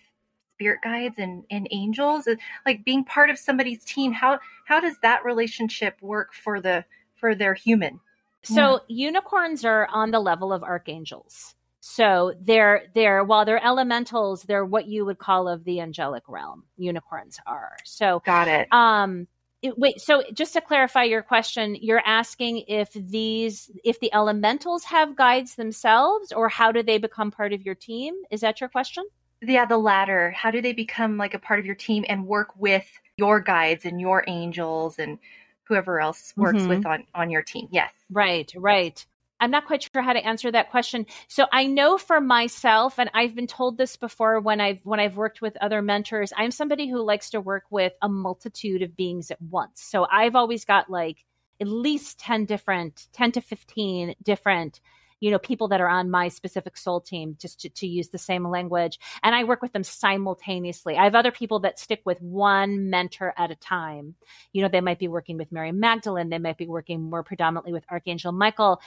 spirit 0.62 0.78
guides 0.84 1.16
and, 1.18 1.42
and 1.50 1.66
angels 1.72 2.28
like 2.64 2.84
being 2.84 3.04
part 3.04 3.30
of 3.30 3.38
somebody's 3.38 3.84
team 3.84 4.12
how 4.12 4.38
how 4.64 4.78
does 4.78 4.96
that 5.02 5.24
relationship 5.24 5.96
work 6.00 6.32
for 6.32 6.60
the 6.60 6.84
for 7.16 7.34
their 7.34 7.54
human 7.54 7.98
so 8.42 8.80
yeah. 8.86 9.06
unicorns 9.06 9.64
are 9.64 9.88
on 9.90 10.12
the 10.12 10.20
level 10.20 10.52
of 10.52 10.62
archangels 10.62 11.56
so 11.84 12.32
they're 12.40 12.84
they're 12.94 13.24
while 13.24 13.44
they're 13.44 13.62
elementals 13.62 14.44
they're 14.44 14.64
what 14.64 14.86
you 14.86 15.04
would 15.04 15.18
call 15.18 15.48
of 15.48 15.64
the 15.64 15.80
angelic 15.80 16.22
realm. 16.28 16.62
Unicorns 16.76 17.40
are. 17.44 17.76
So 17.84 18.22
got 18.24 18.46
it. 18.46 18.68
um 18.72 19.26
it, 19.62 19.76
wait 19.76 20.00
so 20.00 20.22
just 20.32 20.52
to 20.52 20.60
clarify 20.60 21.02
your 21.02 21.22
question 21.22 21.76
you're 21.80 22.02
asking 22.06 22.62
if 22.68 22.92
these 22.92 23.68
if 23.82 23.98
the 23.98 24.14
elementals 24.14 24.84
have 24.84 25.16
guides 25.16 25.56
themselves 25.56 26.30
or 26.30 26.48
how 26.48 26.70
do 26.70 26.84
they 26.84 26.98
become 26.98 27.32
part 27.32 27.52
of 27.52 27.62
your 27.62 27.74
team? 27.74 28.14
Is 28.30 28.42
that 28.42 28.60
your 28.60 28.68
question? 28.68 29.04
Yeah 29.40 29.64
the 29.64 29.76
latter. 29.76 30.30
How 30.30 30.52
do 30.52 30.62
they 30.62 30.72
become 30.72 31.16
like 31.16 31.34
a 31.34 31.40
part 31.40 31.58
of 31.58 31.66
your 31.66 31.74
team 31.74 32.04
and 32.08 32.28
work 32.28 32.50
with 32.56 32.86
your 33.16 33.40
guides 33.40 33.84
and 33.84 34.00
your 34.00 34.22
angels 34.28 35.00
and 35.00 35.18
whoever 35.64 36.00
else 36.00 36.32
works 36.36 36.60
mm-hmm. 36.60 36.68
with 36.68 36.86
on 36.86 37.02
on 37.12 37.28
your 37.28 37.42
team? 37.42 37.66
Yes. 37.72 37.90
Right 38.08 38.52
right 38.56 39.04
i'm 39.42 39.50
not 39.50 39.66
quite 39.66 39.82
sure 39.82 40.02
how 40.02 40.12
to 40.14 40.24
answer 40.24 40.50
that 40.50 40.70
question. 40.70 41.04
So 41.28 41.46
i 41.52 41.66
know 41.66 41.98
for 41.98 42.20
myself 42.20 42.98
and 42.98 43.10
i've 43.12 43.34
been 43.34 43.46
told 43.46 43.76
this 43.76 43.96
before 43.96 44.40
when 44.40 44.60
i've 44.60 44.78
when 44.84 45.00
i've 45.00 45.16
worked 45.16 45.42
with 45.42 45.56
other 45.60 45.82
mentors 45.82 46.32
i'm 46.36 46.50
somebody 46.50 46.88
who 46.88 47.02
likes 47.02 47.30
to 47.30 47.40
work 47.40 47.64
with 47.70 47.92
a 48.00 48.08
multitude 48.08 48.82
of 48.82 48.96
beings 48.96 49.30
at 49.30 49.42
once. 49.42 49.82
So 49.82 50.06
i've 50.10 50.36
always 50.36 50.64
got 50.64 50.88
like 50.88 51.24
at 51.60 51.68
least 51.68 52.18
10 52.20 52.46
different 52.46 53.08
10 53.12 53.32
to 53.32 53.40
15 53.40 54.14
different 54.22 54.80
you 55.22 55.30
know 55.30 55.38
people 55.38 55.68
that 55.68 55.80
are 55.80 55.88
on 55.88 56.10
my 56.10 56.28
specific 56.28 56.76
soul 56.76 57.00
team 57.00 57.36
just 57.38 57.60
to, 57.60 57.68
to 57.70 57.86
use 57.86 58.08
the 58.08 58.18
same 58.18 58.46
language. 58.46 58.98
And 59.22 59.34
i 59.34 59.44
work 59.44 59.62
with 59.62 59.72
them 59.72 59.84
simultaneously. 59.84 60.96
I 60.96 61.04
have 61.04 61.14
other 61.14 61.30
people 61.30 61.60
that 61.60 61.78
stick 61.78 62.02
with 62.04 62.20
one 62.20 62.90
mentor 62.90 63.32
at 63.38 63.52
a 63.52 63.54
time. 63.54 64.16
You 64.52 64.62
know 64.62 64.68
they 64.68 64.80
might 64.80 64.98
be 64.98 65.08
working 65.08 65.38
with 65.38 65.52
mary 65.52 65.72
magdalene. 65.72 66.28
They 66.28 66.38
might 66.38 66.58
be 66.58 66.66
working 66.66 67.08
more 67.08 67.22
predominantly 67.22 67.72
with 67.72 67.84
archangel 67.88 68.32
michael 68.32 68.80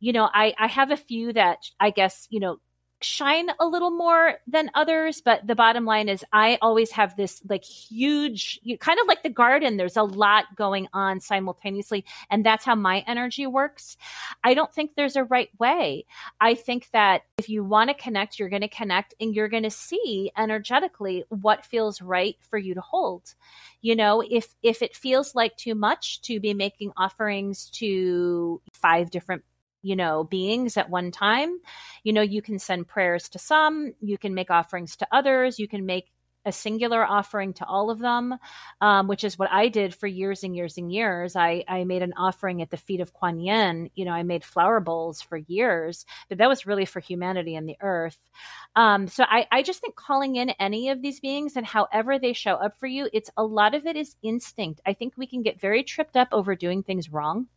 you 0.00 0.12
know 0.12 0.28
i 0.32 0.54
i 0.58 0.66
have 0.66 0.90
a 0.90 0.96
few 0.96 1.32
that 1.32 1.58
i 1.80 1.90
guess 1.90 2.26
you 2.30 2.40
know 2.40 2.58
shine 3.02 3.48
a 3.60 3.66
little 3.66 3.90
more 3.90 4.34
than 4.46 4.70
others 4.74 5.20
but 5.20 5.46
the 5.46 5.54
bottom 5.54 5.84
line 5.84 6.08
is 6.08 6.24
i 6.32 6.58
always 6.62 6.90
have 6.90 7.14
this 7.14 7.42
like 7.46 7.62
huge 7.62 8.58
kind 8.80 8.98
of 8.98 9.06
like 9.06 9.22
the 9.22 9.28
garden 9.28 9.76
there's 9.76 9.98
a 9.98 10.02
lot 10.02 10.44
going 10.56 10.88
on 10.94 11.20
simultaneously 11.20 12.06
and 12.30 12.44
that's 12.44 12.64
how 12.64 12.74
my 12.74 13.04
energy 13.06 13.46
works. 13.46 13.96
I 14.42 14.54
don't 14.54 14.72
think 14.72 14.92
there's 14.94 15.16
a 15.16 15.24
right 15.24 15.50
way. 15.58 16.06
I 16.40 16.54
think 16.54 16.88
that 16.92 17.22
if 17.38 17.48
you 17.48 17.64
want 17.64 17.90
to 17.90 17.94
connect 17.94 18.38
you're 18.38 18.48
going 18.48 18.62
to 18.62 18.68
connect 18.68 19.14
and 19.20 19.34
you're 19.34 19.48
going 19.48 19.62
to 19.64 19.70
see 19.70 20.30
energetically 20.36 21.24
what 21.28 21.66
feels 21.66 22.00
right 22.00 22.36
for 22.48 22.58
you 22.58 22.74
to 22.74 22.80
hold. 22.80 23.34
You 23.82 23.96
know 23.96 24.22
if 24.22 24.54
if 24.62 24.80
it 24.80 24.96
feels 24.96 25.34
like 25.34 25.56
too 25.56 25.74
much 25.74 26.22
to 26.22 26.40
be 26.40 26.54
making 26.54 26.92
offerings 26.96 27.70
to 27.72 28.62
five 28.72 29.10
different 29.10 29.44
you 29.86 29.96
know, 29.96 30.24
beings 30.24 30.76
at 30.76 30.90
one 30.90 31.10
time. 31.10 31.58
You 32.02 32.12
know, 32.12 32.22
you 32.22 32.42
can 32.42 32.58
send 32.58 32.88
prayers 32.88 33.28
to 33.30 33.38
some, 33.38 33.94
you 34.00 34.18
can 34.18 34.34
make 34.34 34.50
offerings 34.50 34.96
to 34.96 35.08
others, 35.12 35.58
you 35.58 35.68
can 35.68 35.86
make 35.86 36.10
a 36.46 36.52
singular 36.52 37.04
offering 37.04 37.52
to 37.52 37.66
all 37.66 37.90
of 37.90 37.98
them, 37.98 38.36
um, 38.80 39.08
which 39.08 39.24
is 39.24 39.36
what 39.36 39.50
I 39.50 39.68
did 39.68 39.94
for 39.94 40.06
years 40.06 40.44
and 40.44 40.54
years 40.54 40.78
and 40.78 40.92
years. 40.92 41.34
I, 41.34 41.64
I 41.66 41.82
made 41.82 42.02
an 42.02 42.14
offering 42.16 42.62
at 42.62 42.70
the 42.70 42.76
feet 42.76 43.00
of 43.00 43.12
Kuan 43.12 43.40
Yin. 43.40 43.90
You 43.96 44.04
know, 44.04 44.12
I 44.12 44.22
made 44.22 44.44
flower 44.44 44.78
bowls 44.78 45.20
for 45.20 45.36
years, 45.36 46.06
but 46.28 46.38
that 46.38 46.48
was 46.48 46.64
really 46.64 46.84
for 46.84 47.00
humanity 47.00 47.56
and 47.56 47.68
the 47.68 47.76
earth. 47.80 48.18
Um, 48.76 49.08
so 49.08 49.24
I, 49.26 49.46
I 49.50 49.62
just 49.62 49.80
think 49.80 49.96
calling 49.96 50.36
in 50.36 50.50
any 50.50 50.90
of 50.90 51.02
these 51.02 51.18
beings 51.18 51.56
and 51.56 51.66
however 51.66 52.18
they 52.18 52.32
show 52.32 52.54
up 52.54 52.78
for 52.78 52.86
you, 52.86 53.08
it's 53.12 53.30
a 53.36 53.44
lot 53.44 53.74
of 53.74 53.84
it 53.84 53.96
is 53.96 54.14
instinct. 54.22 54.80
I 54.86 54.92
think 54.92 55.14
we 55.16 55.26
can 55.26 55.42
get 55.42 55.60
very 55.60 55.82
tripped 55.82 56.16
up 56.16 56.28
over 56.30 56.54
doing 56.54 56.84
things 56.84 57.12
wrong. 57.12 57.48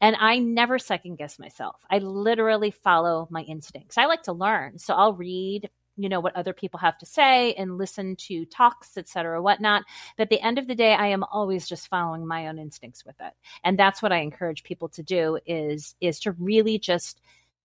And 0.00 0.16
I 0.18 0.38
never 0.38 0.78
second 0.78 1.16
guess 1.16 1.38
myself. 1.38 1.76
I 1.90 1.98
literally 1.98 2.70
follow 2.70 3.28
my 3.30 3.42
instincts. 3.42 3.98
I 3.98 4.06
like 4.06 4.22
to 4.24 4.32
learn. 4.32 4.78
So 4.78 4.94
I'll 4.94 5.14
read, 5.14 5.70
you 5.96 6.08
know, 6.08 6.20
what 6.20 6.36
other 6.36 6.52
people 6.52 6.78
have 6.78 6.98
to 6.98 7.06
say 7.06 7.54
and 7.54 7.78
listen 7.78 8.16
to 8.16 8.44
talks, 8.46 8.96
et 8.96 9.08
cetera, 9.08 9.40
whatnot. 9.42 9.82
But 10.16 10.24
at 10.24 10.30
the 10.30 10.40
end 10.40 10.58
of 10.58 10.66
the 10.66 10.74
day, 10.74 10.94
I 10.94 11.06
am 11.06 11.24
always 11.24 11.68
just 11.68 11.88
following 11.88 12.26
my 12.26 12.48
own 12.48 12.58
instincts 12.58 13.04
with 13.04 13.16
it. 13.20 13.32
And 13.64 13.78
that's 13.78 14.02
what 14.02 14.12
I 14.12 14.18
encourage 14.18 14.62
people 14.62 14.88
to 14.90 15.02
do 15.02 15.38
is, 15.46 15.94
is 16.00 16.20
to 16.20 16.32
really 16.32 16.78
just 16.78 17.20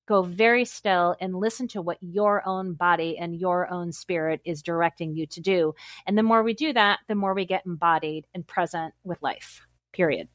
go 0.08 0.24
very 0.24 0.66
still 0.66 1.16
and 1.22 1.36
listen 1.36 1.68
to 1.70 1.82
what 1.82 1.98
your 2.02 2.46
own 2.48 2.74
body 2.74 3.18
and 3.18 3.40
your 3.40 3.72
own 3.72 3.92
spirit 3.92 4.42
is 4.44 4.62
directing 4.62 5.16
you 5.16 5.26
to 5.28 5.40
do. 5.40 5.74
And 6.06 6.18
the 6.18 6.24
more 6.24 6.44
we 6.44 6.54
do 6.54 6.74
that, 6.74 7.00
the 7.08 7.16
more 7.16 7.34
we 7.34 7.46
get 7.46 7.66
embodied 7.66 8.26
and 8.34 8.46
present 8.46 8.94
with 9.04 9.22
life, 9.22 9.66
period. 9.94 10.28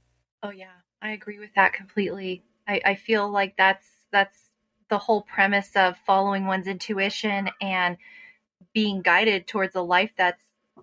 Oh, 0.43 0.51
yeah. 0.51 0.69
I 1.07 1.11
agree 1.13 1.39
with 1.39 1.55
that 1.55 1.73
completely. 1.73 2.43
I, 2.67 2.81
I 2.85 2.95
feel 2.97 3.31
like 3.31 3.57
that's 3.57 3.87
that's 4.11 4.51
the 4.89 4.99
whole 4.99 5.23
premise 5.23 5.71
of 5.77 5.97
following 6.05 6.47
one's 6.47 6.67
intuition 6.67 7.49
and 7.61 7.97
being 8.75 9.03
guided 9.03 9.47
towards 9.47 9.77
a 9.77 9.81
life 9.81 10.11
that's 10.17 10.43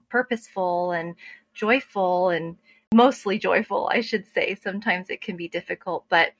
purposeful 0.09 0.93
and 0.93 1.15
joyful 1.53 2.30
and 2.30 2.55
mostly 2.93 3.38
joyful 3.38 3.89
i 3.91 3.99
should 3.99 4.26
say. 4.34 4.55
Sometimes 4.55 5.09
it 5.09 5.19
can 5.21 5.36
be 5.36 5.49
difficult 5.49 6.05
but 6.07 6.32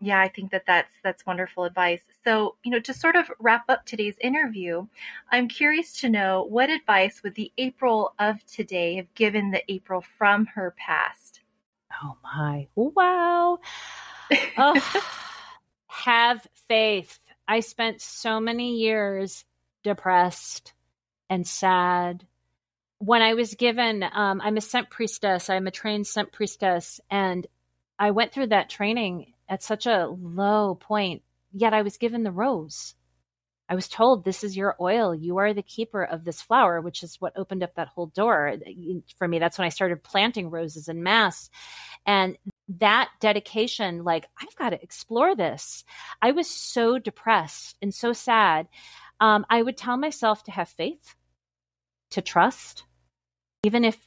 yeah 0.00 0.20
i 0.20 0.28
think 0.28 0.52
that 0.52 0.64
that's 0.66 0.92
that's 1.02 1.26
wonderful 1.26 1.64
advice. 1.64 2.02
So 2.24 2.56
you 2.64 2.70
know 2.70 2.80
to 2.80 2.94
sort 2.94 3.16
of 3.16 3.30
wrap 3.40 3.64
up 3.68 3.84
today's 3.84 4.16
interview 4.20 4.86
i'm 5.32 5.48
curious 5.48 6.00
to 6.00 6.08
know 6.08 6.44
what 6.48 6.70
advice 6.70 7.22
would 7.24 7.34
the 7.34 7.50
april 7.58 8.14
of 8.20 8.44
today 8.46 8.94
have 8.96 9.12
given 9.14 9.50
the 9.50 9.62
april 9.72 10.04
from 10.18 10.46
her 10.46 10.74
past 10.78 11.23
Oh 12.02 12.16
my. 12.22 12.68
Wow. 12.74 13.58
oh, 14.58 15.02
have 15.86 16.46
faith. 16.68 17.18
I 17.46 17.60
spent 17.60 18.00
so 18.00 18.40
many 18.40 18.76
years 18.76 19.44
depressed 19.82 20.72
and 21.28 21.46
sad. 21.46 22.26
When 22.98 23.22
I 23.22 23.34
was 23.34 23.54
given, 23.54 24.02
um, 24.02 24.40
I'm 24.42 24.56
a 24.56 24.62
scent 24.62 24.90
priestess, 24.90 25.50
I'm 25.50 25.66
a 25.66 25.70
trained 25.70 26.06
scent 26.06 26.32
priestess, 26.32 27.00
and 27.10 27.46
I 27.98 28.12
went 28.12 28.32
through 28.32 28.48
that 28.48 28.70
training 28.70 29.34
at 29.48 29.62
such 29.62 29.86
a 29.86 30.06
low 30.06 30.74
point, 30.74 31.22
yet 31.52 31.74
I 31.74 31.82
was 31.82 31.98
given 31.98 32.22
the 32.22 32.32
rose. 32.32 32.94
I 33.68 33.74
was 33.74 33.88
told 33.88 34.24
this 34.24 34.44
is 34.44 34.56
your 34.56 34.76
oil. 34.80 35.14
You 35.14 35.38
are 35.38 35.54
the 35.54 35.62
keeper 35.62 36.04
of 36.04 36.24
this 36.24 36.42
flower, 36.42 36.80
which 36.80 37.02
is 37.02 37.20
what 37.20 37.32
opened 37.36 37.62
up 37.62 37.74
that 37.76 37.88
whole 37.88 38.06
door 38.06 38.56
for 39.16 39.26
me. 39.26 39.38
That's 39.38 39.56
when 39.58 39.66
I 39.66 39.70
started 39.70 40.02
planting 40.02 40.50
roses 40.50 40.88
in 40.88 41.02
mass. 41.02 41.48
And 42.04 42.36
that 42.68 43.08
dedication, 43.20 44.04
like, 44.04 44.26
I've 44.38 44.54
got 44.56 44.70
to 44.70 44.82
explore 44.82 45.34
this. 45.34 45.84
I 46.20 46.32
was 46.32 46.48
so 46.48 46.98
depressed 46.98 47.76
and 47.80 47.94
so 47.94 48.12
sad. 48.12 48.68
Um, 49.20 49.46
I 49.48 49.62
would 49.62 49.76
tell 49.76 49.96
myself 49.96 50.42
to 50.44 50.50
have 50.50 50.68
faith, 50.68 51.14
to 52.10 52.20
trust, 52.20 52.84
even 53.62 53.84
if 53.84 53.98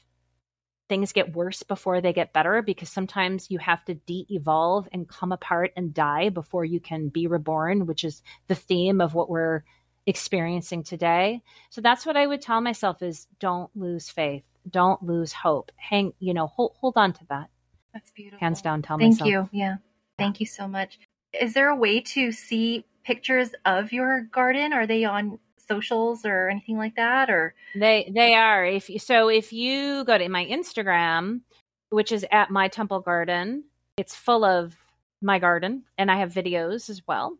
things 0.90 1.12
get 1.12 1.36
worse 1.36 1.64
before 1.64 2.02
they 2.02 2.14
get 2.14 2.34
better, 2.34 2.62
because 2.62 2.90
sometimes 2.90 3.52
you 3.52 3.60
have 3.60 3.84
to 3.86 3.96
de 3.96 4.26
evolve 4.30 4.88
and 4.92 5.08
come 5.08 5.32
apart 5.32 5.74
and 5.76 5.94
die 5.94 6.30
before 6.30 6.66
you 6.66 6.80
can 6.80 7.10
be 7.10 7.28
reborn, 7.28 7.86
which 7.86 8.04
is 8.04 8.22
the 8.48 8.56
theme 8.56 9.02
of 9.02 9.14
what 9.14 9.30
we're 9.30 9.64
experiencing 10.06 10.84
today. 10.84 11.42
So 11.70 11.82
that's 11.82 12.06
what 12.06 12.16
I 12.16 12.26
would 12.26 12.42
tell 12.42 12.62
myself 12.62 13.02
is 13.02 13.28
don't 13.40 13.70
lose 13.76 14.10
faith. 14.10 14.44
Don't 14.70 15.02
lose 15.04 15.34
hope. 15.34 15.72
Hang, 15.76 16.14
you 16.20 16.34
know, 16.34 16.48
hold, 16.48 16.74
hold 16.80 16.94
on 16.98 17.14
to 17.14 17.26
that. 17.30 17.50
That's 17.94 18.12
beautiful. 18.12 18.40
Hands 18.40 18.62
down, 18.62 18.82
tell 18.82 18.98
me. 18.98 19.06
Thank 19.06 19.20
myself. 19.22 19.50
you. 19.52 19.60
Yeah. 19.60 19.76
Thank 20.18 20.40
you 20.40 20.46
so 20.46 20.68
much. 20.68 21.00
Is 21.34 21.54
there 21.54 21.70
a 21.70 21.76
way 21.76 22.02
to 22.02 22.32
see 22.32 22.86
pictures 23.04 23.52
of 23.66 23.92
your 23.92 24.22
garden? 24.22 24.74
Are 24.74 24.88
they 24.88 25.04
on 25.04 25.40
socials 25.68 26.26
or 26.26 26.49
anything 26.49 26.78
like 26.78 26.95
that 26.95 27.30
or 27.30 27.53
They 27.76 28.11
they 28.13 28.34
are. 28.34 28.65
If 28.65 28.89
you, 28.89 28.99
so 28.99 29.30
if 29.30 29.53
you 29.53 30.03
go 30.05 30.18
to 30.18 30.30
my 30.30 30.45
Instagram, 30.45 31.41
which 31.89 32.11
is 32.11 32.26
at 32.32 32.49
my 32.49 32.68
temple 32.68 32.99
garden, 32.99 33.63
it's 33.97 34.15
full 34.15 34.43
of 34.43 34.76
my 35.22 35.39
garden 35.39 35.84
and 35.97 36.11
I 36.11 36.18
have 36.18 36.34
videos 36.34 36.89
as 36.89 37.01
well. 37.07 37.38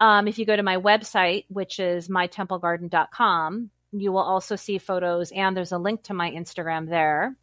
Um, 0.00 0.26
if 0.26 0.38
you 0.38 0.44
go 0.44 0.56
to 0.56 0.62
my 0.62 0.76
website, 0.76 1.44
which 1.48 1.78
is 1.78 2.08
mytemplegarden.com, 2.08 3.70
you 3.92 4.10
will 4.10 4.22
also 4.22 4.56
see 4.56 4.78
photos 4.78 5.30
and 5.32 5.56
there's 5.56 5.72
a 5.72 5.78
link 5.78 6.02
to 6.04 6.14
my 6.14 6.30
Instagram 6.30 6.88
there. 6.88 7.36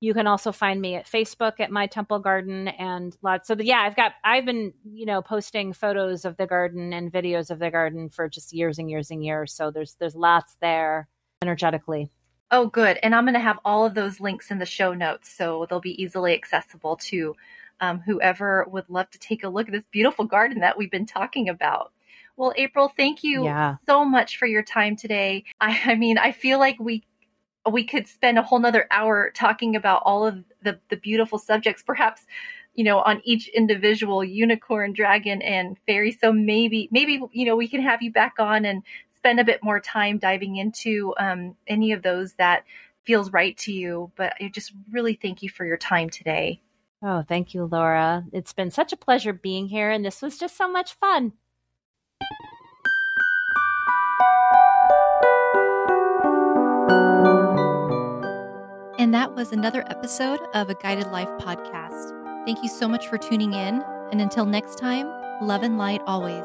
You 0.00 0.14
can 0.14 0.26
also 0.26 0.52
find 0.52 0.80
me 0.80 0.94
at 0.94 1.06
Facebook 1.06 1.58
at 1.58 1.70
my 1.70 1.86
temple 1.86 2.20
garden 2.20 2.68
and 2.68 3.16
lots. 3.22 3.48
So 3.48 3.54
the, 3.54 3.64
yeah, 3.64 3.80
I've 3.80 3.96
got 3.96 4.12
I've 4.22 4.44
been 4.44 4.72
you 4.84 5.06
know 5.06 5.22
posting 5.22 5.72
photos 5.72 6.24
of 6.24 6.36
the 6.36 6.46
garden 6.46 6.92
and 6.92 7.12
videos 7.12 7.50
of 7.50 7.58
the 7.58 7.70
garden 7.70 8.08
for 8.08 8.28
just 8.28 8.52
years 8.52 8.78
and 8.78 8.88
years 8.90 9.10
and 9.10 9.24
years. 9.24 9.52
So 9.52 9.70
there's 9.70 9.96
there's 9.98 10.14
lots 10.14 10.56
there 10.60 11.08
energetically. 11.42 12.10
Oh, 12.50 12.66
good. 12.66 12.98
And 13.02 13.14
I'm 13.14 13.24
going 13.24 13.34
to 13.34 13.40
have 13.40 13.58
all 13.64 13.84
of 13.84 13.94
those 13.94 14.20
links 14.20 14.50
in 14.50 14.58
the 14.58 14.64
show 14.64 14.94
notes 14.94 15.30
so 15.30 15.66
they'll 15.68 15.80
be 15.80 16.02
easily 16.02 16.32
accessible 16.32 16.96
to 16.96 17.36
um, 17.80 18.00
whoever 18.00 18.64
would 18.70 18.88
love 18.88 19.10
to 19.10 19.18
take 19.18 19.44
a 19.44 19.48
look 19.48 19.68
at 19.68 19.72
this 19.72 19.84
beautiful 19.90 20.24
garden 20.24 20.60
that 20.60 20.78
we've 20.78 20.90
been 20.90 21.06
talking 21.06 21.48
about. 21.48 21.92
Well, 22.36 22.54
April, 22.56 22.90
thank 22.96 23.22
you 23.22 23.44
Yeah. 23.44 23.76
so 23.86 24.04
much 24.04 24.38
for 24.38 24.46
your 24.46 24.62
time 24.62 24.96
today. 24.96 25.44
I, 25.60 25.80
I 25.84 25.94
mean, 25.96 26.18
I 26.18 26.32
feel 26.32 26.58
like 26.58 26.76
we 26.78 27.04
we 27.70 27.84
could 27.84 28.06
spend 28.06 28.38
a 28.38 28.42
whole 28.42 28.58
nother 28.58 28.86
hour 28.90 29.30
talking 29.34 29.76
about 29.76 30.02
all 30.04 30.26
of 30.26 30.44
the, 30.62 30.78
the 30.90 30.96
beautiful 30.96 31.38
subjects, 31.38 31.82
perhaps, 31.82 32.26
you 32.74 32.84
know, 32.84 33.00
on 33.00 33.20
each 33.24 33.48
individual 33.48 34.24
unicorn, 34.24 34.92
dragon, 34.92 35.42
and 35.42 35.76
fairy. 35.86 36.12
So 36.12 36.32
maybe, 36.32 36.88
maybe, 36.90 37.20
you 37.32 37.46
know, 37.46 37.56
we 37.56 37.68
can 37.68 37.82
have 37.82 38.02
you 38.02 38.12
back 38.12 38.34
on 38.38 38.64
and 38.64 38.82
spend 39.16 39.40
a 39.40 39.44
bit 39.44 39.62
more 39.62 39.80
time 39.80 40.18
diving 40.18 40.56
into 40.56 41.14
um, 41.18 41.56
any 41.66 41.92
of 41.92 42.02
those 42.02 42.34
that 42.34 42.64
feels 43.04 43.32
right 43.32 43.56
to 43.58 43.72
you. 43.72 44.12
But 44.16 44.34
I 44.40 44.48
just 44.48 44.72
really 44.90 45.14
thank 45.14 45.42
you 45.42 45.48
for 45.48 45.64
your 45.64 45.76
time 45.76 46.10
today. 46.10 46.60
Oh, 47.02 47.24
thank 47.26 47.54
you, 47.54 47.64
Laura. 47.64 48.24
It's 48.32 48.52
been 48.52 48.70
such 48.70 48.92
a 48.92 48.96
pleasure 48.96 49.32
being 49.32 49.68
here, 49.68 49.90
and 49.90 50.04
this 50.04 50.20
was 50.20 50.36
just 50.36 50.56
so 50.56 50.68
much 50.68 50.94
fun. 50.94 51.32
And 59.08 59.14
that 59.14 59.34
was 59.34 59.52
another 59.52 59.84
episode 59.88 60.38
of 60.52 60.68
a 60.68 60.74
Guided 60.74 61.10
Life 61.10 61.30
podcast. 61.40 62.44
Thank 62.44 62.62
you 62.62 62.68
so 62.68 62.86
much 62.86 63.08
for 63.08 63.16
tuning 63.16 63.54
in. 63.54 63.82
And 64.12 64.20
until 64.20 64.44
next 64.44 64.76
time, 64.76 65.06
love 65.40 65.62
and 65.62 65.78
light 65.78 66.02
always. 66.06 66.44